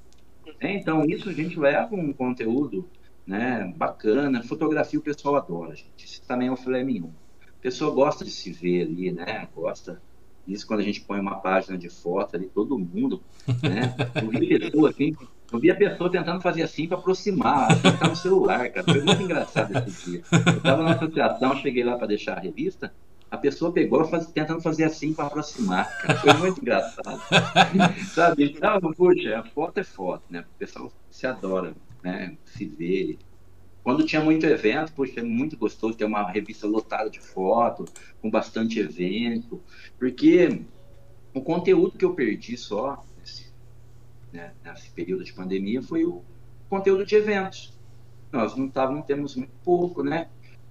[0.58, 2.88] É, então, isso a gente leva um conteúdo
[3.26, 6.04] né, bacana, fotografia o pessoal adora, gente.
[6.04, 7.10] Isso também é um filé mignon.
[7.40, 9.48] A pessoa gosta de se ver ali, né?
[9.54, 10.00] Gosta.
[10.46, 13.20] Isso quando a gente põe uma página de foto ali, todo mundo,
[13.60, 13.94] né?
[14.22, 15.16] Eu vi pessoa assim,
[15.52, 17.68] eu vi a pessoa tentando fazer assim para aproximar,
[17.98, 18.84] tá no celular, cara.
[18.84, 20.22] Foi muito engraçado esse dia.
[20.32, 22.92] Eu estava na associação, cheguei lá para deixar a revista,
[23.30, 26.18] a pessoa pegou faz, tentando fazer assim para aproximar, cara.
[26.18, 27.20] Foi muito engraçado.
[28.14, 28.56] Sabe?
[28.60, 30.40] Não, puxa, a foto é foto, né?
[30.40, 32.36] O pessoal se adora, né?
[32.46, 33.18] Se vê,
[33.82, 37.84] quando tinha muito evento, poxa, é muito gostoso ter uma revista lotada de foto,
[38.22, 39.62] com bastante evento,
[39.98, 40.62] porque
[41.34, 43.04] o conteúdo que eu perdi só
[44.32, 46.22] né, nesse período de pandemia foi o
[46.68, 47.78] conteúdo de eventos.
[48.32, 50.28] Nós não estávamos, temos muito pouco, né?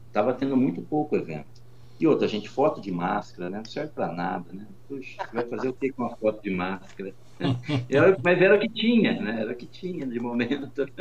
[0.07, 1.61] Estava tendo muito pouco evento.
[1.99, 3.57] E outra, gente, foto de máscara, né?
[3.57, 4.65] Não serve para nada, né?
[4.88, 7.13] Puxa, vai fazer o que com uma foto de máscara?
[8.23, 9.41] Mas era o que tinha, né?
[9.41, 10.85] Era o que tinha de momento.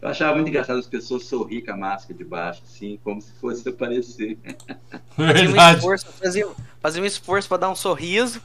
[0.00, 3.32] Eu achava muito engraçado as pessoas sorrir com a máscara de baixo, assim, como se
[3.34, 4.38] fosse aparecer.
[5.16, 5.54] Verdade.
[5.54, 6.06] Fazia um esforço,
[6.80, 8.42] fazia, um esforço para dar um sorriso.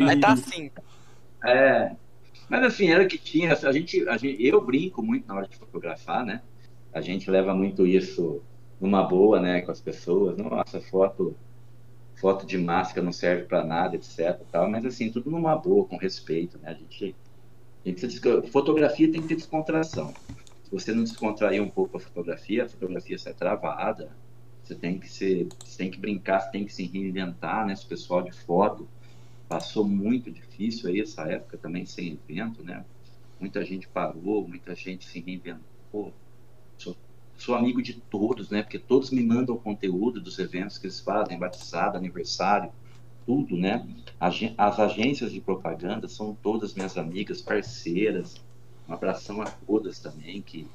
[0.00, 0.70] Aí tá assim.
[1.44, 1.96] É.
[2.52, 3.54] Mas assim, era o que tinha.
[3.54, 6.42] A gente, a gente, eu brinco muito na hora de fotografar, né?
[6.92, 8.42] A gente leva muito isso
[8.78, 10.36] numa boa, né, com as pessoas.
[10.36, 11.34] Nossa, foto
[12.16, 14.38] foto de máscara não serve para nada, etc.
[14.52, 16.68] Tal, mas assim, tudo numa boa, com respeito, né?
[16.68, 17.16] A gente,
[17.84, 20.12] a gente fotografia tem que ter descontração
[20.72, 24.10] você não descontrair um pouco a fotografia, a fotografia sai travada.
[24.64, 25.46] Você tem que você
[25.76, 27.74] tem que brincar, você tem que se reinventar, né?
[27.74, 28.88] Esse pessoal de foto
[29.48, 32.84] passou muito difícil aí essa época também sem evento, né?
[33.38, 36.14] Muita gente parou, muita gente se reinventou.
[36.78, 36.96] Sou,
[37.36, 38.62] sou amigo de todos, né?
[38.62, 42.72] Porque todos me mandam conteúdo dos eventos que eles fazem, batizado, aniversário,
[43.26, 43.86] tudo, né?
[44.20, 48.36] As agências de propaganda são todas minhas amigas, parceiras,
[48.88, 50.68] um abração a todas também, que,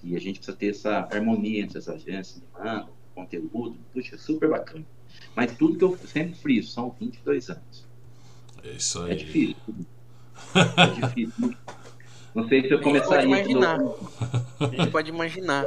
[0.00, 4.84] que a gente precisa ter essa harmonia entre as agências, mano, conteúdo, puxa, super bacana.
[5.34, 7.86] Mas tudo que eu sempre friso, são 22 anos.
[8.64, 9.12] É isso aí.
[9.12, 9.56] É difícil.
[10.54, 11.54] É difícil.
[12.34, 13.34] Não sei se eu começaria.
[13.34, 13.78] A gente pode imaginar.
[14.60, 15.64] A gente pode imaginar.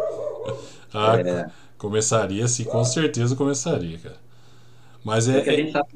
[0.94, 1.52] Ah, é...
[1.78, 4.18] começaria sim, com certeza começaria, cara.
[5.04, 5.40] Mas é.
[5.40, 5.90] é que a gente sabe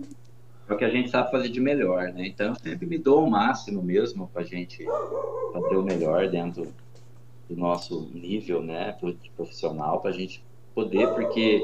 [0.68, 2.28] é o que a gente sabe fazer de melhor, né?
[2.28, 4.86] Então eu sempre me dou o máximo mesmo para a gente
[5.52, 6.74] fazer o melhor dentro
[7.50, 8.96] do nosso nível, né,
[9.36, 10.44] profissional, para a gente
[10.74, 11.62] poder, porque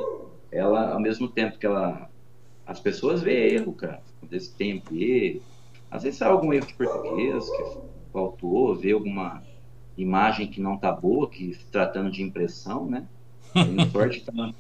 [0.52, 2.10] ela, ao mesmo tempo que ela,
[2.66, 4.82] as pessoas vê erro, cara, às vezes tem
[5.92, 7.64] às vezes há algum erro de português que
[8.14, 9.44] faltou, vê alguma
[9.98, 13.08] imagem que não tá boa, que se tratando de impressão, né?
[13.54, 14.54] Tem sorte tá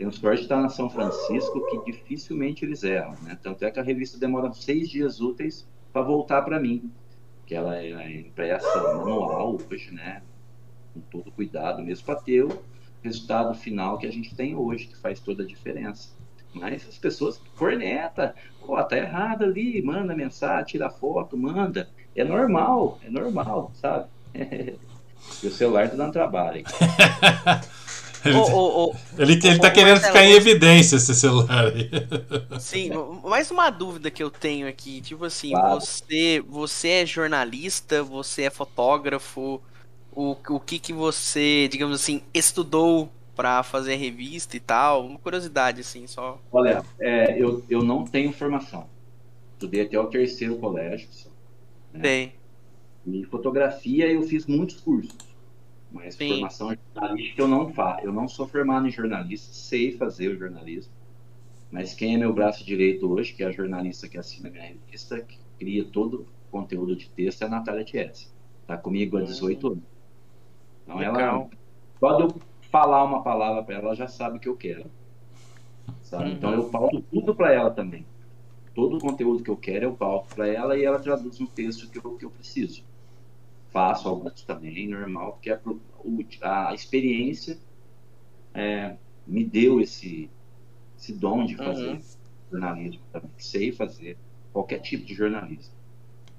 [0.00, 3.38] tem uns cortes que tá na São Francisco que dificilmente eles erram, né?
[3.42, 6.90] Tanto é que a revista demora seis dias úteis para voltar para mim,
[7.44, 10.22] que ela é impressa manual hoje, né?
[10.94, 12.48] Com todo cuidado mesmo para ter
[13.02, 16.10] resultado final que a gente tem hoje, que faz toda a diferença.
[16.52, 21.88] Mas as pessoas corneta, ó, tá errado ali, manda mensagem, tira foto, manda.
[22.14, 24.08] É normal, é normal, sabe?
[24.34, 26.64] e o celular tá dando trabalho.
[28.24, 31.90] Ele, oh, oh, ele, ele tá querendo Marcelo, ficar em evidência esse celular aí.
[32.60, 32.90] Sim,
[33.24, 35.00] mais uma dúvida que eu tenho aqui.
[35.00, 35.80] Tipo assim, claro.
[35.80, 39.58] você, você é jornalista, você é fotógrafo,
[40.12, 45.06] o, o que que você, digamos assim, estudou para fazer revista e tal?
[45.06, 46.40] Uma curiosidade, assim, só.
[46.52, 48.86] Olha, é, eu, eu não tenho formação.
[49.54, 51.08] Estudei até o terceiro colégio.
[51.92, 52.00] Né?
[52.00, 52.34] Tem.
[53.06, 55.30] E fotografia eu fiz muitos cursos
[55.92, 56.30] mas Sim.
[56.30, 58.06] formação jornalística eu não faço.
[58.06, 60.92] Eu não sou formado em jornalista, sei fazer o jornalismo.
[61.70, 64.64] Mas quem é meu braço direito hoje, que é a jornalista que assina a minha
[64.64, 68.32] revista, que cria todo o conteúdo de texto, é a Natália Thies.
[68.62, 69.82] Está comigo há 18 anos.
[70.94, 71.16] Então Legal.
[71.18, 71.50] ela.
[71.98, 72.40] Quando eu
[72.70, 74.90] falar uma palavra para ela, ela já sabe o que eu quero.
[76.02, 76.24] Sabe?
[76.24, 76.30] Uhum.
[76.32, 78.06] Então eu pauto tudo para ela também.
[78.74, 81.90] Todo o conteúdo que eu quero eu pauto para ela e ela traduz no texto
[81.90, 82.84] que eu, que eu preciso
[83.70, 85.50] faço alguns também, normal, porque
[86.42, 87.58] a, a experiência
[88.52, 88.96] é,
[89.26, 90.28] me deu esse,
[90.98, 92.00] esse dom de fazer uhum.
[92.50, 93.30] jornalismo também.
[93.38, 94.18] Sei fazer
[94.52, 95.74] qualquer tipo de jornalismo.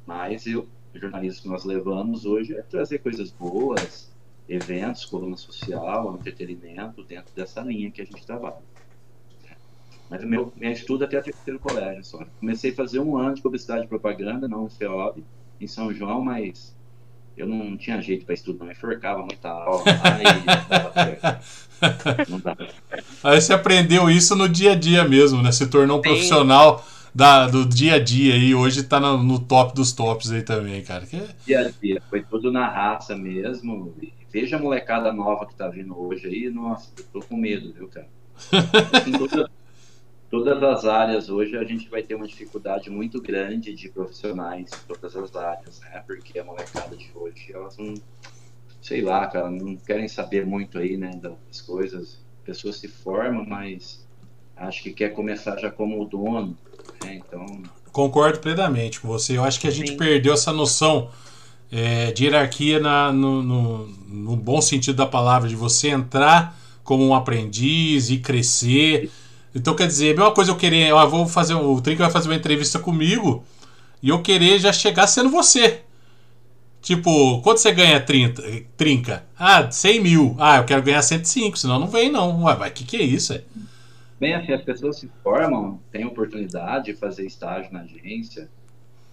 [0.05, 4.10] Mas eu, o jornalismo que nós levamos hoje é trazer coisas boas,
[4.51, 8.57] eventos, coluna social, entretenimento, dentro dessa linha que a gente trabalha.
[10.09, 12.25] Mas meu, minha estudo até terceiro colégio só.
[12.39, 15.23] Comecei a fazer um ano de publicidade e propaganda, não no FEOB,
[15.59, 16.75] em São João, mas
[17.37, 19.85] eu não tinha jeito para estudar, me enforcava muita aula.
[20.03, 20.25] Aí,
[22.27, 22.67] não dava
[23.23, 25.51] aí você aprendeu isso no dia a dia mesmo, né?
[25.51, 26.09] Se tornou um Sim.
[26.09, 30.43] profissional da, do dia a dia e hoje tá no, no, top dos tops aí
[30.43, 31.05] também, cara.
[31.05, 31.21] Que...
[31.45, 33.95] Dia a dia, foi tudo na raça mesmo.
[34.01, 37.73] E veja a molecada nova que tá vindo hoje aí, nossa, eu tô com medo,
[37.73, 38.07] viu, cara?
[39.07, 39.49] Em todas,
[40.29, 44.87] todas as áreas hoje a gente vai ter uma dificuldade muito grande de profissionais em
[44.87, 46.03] todas as áreas, né?
[46.07, 47.93] Porque a molecada de hoje, elas não,
[48.81, 52.19] sei lá, cara, não querem saber muito aí, né, das coisas.
[52.41, 54.07] A pessoa se forma, mas
[54.55, 56.57] acho que quer começar já como dono,
[57.03, 57.15] né?
[57.15, 57.45] Então.
[57.91, 59.37] Concordo plenamente com você.
[59.37, 59.97] Eu acho que a gente Sim.
[59.97, 61.11] perdeu essa noção
[61.71, 67.07] é, de hierarquia na, no, no, no, bom sentido da palavra, de você entrar como
[67.07, 69.09] um aprendiz e crescer.
[69.55, 72.35] Então, quer dizer, a mesma coisa eu querer, vou fazer, o Trinca vai fazer uma
[72.35, 73.43] entrevista comigo
[74.03, 75.81] e eu querer já chegar sendo você.
[76.81, 78.41] Tipo, quanto você ganha 30,
[78.75, 79.23] trinca?
[79.37, 80.35] Ah, 100 mil.
[80.39, 82.43] Ah, eu quero ganhar 105, senão não vem não.
[82.43, 83.33] Ué, mas o que, que é isso?
[83.33, 83.43] É?
[84.19, 88.49] Bem, assim, as pessoas se formam, têm oportunidade de fazer estágio na agência,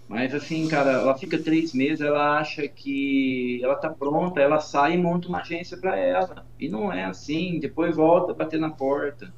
[0.08, 4.94] mas assim, cara, ela fica três meses, ela acha que ela tá pronta, ela sai
[4.94, 6.46] e monta uma agência para ela.
[6.58, 9.32] E não é assim, depois volta a bater na porta.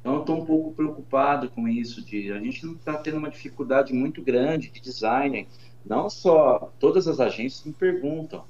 [0.00, 3.30] Então eu tô um pouco preocupado com isso, de a gente não tá tendo uma
[3.30, 5.48] dificuldade muito grande de design.
[5.84, 8.44] Não só todas as agências me perguntam,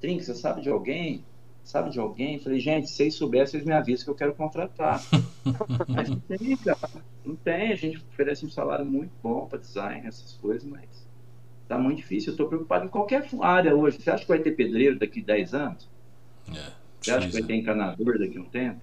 [0.00, 1.24] Trin, você sabe de alguém?
[1.68, 2.38] sabe de alguém?
[2.38, 5.02] Falei, gente, se vocês soubessem, vocês me avisam que eu quero contratar.
[5.86, 6.90] mas não tem, cara.
[7.22, 7.72] Não tem.
[7.72, 11.07] A gente oferece um salário muito bom para design, essas coisas, mas
[11.68, 12.30] tá muito difícil.
[12.30, 13.98] Eu estou preocupado em qualquer área hoje.
[14.00, 15.90] Você acha que vai ter pedreiro daqui a 10 anos?
[16.48, 18.82] É, Você acha que vai ter encanador daqui a um tempo?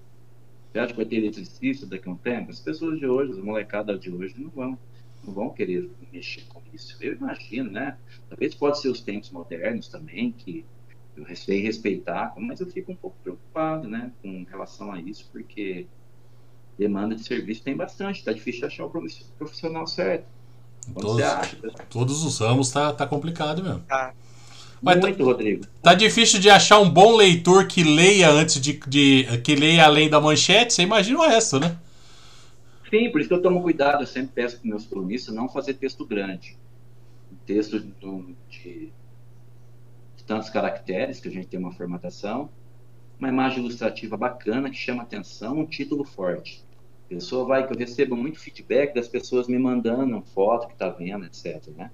[0.72, 2.50] Você acha que vai ter eletricista daqui a um tempo?
[2.50, 4.78] As pessoas de hoje, as molecadas de hoje, não vão,
[5.24, 6.96] não vão querer mexer com isso.
[7.02, 7.98] Eu imagino, né?
[8.28, 10.64] Talvez pode ser os tempos modernos também, que
[11.16, 15.86] eu sei respeitar, mas eu fico um pouco preocupado, né, com relação a isso, porque
[16.78, 20.35] demanda de serviço tem bastante, tá difícil achar o profissional certo.
[20.94, 21.24] Todos,
[21.90, 23.80] todos, os ramos tá, tá complicado mesmo.
[23.80, 24.12] Tá.
[24.80, 25.64] Mas Muito, tá, Rodrigo.
[25.82, 30.08] Tá difícil de achar um bom leitor que leia antes de, de que leia além
[30.08, 31.76] da manchete, você imagina o resto, né?
[32.90, 35.74] Sim, por isso que eu tomo cuidado, eu sempre peço para meus colunistas não fazer
[35.74, 36.56] texto grande.
[37.44, 38.92] texto de
[40.26, 42.50] tantos caracteres, que a gente tem uma formatação,
[43.18, 46.65] uma imagem ilustrativa bacana que chama atenção, um título forte.
[47.08, 51.24] Pessoa vai, que eu recebo muito feedback das pessoas me mandando foto que está vendo,
[51.24, 51.68] etc.
[51.76, 51.90] Né?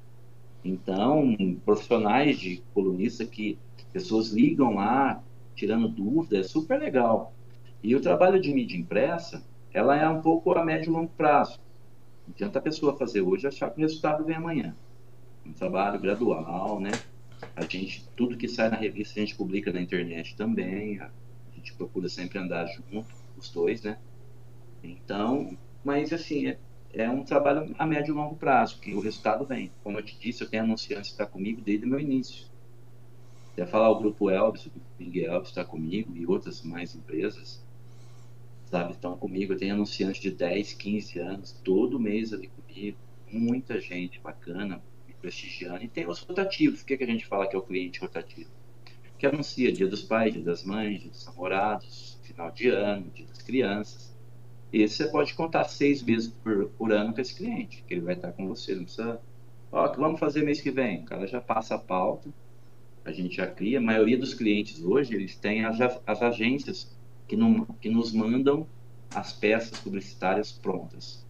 [0.65, 3.59] Então, profissionais de colunista que
[3.93, 5.23] pessoas ligam lá,
[5.55, 7.35] tirando dúvida, é super legal.
[7.83, 11.61] E o trabalho de mídia impressa, ela é um pouco a médio e longo prazo.
[12.27, 14.75] Não adianta a pessoa fazer hoje achar que o resultado vem amanhã.
[15.45, 16.93] Um trabalho gradual, né?
[17.57, 21.01] A gente, tudo que sai na revista a gente publica na internet também.
[21.01, 21.11] A
[21.57, 23.07] gente procura sempre andar junto,
[23.37, 23.99] os dois, né?
[24.83, 26.59] Então, mas assim, é,
[26.93, 29.71] é um trabalho a médio e longo prazo, que o resultado vem.
[29.83, 32.47] Como eu te disse, eu tenho anunciantes que está comigo desde o meu início.
[33.53, 37.63] Até falar o grupo Elvis, o Big Elvis está comigo e outras mais empresas,
[38.65, 39.53] sabe, estão comigo.
[39.53, 42.97] Eu tenho anunciantes de 10, 15 anos, todo mês ali comigo.
[43.31, 44.83] Muita gente bacana,
[45.21, 45.85] prestigiando.
[45.85, 46.83] E tem os rotativos.
[46.83, 48.51] O que, é que a gente fala que é o cliente rotativo?
[49.19, 53.27] Que anuncia dia dos pais, dia das mães, dia dos namorados, final de ano, dia
[53.27, 54.12] das crianças.
[54.73, 58.15] Esse você pode contar seis vezes por, por ano com esse cliente, que ele vai
[58.15, 58.74] estar com você.
[58.74, 59.20] Não precisa.
[59.70, 61.01] Ó, que vamos fazer mês que vem?
[61.01, 62.31] O cara já passa a pauta,
[63.05, 63.78] a gente já cria.
[63.78, 66.97] A maioria dos clientes hoje, eles têm as, as agências
[67.28, 68.66] que, não, que nos mandam
[69.15, 71.27] as peças publicitárias prontas.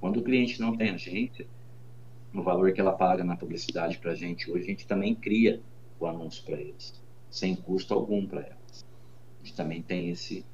[0.00, 1.46] Quando o cliente não tem agência,
[2.32, 5.62] no valor que ela paga na publicidade para a gente hoje, a gente também cria
[6.00, 8.84] o anúncio para eles, sem custo algum para elas.
[9.40, 10.44] A gente também tem esse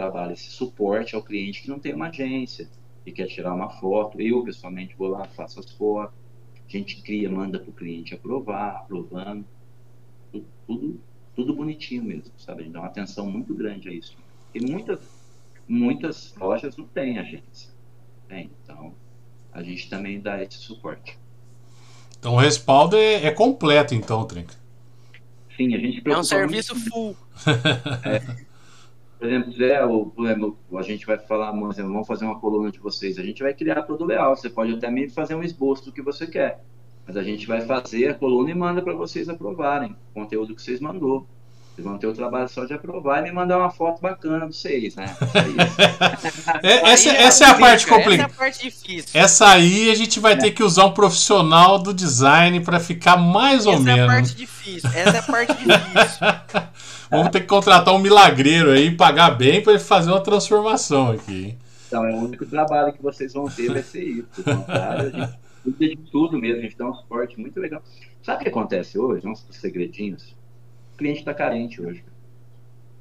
[0.00, 2.68] trabalho, esse suporte ao cliente que não tem uma agência
[3.04, 4.20] e quer tirar uma foto.
[4.20, 6.14] Eu, pessoalmente, vou lá, faço as fotos,
[6.66, 9.44] a gente cria, manda para o cliente aprovar, aprovando,
[10.32, 11.00] tudo, tudo,
[11.36, 12.62] tudo, bonitinho mesmo, sabe?
[12.62, 14.16] A gente dá uma atenção muito grande a isso.
[14.54, 15.00] E muitas,
[15.68, 17.70] muitas lojas não têm agência.
[18.26, 18.94] Tem, então,
[19.52, 21.18] a gente também dá esse suporte.
[22.18, 24.54] Então o respaldo é, é completo, então, Trinca.
[25.56, 26.90] Sim, a gente É um serviço muito...
[26.90, 27.16] full.
[28.04, 28.49] é.
[29.20, 30.10] Por exemplo, Zé, o,
[30.78, 33.18] a gente vai falar, vamos fazer uma coluna de vocês.
[33.18, 34.40] A gente vai criar todo o layout.
[34.40, 36.64] Você pode até mesmo fazer um esboço do que você quer.
[37.06, 40.62] Mas a gente vai fazer a coluna e manda para vocês aprovarem o conteúdo que
[40.62, 41.26] vocês mandou.
[41.74, 44.56] Vocês vão ter o trabalho só de aprovar e me mandar uma foto bacana de
[44.56, 45.14] vocês, né?
[46.62, 48.22] É, essa, essa é a parte complicada.
[48.22, 49.20] Essa é a parte difícil.
[49.20, 50.36] Essa aí a gente vai é.
[50.36, 53.88] ter que usar um profissional do design para ficar mais essa ou menos.
[53.88, 54.90] Essa é a parte difícil.
[54.94, 56.26] Essa é a parte difícil.
[57.10, 61.56] Vamos ter que contratar um milagreiro aí, pagar bem para ele fazer uma transformação aqui.
[61.86, 64.28] Então, é o único trabalho que vocês vão ter vai ser isso.
[64.38, 67.82] O contrário, a gente cuida de tudo mesmo, a gente dá um suporte muito legal.
[68.22, 69.26] Sabe o que acontece hoje?
[69.26, 70.38] Uns segredinhos
[71.00, 72.04] cliente está carente hoje.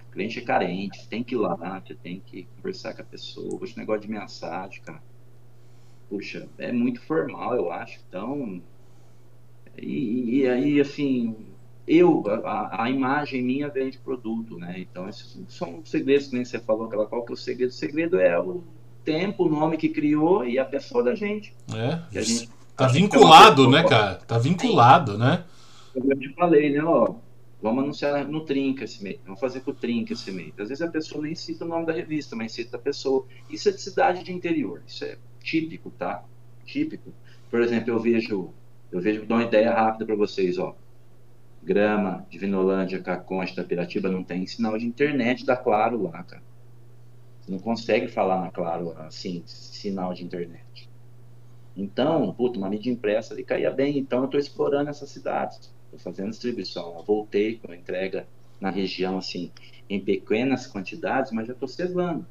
[0.07, 3.59] O cliente é carente, tem que ir lá, tem que conversar com a pessoa.
[3.61, 5.03] Hoje, negócio de mensagem, cara.
[6.07, 7.99] Puxa, é muito formal, eu acho.
[8.07, 8.61] Então,
[9.77, 11.35] e, e aí, assim,
[11.89, 14.75] eu, a, a, imagem minha vem de produto, né?
[14.77, 17.69] Então, esses são segredos que nem você falou, aquela qual que é o segredo?
[17.69, 18.63] O segredo é o
[19.03, 21.53] tempo, o nome que criou e a pessoa da gente.
[21.73, 21.99] É.
[22.11, 24.15] Que a gente tá vinculado, né, cara?
[24.15, 25.43] Tá vinculado, né?
[25.95, 27.15] Eu te falei, né, ó,
[27.61, 29.19] Vamos anunciar no Trinca esse mês.
[29.25, 30.53] Vamos fazer com o Trinca esse mês.
[30.57, 33.25] Às vezes a pessoa nem cita o nome da revista, mas cita a pessoa.
[33.49, 34.81] Isso é de cidade de interior.
[34.87, 36.23] Isso é típico, tá?
[36.65, 37.11] Típico.
[37.51, 38.53] Por exemplo, eu vejo,
[38.91, 40.73] eu vejo, dou uma ideia rápida para vocês, ó.
[41.61, 46.43] Grama, Divinolândia, Caconde, Tapiratiba não tem sinal de internet da Claro lá, cara.
[47.41, 50.89] Você não consegue falar na Claro assim, sinal de internet.
[51.75, 53.97] Então, puta, uma mídia impressa ali caía bem.
[53.97, 56.95] Então eu estou explorando essas cidades estou fazendo distribuição.
[56.97, 58.27] Eu voltei com a entrega
[58.59, 59.51] na região, assim,
[59.89, 62.25] em pequenas quantidades, mas já estou cevando.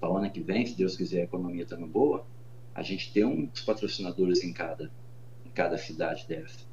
[0.00, 2.26] Para o ano que vem, se Deus quiser, a economia estando boa,
[2.74, 4.90] a gente tem uns patrocinadores em cada,
[5.44, 6.64] em cada cidade dessa.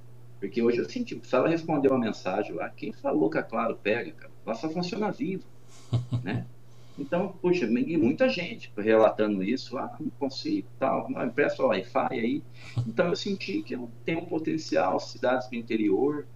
[0.44, 3.80] Porque hoje eu senti, se ela responder uma mensagem lá, quem falou que a Claro
[3.82, 5.46] pega, cara, ela só funciona vivo,
[6.22, 6.46] né?
[7.00, 12.44] Então, puxa, muita gente relatando isso, ah, não consigo, tal, não, empresta o Wi-Fi aí.
[12.86, 16.28] Então eu senti que eu tenho um potencial, cidades do interior,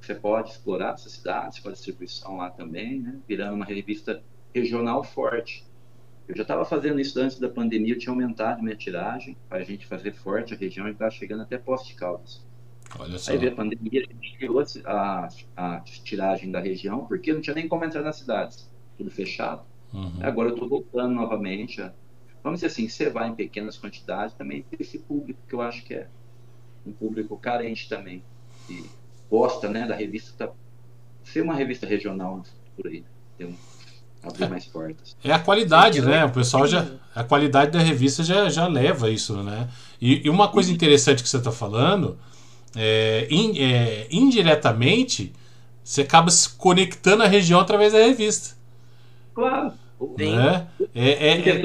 [0.00, 3.20] você pode explorar essas cidades, com a distribuição lá também, né?
[3.28, 4.22] Virando uma revista
[4.54, 5.66] regional forte.
[6.26, 9.64] Eu já estava fazendo isso antes da pandemia, eu tinha aumentado minha tiragem para a
[9.64, 12.42] gente fazer forte a região e estava chegando até Poste de Caldas.
[12.98, 13.32] Olha só.
[13.32, 17.54] Aí veio a pandemia, a gente tirou a, a, tiragem da região, porque não tinha
[17.54, 19.62] nem como entrar nas cidades, tudo fechado.
[19.92, 20.12] Uhum.
[20.20, 21.82] Agora eu estou voltando novamente.
[21.82, 21.92] A,
[22.42, 25.84] vamos dizer assim, você vai em pequenas quantidades também tem esse público que eu acho
[25.84, 26.08] que é
[26.86, 28.22] um público carente também.
[28.68, 28.84] E
[29.30, 30.32] gosta né, da revista.
[30.46, 30.52] Tá,
[31.24, 32.42] ser uma revista regional
[32.76, 33.04] por aí.
[33.36, 33.54] Ter um,
[34.22, 35.16] abrir mais portas.
[35.22, 36.24] É a qualidade, né?
[36.24, 36.86] O pessoal já.
[37.14, 39.68] A qualidade da revista já, já leva isso, né?
[40.00, 42.18] E, e uma coisa interessante que você está falando,
[42.76, 45.32] é, in, é, indiretamente,
[45.82, 48.56] você acaba se conectando à região através da revista.
[49.34, 49.72] Claro.
[50.18, 50.68] Né?
[50.94, 51.62] É, é, é...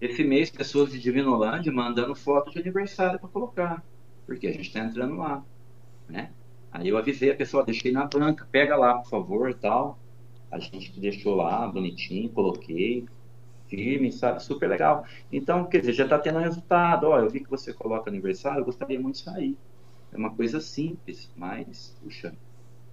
[0.00, 3.84] Esse mês, pessoas de Divinolândia mandando foto de aniversário para colocar,
[4.26, 5.44] porque a gente está entrando lá,
[6.08, 6.30] né?
[6.72, 9.98] Aí eu avisei a pessoa, deixei na banca, pega lá, por favor, tal.
[10.50, 13.04] A gente deixou lá, bonitinho, coloquei,
[13.68, 14.42] firme, sabe?
[14.42, 15.04] Super legal.
[15.32, 17.08] Então, quer dizer, já está tendo resultado.
[17.08, 19.56] Ó, eu vi que você coloca aniversário, eu gostaria muito de sair.
[20.12, 22.34] É uma coisa simples, mas, puxa,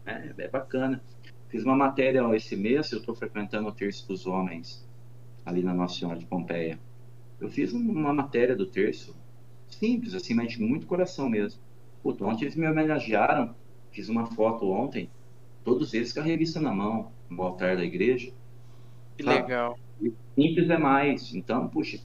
[0.06, 1.02] é, é bacana.
[1.50, 4.88] Fiz uma matéria esse mês, eu estou frequentando o Terço dos Homens,
[5.46, 6.80] ali na Nossa Senhora de Pompeia.
[7.40, 9.16] Eu fiz uma matéria do terço,
[9.70, 11.62] simples, assim, mas de muito coração mesmo.
[12.02, 13.56] Puta, ontem eles me homenagearam,
[13.92, 15.10] fiz uma foto ontem,
[15.64, 18.32] todos eles com a revista na mão, no altar da igreja.
[19.18, 19.42] Que sabe?
[19.42, 19.78] legal.
[20.36, 21.34] Simples é mais.
[21.34, 22.00] Então, puxa,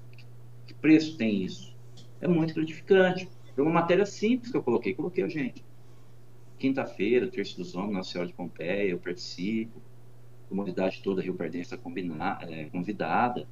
[0.67, 1.75] que preço tem isso?
[2.21, 3.29] É muito gratificante.
[3.55, 5.65] Foi uma matéria simples que eu coloquei, coloquei a gente
[6.63, 9.83] quinta-feira, Terço dos Homens, Nossa Senhora de Pompeia, eu participo.
[10.47, 11.91] A comunidade toda Rio Pardense está
[12.49, 13.49] é, convidada.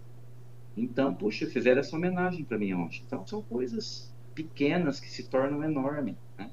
[0.77, 3.03] Então, puxa, fizeram essa homenagem para mim ontem.
[3.05, 6.15] Então, são coisas pequenas que se tornam enormes.
[6.39, 6.49] Né?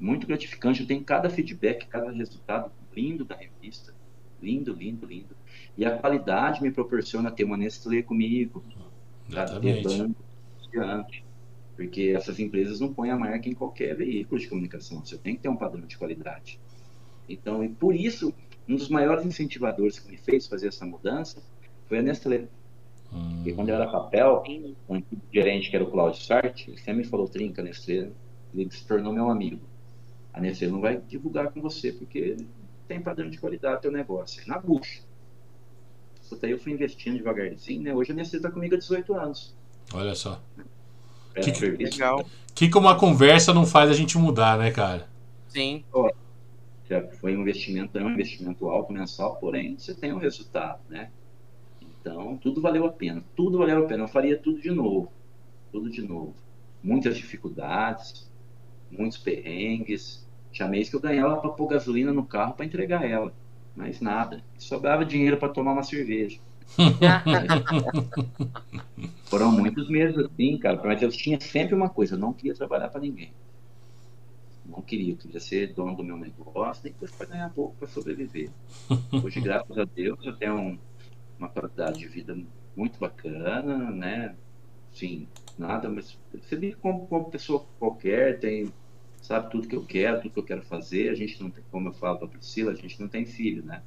[0.00, 0.80] Muito gratificante.
[0.80, 3.92] Eu tenho cada feedback, cada resultado lindo da revista.
[4.40, 5.36] Lindo, lindo, lindo.
[5.76, 8.64] E a qualidade me proporciona ter uma Nestlé comigo.
[9.28, 9.82] Exatamente.
[9.82, 11.10] Ter banco,
[11.78, 14.98] porque essas empresas não põem a marca em qualquer veículo de comunicação.
[14.98, 16.58] Você tem que ter um padrão de qualidade.
[17.28, 18.34] Então, e por isso,
[18.68, 21.40] um dos maiores incentivadores que me fez fazer essa mudança
[21.86, 22.48] foi a Nestlé.
[23.12, 23.36] Hum.
[23.36, 24.42] Porque quando eu era papel,
[24.88, 25.02] o
[25.32, 28.10] gerente, que era o Claudio Sartre, ele sempre me falou, trinca, Nestlé,
[28.52, 29.60] ele se tornou meu amigo.
[30.32, 32.38] A Nestlé não vai divulgar com você, porque
[32.88, 34.42] tem padrão de qualidade teu negócio.
[34.42, 35.00] É na bucha.
[36.28, 37.94] Puta, eu fui investindo devagarzinho, né?
[37.94, 39.56] Hoje a Nestlé está comigo há 18 anos.
[39.94, 40.42] Olha só.
[41.34, 42.24] Que, que, legal.
[42.54, 45.08] que uma conversa não faz a gente mudar, né, cara?
[45.48, 45.84] Sim.
[46.88, 51.10] já foi um investimento, é um investimento alto mensal, porém você tem um resultado, né?
[52.00, 53.22] Então, tudo valeu a pena.
[53.36, 54.04] Tudo valeu a pena.
[54.04, 55.12] Eu faria tudo de novo.
[55.70, 56.34] Tudo de novo.
[56.82, 58.30] Muitas dificuldades,
[58.90, 63.32] muitos perrengues, Tinha mês que eu ganhava para pôr gasolina no carro para entregar ela.
[63.76, 64.42] Mas nada.
[64.56, 66.40] Sobrava dinheiro para tomar uma cerveja.
[69.26, 70.80] Foram muitos meses assim, cara.
[70.84, 73.32] Mas eu tinha sempre uma coisa: não queria trabalhar para ninguém.
[74.64, 78.50] Não queria, eu queria ser dono do meu negócio, depois para ganhar pouco para sobreviver.
[79.24, 80.78] Hoje, graças a Deus, eu tenho um,
[81.38, 82.38] uma qualidade de vida
[82.76, 84.36] muito bacana, né?
[84.92, 85.26] Sim,
[85.58, 88.72] nada, mas você como, como pessoa qualquer, tem,
[89.22, 91.08] sabe tudo que eu quero, tudo que eu quero fazer.
[91.08, 93.82] A gente não tem, como eu falo para Priscila, a gente não tem filho, né?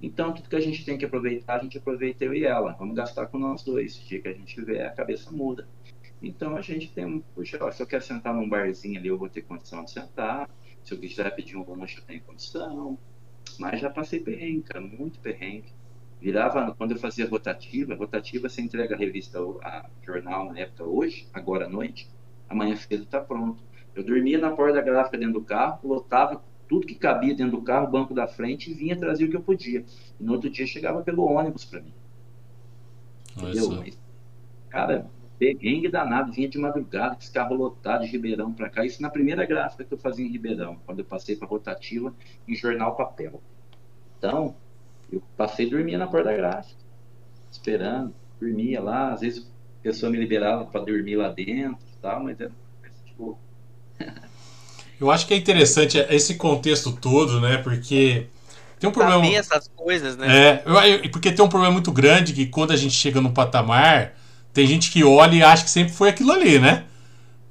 [0.00, 2.72] Então, tudo que a gente tem que aproveitar, a gente aproveita eu e ela.
[2.72, 3.96] Vamos gastar com nós dois.
[3.96, 5.66] O dia que a gente tiver, a cabeça muda.
[6.22, 9.28] Então, a gente tem, puxa, ó, se eu quero sentar num barzinho ali, eu vou
[9.28, 10.50] ter condição de sentar.
[10.84, 12.98] Se eu quiser pedir um lanche, eu tenho condição.
[13.58, 15.72] Mas já passei perrengue, cara, muito perrengue.
[16.20, 21.28] Virava, quando eu fazia rotativa, rotativa você entrega a revista, a jornal na época hoje,
[21.32, 22.08] agora à noite,
[22.48, 23.62] amanhã cedo está pronto.
[23.94, 27.62] Eu dormia na porta da gráfica dentro do carro, lotava tudo que cabia dentro do
[27.62, 29.84] carro, banco da frente, e vinha trazer o que eu podia.
[30.18, 31.92] E no outro dia chegava pelo ônibus para mim.
[33.36, 33.70] Entendeu?
[33.72, 33.98] Mas,
[34.68, 35.06] cara,
[35.38, 38.84] perrengue danado, vinha de madrugada, esse carro lotado de Ribeirão para cá.
[38.84, 42.14] Isso na primeira gráfica que eu fazia em Ribeirão, quando eu passei para rotativa
[42.48, 43.40] em jornal papel.
[44.18, 44.56] Então,
[45.12, 46.80] eu passei e dormia na porta da gráfica,
[47.50, 52.24] esperando, dormia lá, às vezes a pessoa me liberava para dormir lá dentro e tal,
[52.24, 52.52] mas era
[53.04, 53.38] tipo.
[55.00, 57.58] Eu acho que é interessante esse contexto todo, né?
[57.58, 58.26] Porque
[58.78, 59.22] tem um problema.
[59.22, 60.62] Saber essas coisas, né?
[60.64, 64.14] É, porque tem um problema muito grande que quando a gente chega no patamar,
[64.52, 66.84] tem gente que olha e acha que sempre foi aquilo ali, né?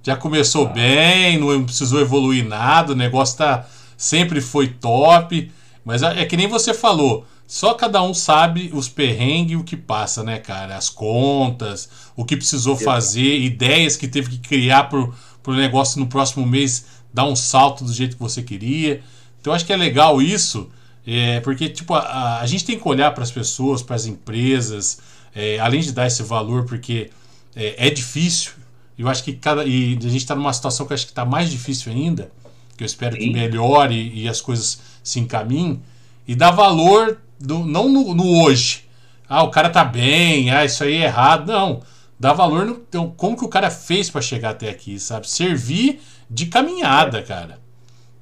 [0.03, 0.69] Já começou ah.
[0.69, 3.67] bem, não precisou evoluir nada, o negócio tá,
[3.97, 5.51] sempre foi top.
[5.83, 7.25] Mas é, é que nem você falou.
[7.47, 10.75] Só cada um sabe os perrengues e o que passa, né, cara?
[10.75, 15.13] As contas, o que precisou fazer, ideias que teve que criar pro,
[15.43, 16.85] pro negócio no próximo mês
[17.15, 19.01] dar um salto do jeito que você queria.
[19.39, 20.69] Então eu acho que é legal isso,
[21.07, 24.99] é, porque tipo, a, a gente tem que olhar para as pessoas, para as empresas,
[25.33, 27.09] é, além de dar esse valor, porque
[27.55, 28.51] é, é difícil.
[28.97, 29.65] Eu acho que cada.
[29.65, 32.29] E a gente está numa situação que acho que está mais difícil ainda,
[32.77, 33.21] que eu espero Sim.
[33.21, 35.81] que melhore e as coisas se encaminhem,
[36.27, 38.83] e dar valor do, não no, no, hoje.
[39.27, 41.51] Ah, o cara tá bem, ah, isso aí é errado.
[41.51, 41.81] Não.
[42.19, 45.29] Dá valor no então, como que o cara fez para chegar até aqui, sabe?
[45.29, 47.59] Servir de caminhada, cara.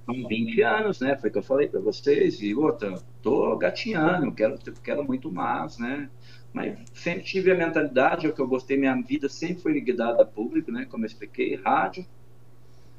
[0.05, 1.15] São 20 anos, né?
[1.15, 2.41] Foi o que eu falei para vocês.
[2.41, 6.09] E outra, tô gatinhando, quero, quero muito mais, né?
[6.51, 10.21] Mas sempre tive a mentalidade, é o que eu gostei, minha vida sempre foi ligada
[10.21, 10.85] a público, né?
[10.89, 12.05] Como eu expliquei, rádio,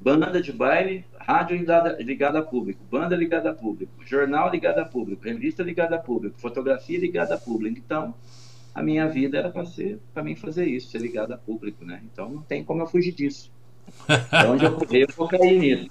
[0.00, 4.84] banda de baile, rádio ligada, ligada a público, banda ligada a público, jornal ligado a
[4.84, 7.78] público, revista ligada a público, fotografia ligada a público.
[7.78, 8.12] Então,
[8.74, 12.02] a minha vida era para ser para mim fazer isso, ser ligada a público, né?
[12.12, 13.53] Então não tem como eu fugir disso.
[14.08, 15.90] Então, onde eu correr, eu vou cair nisso.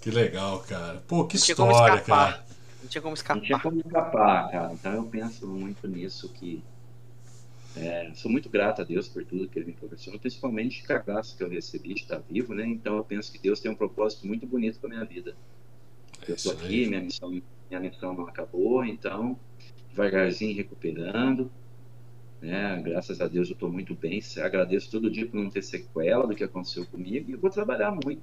[0.00, 1.02] Que legal, cara.
[1.06, 2.44] Pô, que história, cara.
[2.80, 3.36] Não tinha como escapar.
[3.36, 4.72] Não tinha como escapar, cara.
[4.72, 6.62] Então eu penso muito nisso que
[7.76, 11.36] é, sou muito grato a Deus por tudo que Ele me proporcionou, principalmente a graça
[11.36, 12.66] que eu recebi de estar vivo, né?
[12.66, 15.36] Então eu penso que Deus tem um propósito muito bonito para minha vida.
[16.26, 19.38] Eu estou aqui, minha missão, minha missão não acabou, então
[19.90, 21.50] devagarzinho recuperando,
[22.40, 22.80] né?
[22.84, 24.20] Graças a Deus eu estou muito bem.
[24.42, 27.90] Agradeço todo dia por não ter sequela do que aconteceu comigo e eu vou trabalhar
[27.90, 28.22] muito,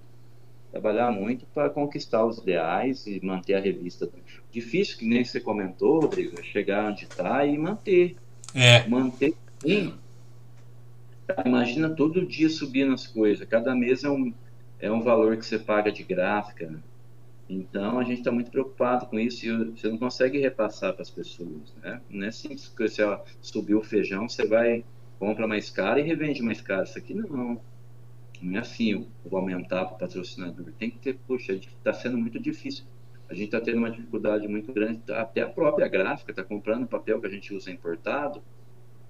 [0.72, 4.10] trabalhar muito para conquistar os ideais e manter a revista.
[4.52, 8.16] Difícil que nem você comentou, Rodrigo, é chegar onde está e manter
[8.56, 8.88] é.
[8.88, 9.34] Manter.
[9.60, 9.94] Sim.
[11.46, 13.46] Imagina todo dia subindo as coisas.
[13.48, 14.34] Cada mês é um,
[14.80, 16.74] é um valor que você paga de gráfica.
[17.48, 21.12] Então a gente está muito preocupado com isso e você não consegue repassar para as
[21.12, 22.02] pessoas, né?
[22.10, 24.84] Não é simples que você ó, subiu o feijão, você vai
[25.20, 26.84] compra mais caro e revende mais caro.
[26.84, 27.62] Isso aqui não,
[28.42, 29.08] não é assim.
[29.24, 30.66] Vou aumentar para o patrocinador.
[30.78, 32.86] Tem que ter, puxa, está sendo muito difícil
[33.30, 37.20] a gente está tendo uma dificuldade muito grande, até a própria gráfica está comprando papel
[37.20, 38.42] que a gente usa importado.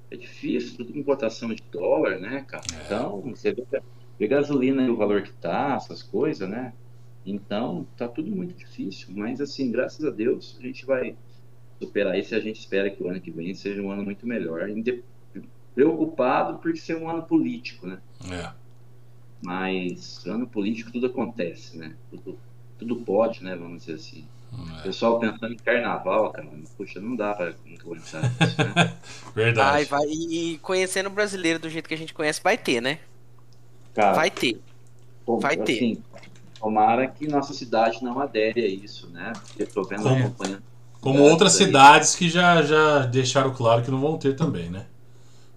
[0.09, 2.63] É difícil, tudo importação de dólar, né, cara?
[2.73, 2.85] É.
[2.85, 3.65] Então, você vê,
[4.17, 6.73] vê gasolina e o valor que tá, essas coisas, né?
[7.25, 9.07] Então, tá tudo muito difícil.
[9.11, 11.15] Mas, assim, graças a Deus, a gente vai
[11.79, 14.27] superar isso e a gente espera que o ano que vem seja um ano muito
[14.27, 14.67] melhor.
[15.73, 17.99] Preocupado por ser um ano político, né?
[18.31, 18.51] É.
[19.43, 21.95] Mas, ano político, tudo acontece, né?
[22.09, 22.37] Tudo
[22.77, 23.55] tudo pode, né?
[23.55, 24.25] Vamos dizer assim.
[24.79, 24.83] É.
[24.83, 26.47] Pessoal pensando em carnaval, cara,
[26.77, 28.97] puxa, não dá pra aguentar isso, né?
[29.35, 29.77] Verdade.
[29.77, 32.99] Ai, vai, e conhecendo o brasileiro do jeito que a gente conhece, vai ter, né?
[33.93, 34.59] Cara, vai ter.
[35.25, 35.75] Bom, vai ter.
[35.75, 36.03] Assim,
[36.59, 39.33] tomara que nossa cidade não adere a isso, né?
[39.47, 40.63] Porque eu tô vendo como, acompanhando.
[41.01, 44.87] Como outras cidades que já, já deixaram claro que não vão ter também, né?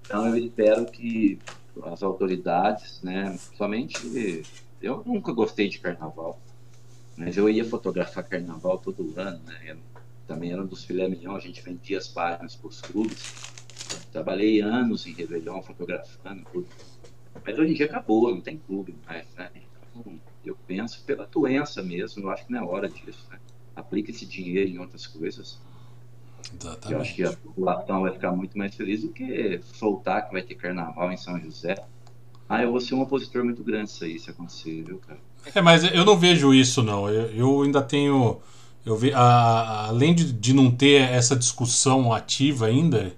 [0.03, 1.39] Então eu espero que
[1.85, 3.39] as autoridades, né?
[3.57, 4.45] Somente
[4.83, 6.39] eu nunca gostei de carnaval.
[7.17, 9.59] Mas eu ia fotografar carnaval todo ano, né?
[9.67, 9.77] Eu,
[10.27, 13.33] também era um dos filé mignon, a gente vendia as páginas para os clubes.
[14.13, 16.69] Trabalhei anos em Réveillon fotografando tudo.
[17.45, 19.51] Mas hoje em dia acabou, não tem clube mais, né?
[19.97, 23.39] Então, eu penso pela doença mesmo, eu acho que não é hora disso, né?
[23.75, 25.61] Aplica esse dinheiro em outras coisas.
[26.61, 26.93] Exatamente.
[26.93, 30.43] Eu acho que a população vai ficar muito mais feliz do que soltar que vai
[30.43, 31.77] ter carnaval em São José.
[32.49, 35.21] Ah, eu vou ser um opositor muito grande isso aí, se acontecer, viu, cara?
[35.55, 37.09] É, mas eu não vejo isso, não.
[37.09, 38.41] Eu, eu ainda tenho.
[38.85, 43.13] Eu ve, a, além de, de não ter essa discussão ativa ainda,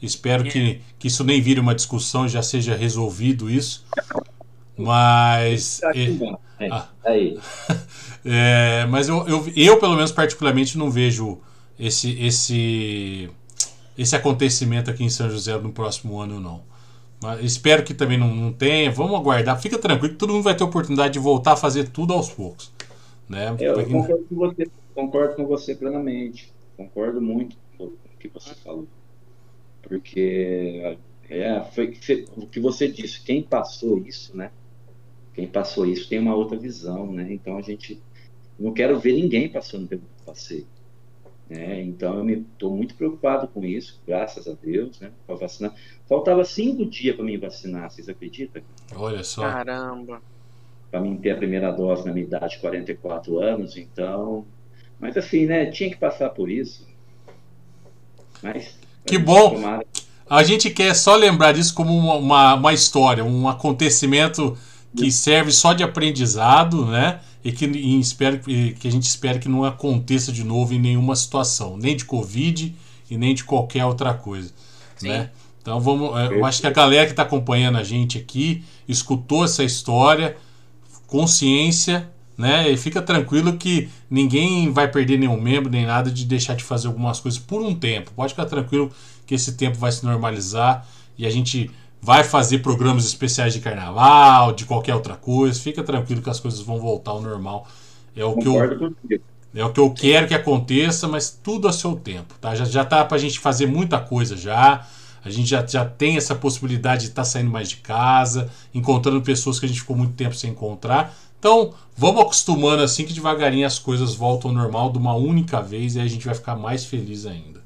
[0.00, 0.50] espero é.
[0.50, 3.84] que, que isso nem vire uma discussão, já seja resolvido isso.
[4.76, 5.80] Mas.
[5.82, 5.90] É,
[6.70, 7.38] ah, aí.
[8.24, 11.40] é, mas eu, eu, eu, pelo menos, particularmente, não vejo
[11.78, 13.30] esse, esse,
[13.96, 16.62] esse acontecimento aqui em São José no próximo ano, não.
[17.22, 18.90] Mas espero que também não, não tenha.
[18.90, 19.60] Vamos aguardar.
[19.60, 22.72] Fica tranquilo que todo mundo vai ter oportunidade de voltar a fazer tudo aos poucos.
[23.28, 23.54] Né?
[23.60, 26.52] Eu, eu concordo, com você, concordo com você plenamente.
[26.76, 28.88] Concordo muito com o que você falou.
[29.82, 30.96] Porque
[31.30, 31.96] é, foi
[32.36, 33.22] o que você disse.
[33.22, 34.50] Quem passou isso, né?
[35.34, 37.32] Quem passou isso tem uma outra visão, né?
[37.32, 38.00] Então a gente
[38.58, 40.66] não quero ver ninguém passando pelo que passei.
[41.48, 41.82] Né?
[41.82, 45.10] Então eu estou muito preocupado com isso, graças a Deus, né?
[45.26, 45.74] Para vacinar.
[46.08, 48.62] Faltava cinco dias para me vacinar, vocês acreditam?
[48.94, 49.42] Olha só.
[49.42, 50.20] Caramba.
[50.90, 54.44] Para mim ter a primeira dose na minha idade, 44 anos, então.
[55.00, 55.66] Mas assim, né?
[55.70, 56.86] Tinha que passar por isso.
[58.42, 58.78] Mas.
[59.04, 59.54] Que bom!
[59.54, 59.84] Tomara...
[60.28, 64.56] A gente quer só lembrar disso como uma, uma, uma história, um acontecimento
[64.96, 67.20] que serve só de aprendizado, né?
[67.44, 71.16] E que, e espero, que a gente espera que não aconteça de novo em nenhuma
[71.16, 72.74] situação, nem de Covid
[73.10, 74.52] e nem de qualquer outra coisa.
[74.96, 75.08] Sim.
[75.08, 75.30] Né?
[75.60, 76.16] Então vamos.
[76.18, 80.36] É, eu acho que a galera que está acompanhando a gente aqui escutou essa história,
[81.06, 82.70] consciência, né?
[82.70, 86.88] E fica tranquilo que ninguém vai perder nenhum membro nem nada de deixar de fazer
[86.88, 88.12] algumas coisas por um tempo.
[88.14, 88.90] Pode ficar tranquilo
[89.26, 90.86] que esse tempo vai se normalizar
[91.16, 91.70] e a gente
[92.02, 95.58] vai fazer programas especiais de carnaval, de qualquer outra coisa.
[95.58, 97.68] Fica tranquilo que as coisas vão voltar ao normal.
[98.16, 99.20] É o Concordo que eu
[99.54, 102.54] é o que eu quero que aconteça, mas tudo a seu tempo, tá?
[102.54, 104.86] Já já tá pra gente fazer muita coisa já.
[105.24, 109.20] A gente já, já tem essa possibilidade de estar tá saindo mais de casa, encontrando
[109.22, 111.14] pessoas que a gente ficou muito tempo sem encontrar.
[111.38, 115.94] Então, vamos acostumando assim que devagarinho as coisas voltam ao normal de uma única vez
[115.94, 117.60] e aí a gente vai ficar mais feliz ainda.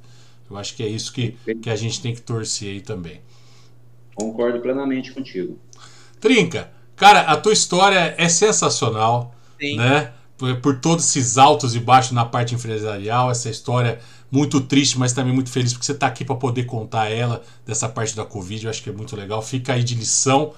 [0.50, 3.20] Eu acho que é isso que, que a gente tem que torcer aí também.
[4.16, 5.58] Concordo plenamente contigo.
[6.18, 9.76] Trinca, cara, a tua história é sensacional, Sim.
[9.76, 10.12] né?
[10.36, 15.12] Por, por, todos esses altos e baixos na parte empresarial, essa história muito triste, mas
[15.12, 18.64] também muito feliz porque você está aqui para poder contar ela dessa parte da Covid.
[18.64, 19.40] Eu acho que é muito legal.
[19.40, 20.52] Fica aí de lição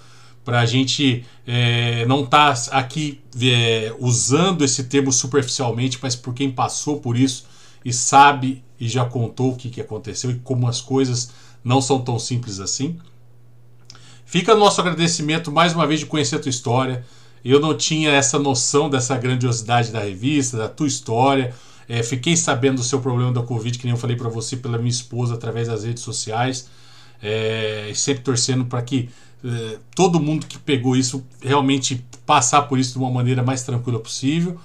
[0.44, 6.32] para a gente é, não estar tá aqui é, usando esse termo superficialmente, mas por
[6.32, 7.46] quem passou por isso
[7.84, 11.30] e sabe e já contou o que, que aconteceu e como as coisas
[11.62, 12.98] não são tão simples assim.
[14.28, 17.02] Fica nosso agradecimento mais uma vez de conhecer a tua história.
[17.42, 21.54] Eu não tinha essa noção dessa grandiosidade da revista, da tua história.
[21.88, 24.76] É, fiquei sabendo do seu problema da Covid, que nem eu falei para você, pela
[24.76, 26.68] minha esposa, através das redes sociais.
[27.22, 29.08] É, sempre torcendo para que
[29.42, 33.98] é, todo mundo que pegou isso realmente passar por isso de uma maneira mais tranquila
[33.98, 34.60] possível.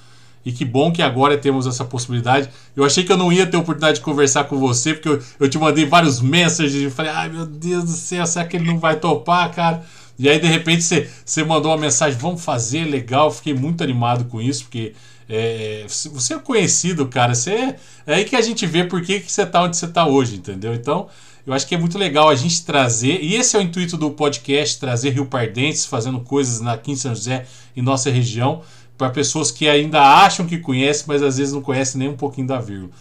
[0.46, 2.50] E que bom que agora temos essa possibilidade.
[2.76, 5.50] Eu achei que eu não ia ter oportunidade de conversar com você, porque eu, eu
[5.50, 8.78] te mandei vários mensagens e falei, ai meu Deus do céu, será que ele não
[8.78, 9.86] vai topar, cara?
[10.18, 13.32] E aí, de repente, você, você mandou uma mensagem, vamos fazer, legal.
[13.32, 14.94] Fiquei muito animado com isso, porque
[15.28, 17.34] é, você é conhecido, cara.
[17.48, 17.76] É,
[18.06, 20.36] é aí que a gente vê por que, que você tá onde você tá hoje,
[20.36, 20.74] entendeu?
[20.74, 21.08] Então,
[21.46, 24.12] eu acho que é muito legal a gente trazer, e esse é o intuito do
[24.12, 27.46] podcast, trazer Rio Pardentes fazendo coisas aqui em São José
[27.76, 28.62] e nossa região
[28.98, 32.48] para pessoas que ainda acham que conhecem, mas às vezes não conhecem nem um pouquinho
[32.48, 32.92] da vírgula.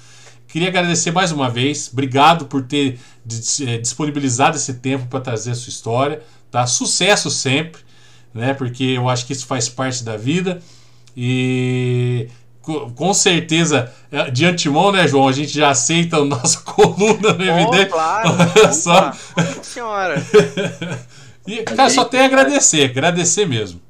[0.49, 2.99] Queria agradecer mais uma vez, obrigado por ter
[3.67, 6.67] eh, disponibilizado esse tempo para trazer a sua história, tá?
[6.67, 7.81] Sucesso sempre,
[8.35, 8.53] né?
[8.53, 10.61] Porque eu acho que isso faz parte da vida
[11.17, 12.29] e
[12.95, 15.27] com certeza, eh, de antemão, né, João?
[15.27, 17.91] A gente já aceita a nossa coluna no Evidente.
[17.91, 18.29] Claro,
[18.73, 19.13] só...
[19.63, 20.23] senhora.
[21.47, 23.81] e, cara, só tem a agradecer, agradecer mesmo.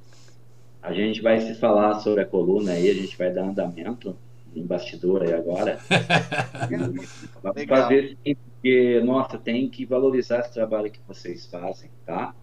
[0.83, 4.17] A gente vai se falar sobre a coluna aí, a gente vai dar andamento
[4.55, 5.79] no bastidor aí agora.
[7.41, 12.35] Vamos fazer sim, porque, nossa, tem que valorizar esse trabalho que vocês fazem, tá?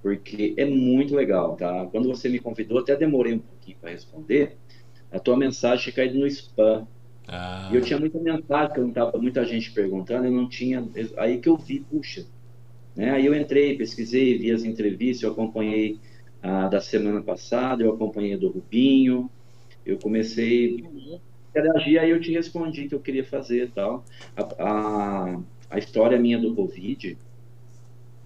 [0.00, 1.86] Porque é muito legal, tá?
[1.86, 4.56] Quando você me convidou, até demorei um pouquinho para responder,
[5.10, 6.86] a tua mensagem tinha caído no spam.
[7.26, 7.68] Ah.
[7.72, 10.86] E eu tinha muita mensagem, que eu não tava, muita gente perguntando, eu não tinha.
[11.16, 12.26] Aí que eu vi, puxa.
[12.96, 13.10] Né?
[13.10, 15.98] Aí eu entrei, pesquisei, vi as entrevistas, eu acompanhei
[16.42, 19.30] da semana passada, eu acompanhei do Rubinho,
[19.86, 21.18] eu comecei a
[21.50, 24.04] interagir, aí eu te respondi que eu queria fazer tal.
[24.36, 25.40] A, a,
[25.70, 27.16] a história minha do Covid,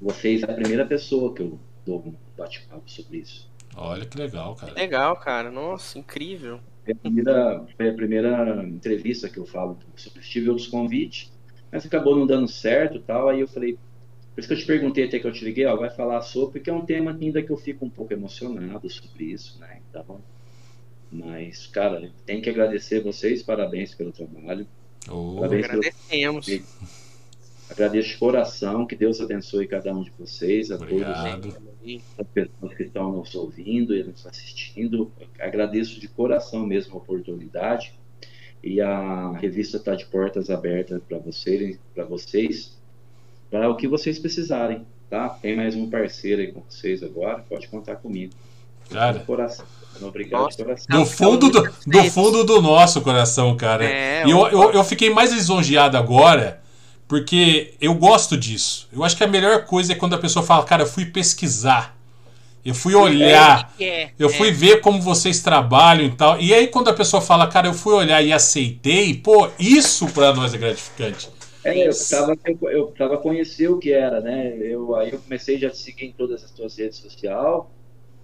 [0.00, 3.50] vocês é a primeira pessoa que eu dou um bate-papo sobre isso.
[3.76, 4.72] Olha que legal, cara.
[4.72, 5.50] Legal, cara.
[5.50, 6.60] Nossa, incrível.
[6.84, 10.20] Foi a primeira, foi a primeira entrevista que eu falo sobre.
[10.20, 11.32] Tive outros convites,
[11.70, 13.28] mas acabou não dando certo tal.
[13.28, 13.78] Aí eu falei,
[14.36, 16.58] por isso que eu te perguntei até que eu te liguei, ó, vai falar sobre,
[16.58, 19.80] porque é um tema ainda que eu fico um pouco emocionado sobre isso, né?
[19.88, 20.20] Então,
[21.10, 24.66] mas, cara, tem que agradecer vocês, parabéns pelo trabalho.
[25.08, 26.44] Oh, parabéns agradecemos.
[26.44, 26.64] Pelo...
[27.70, 31.40] Agradeço de coração, que Deus abençoe cada um de vocês, a Obrigado.
[31.40, 35.10] todos as pessoas que estão nos ouvindo e nos assistindo.
[35.40, 37.98] Agradeço de coração mesmo a oportunidade.
[38.62, 42.75] E a revista está de portas abertas para vocês, para vocês,
[43.50, 45.28] para o que vocês precisarem, tá?
[45.28, 48.32] Tem mais um parceiro aí com vocês agora, pode contar comigo.
[48.90, 49.66] Cara, coração.
[50.00, 51.00] Obrigado, Nossa, coração.
[51.00, 53.84] Do fundo do, do fundo do nosso coração, cara.
[53.84, 56.60] É, e eu, eu, eu fiquei mais lisonjeado agora
[57.08, 58.88] porque eu gosto disso.
[58.92, 61.96] Eu acho que a melhor coisa é quando a pessoa fala, cara, eu fui pesquisar.
[62.64, 63.72] Eu fui olhar.
[63.78, 64.52] É, eu fui é.
[64.52, 66.40] ver como vocês trabalham e tal.
[66.40, 70.34] E aí, quando a pessoa fala, cara, eu fui olhar e aceitei, pô, isso para
[70.34, 71.28] nós é gratificante.
[71.66, 74.56] É, eu tava, eu, eu tava conhecer o que era, né?
[74.58, 77.64] Eu, aí eu comecei já a seguir em todas as suas redes sociais,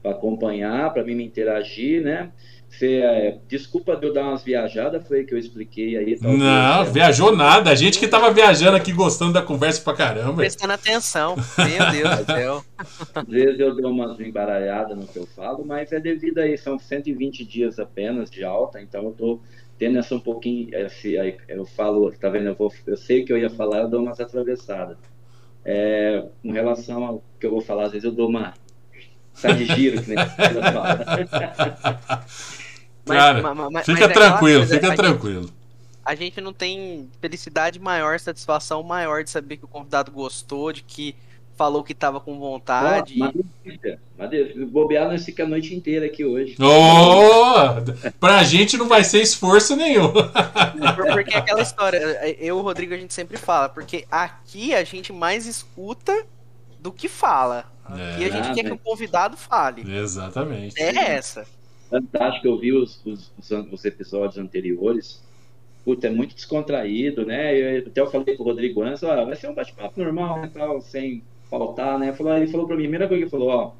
[0.02, 2.32] para acompanhar, para mim me interagir, né?
[2.78, 6.18] Fê, é, desculpa de eu dar umas viajadas, foi que eu expliquei aí.
[6.18, 7.70] Talvez, não, é, viajou nada.
[7.70, 10.36] A gente que tava viajando aqui gostando da conversa pra caramba.
[10.36, 11.36] Prestando atenção.
[11.58, 12.64] Meu Deus do céu.
[13.14, 16.64] Às vezes eu dou umas embaralhadas no que eu falo, mas é devido a isso.
[16.64, 19.40] São 120 dias apenas de alta, então eu tô
[19.82, 20.70] tendo essa um pouquinho.
[21.48, 22.46] Eu falo, tá vendo?
[22.46, 24.96] Eu, vou, eu sei que eu ia falar, eu dou umas atravessadas.
[25.64, 28.54] É, com relação ao que eu vou falar, às vezes eu dou uma.
[29.34, 30.18] Sai de giro, que nem
[33.04, 35.42] Cara, mas, mas, fica mas tranquilo, é fica tranquilo.
[35.42, 35.54] Gente,
[36.04, 40.84] a gente não tem felicidade maior, satisfação maior de saber que o convidado gostou, de
[40.84, 41.16] que
[41.62, 43.14] falou que estava com vontade.
[43.20, 46.56] Oh, bobear nós fica a noite inteira aqui hoje.
[46.58, 50.12] Oh, pra gente não vai ser esforço nenhum.
[51.12, 51.98] Porque aquela história,
[52.38, 56.26] eu e o Rodrigo a gente sempre fala, porque aqui a gente mais escuta
[56.80, 57.70] do que fala.
[57.84, 59.84] Aqui é, a gente ah, quer que o convidado fale.
[59.88, 60.80] Exatamente.
[60.80, 61.46] É essa
[61.92, 62.46] fantástico.
[62.46, 63.30] Eu vi os, os,
[63.70, 65.22] os episódios anteriores.
[65.84, 67.78] Puta, é muito descontraído, né?
[67.78, 70.80] Eu, até eu falei pro Rodrigo antes, ó, vai ser um bate-papo normal, né, tal,
[70.80, 71.22] sem
[71.58, 72.12] faltar, né?
[72.14, 73.72] Falou, ele falou pra mim, a primeira coisa que ele falou, ó,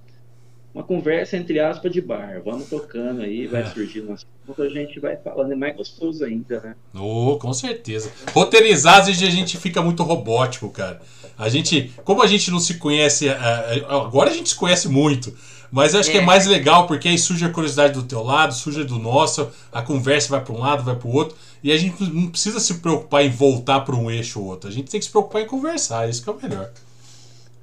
[0.75, 3.67] uma conversa entre aspas de bar, vamos tocando aí, vai é.
[3.67, 6.75] surgindo umas coisas, a gente vai falando, é mais gostoso ainda, né?
[6.95, 8.11] Oh, com certeza.
[8.33, 11.01] Roteirizar, às vezes a gente fica muito robótico, cara.
[11.39, 14.89] A gente, como a gente não se conhece, é, é, agora a gente se conhece
[14.89, 15.35] muito,
[15.71, 16.13] mas eu acho é.
[16.13, 19.51] que é mais legal, porque aí surge a curiosidade do teu lado, surge do nosso,
[19.71, 22.61] a conversa vai para um lado, vai para o outro, e a gente não precisa
[22.61, 24.71] se preocupar em voltar para um eixo ou outro.
[24.71, 26.71] A gente tem que se preocupar em conversar, isso que é o melhor.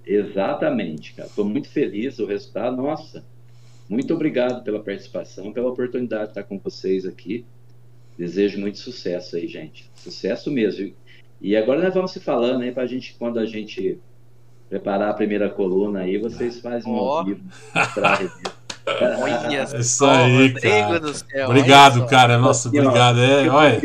[0.09, 1.29] Exatamente, cara.
[1.29, 2.75] Estou muito feliz o resultado.
[2.75, 3.23] Nossa,
[3.87, 7.45] muito obrigado pela participação, pela oportunidade de estar com vocês aqui.
[8.17, 9.87] Desejo muito sucesso aí, gente.
[9.93, 10.91] Sucesso mesmo.
[11.39, 13.99] E agora nós vamos se falando aí para a gente, quando a gente
[14.67, 17.43] preparar a primeira coluna aí, vocês fazem um ao vivo.
[18.87, 21.01] É isso aí, cara.
[21.45, 22.39] Obrigado, cara.
[22.39, 23.19] Nossa, obrigado.
[23.19, 23.79] É, olha.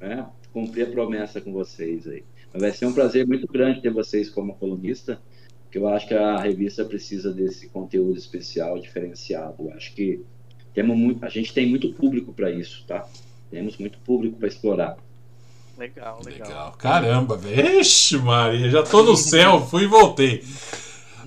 [0.00, 2.22] É, cumprir a promessa com vocês aí.
[2.58, 5.20] Vai ser um prazer muito grande ter vocês como colunista,
[5.64, 9.54] porque eu acho que a revista precisa desse conteúdo especial, diferenciado.
[9.58, 10.22] Eu acho que
[10.74, 13.06] temos muito, a gente tem muito público para isso, tá?
[13.50, 14.96] Temos muito público para explorar.
[15.78, 16.48] Legal, legal.
[16.48, 16.72] Legal.
[16.78, 20.42] Caramba, Vixe, Maria, já tô no céu, fui e voltei.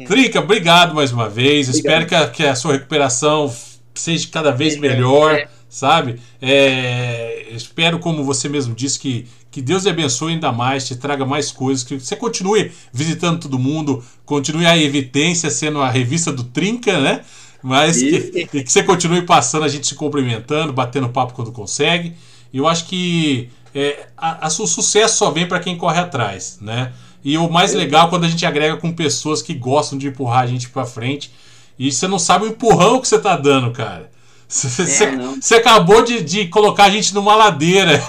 [0.07, 1.67] Trica, obrigado mais uma vez.
[1.67, 2.01] Obrigado.
[2.01, 3.53] Espero que a, que a, sua recuperação
[3.93, 5.47] seja cada vez melhor, é.
[5.67, 6.19] sabe?
[6.41, 11.25] É, espero, como você mesmo disse, que, que Deus te abençoe ainda mais, te traga
[11.25, 16.43] mais coisas, que você continue visitando todo mundo, continue a Evidência sendo a revista do
[16.43, 17.21] Trinca, né?
[17.61, 22.13] Mas que, que, você continue passando, a gente se cumprimentando, batendo papo quando consegue.
[22.53, 26.57] E eu acho que é, a, a, o sucesso só vem para quem corre atrás,
[26.61, 26.93] né?
[27.23, 30.43] E o mais legal é quando a gente agrega com pessoas que gostam de empurrar
[30.43, 31.31] a gente para frente.
[31.77, 34.09] E você não sabe o empurrão que você tá dando, cara.
[34.49, 37.99] Você, é, acabou de, de, colocar a gente numa ladeira.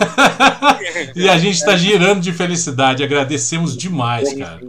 [1.14, 3.04] e a gente está girando de felicidade.
[3.04, 4.62] Agradecemos demais, cara.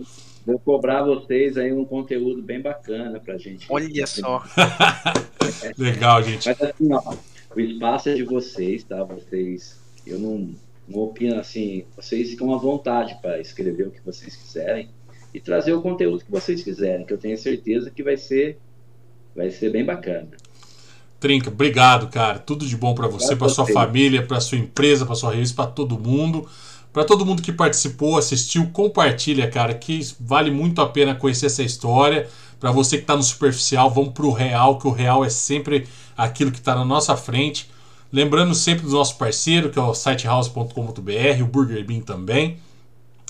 [0.45, 3.67] Vou cobrar vocês aí um conteúdo bem bacana pra gente.
[3.69, 4.43] Olha só.
[5.77, 6.49] Legal, gente.
[6.49, 7.15] Mas assim, ó,
[7.55, 9.01] o espaço é de vocês, tá?
[9.05, 9.79] Vocês.
[10.05, 10.53] Eu não
[10.89, 14.89] uma opinião assim, vocês ficam à vontade para escrever o que vocês quiserem
[15.33, 18.57] e trazer o conteúdo que vocês quiserem, que eu tenho certeza que vai ser
[19.33, 20.27] vai ser bem bacana.
[21.21, 22.39] Trinca, obrigado, cara.
[22.39, 25.71] Tudo de bom para você, para sua família, para sua empresa, para sua revista, para
[25.71, 26.49] todo mundo.
[26.91, 31.61] Para todo mundo que participou, assistiu, compartilha, cara, que vale muito a pena conhecer essa
[31.61, 32.27] história.
[32.59, 35.87] Para você que está no superficial, vamos para o real, que o real é sempre
[36.17, 37.69] aquilo que está na nossa frente.
[38.11, 42.57] Lembrando sempre do nosso parceiro, que é o sitehouse.com.br, o Burger Bean também.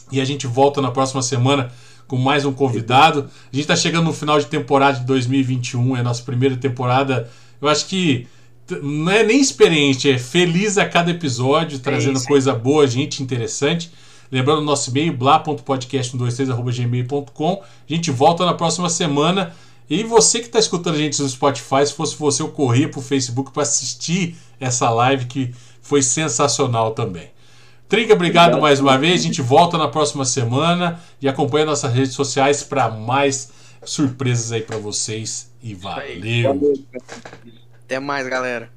[0.09, 1.69] E a gente volta na próxima semana
[2.07, 3.29] com mais um convidado.
[3.51, 7.29] A gente está chegando no final de temporada de 2021, é a nossa primeira temporada.
[7.61, 8.27] Eu acho que
[8.81, 13.91] não é nem experiente, é feliz a cada episódio, trazendo é coisa boa, gente interessante.
[14.31, 17.61] Lembrando nosso e-mail, blá.podcast123.gmail.com.
[17.61, 19.53] A gente volta na próxima semana.
[19.89, 22.99] E você que está escutando a gente no Spotify, se fosse você, eu corria para
[22.99, 27.29] o Facebook para assistir essa live que foi sensacional também.
[27.89, 29.19] Trinca, obrigado, obrigado mais uma vez.
[29.19, 33.51] A gente volta na próxima semana e acompanha nossas redes sociais para mais
[33.83, 35.51] surpresas aí para vocês.
[35.61, 36.79] E valeu!
[37.83, 38.71] Até mais, galera.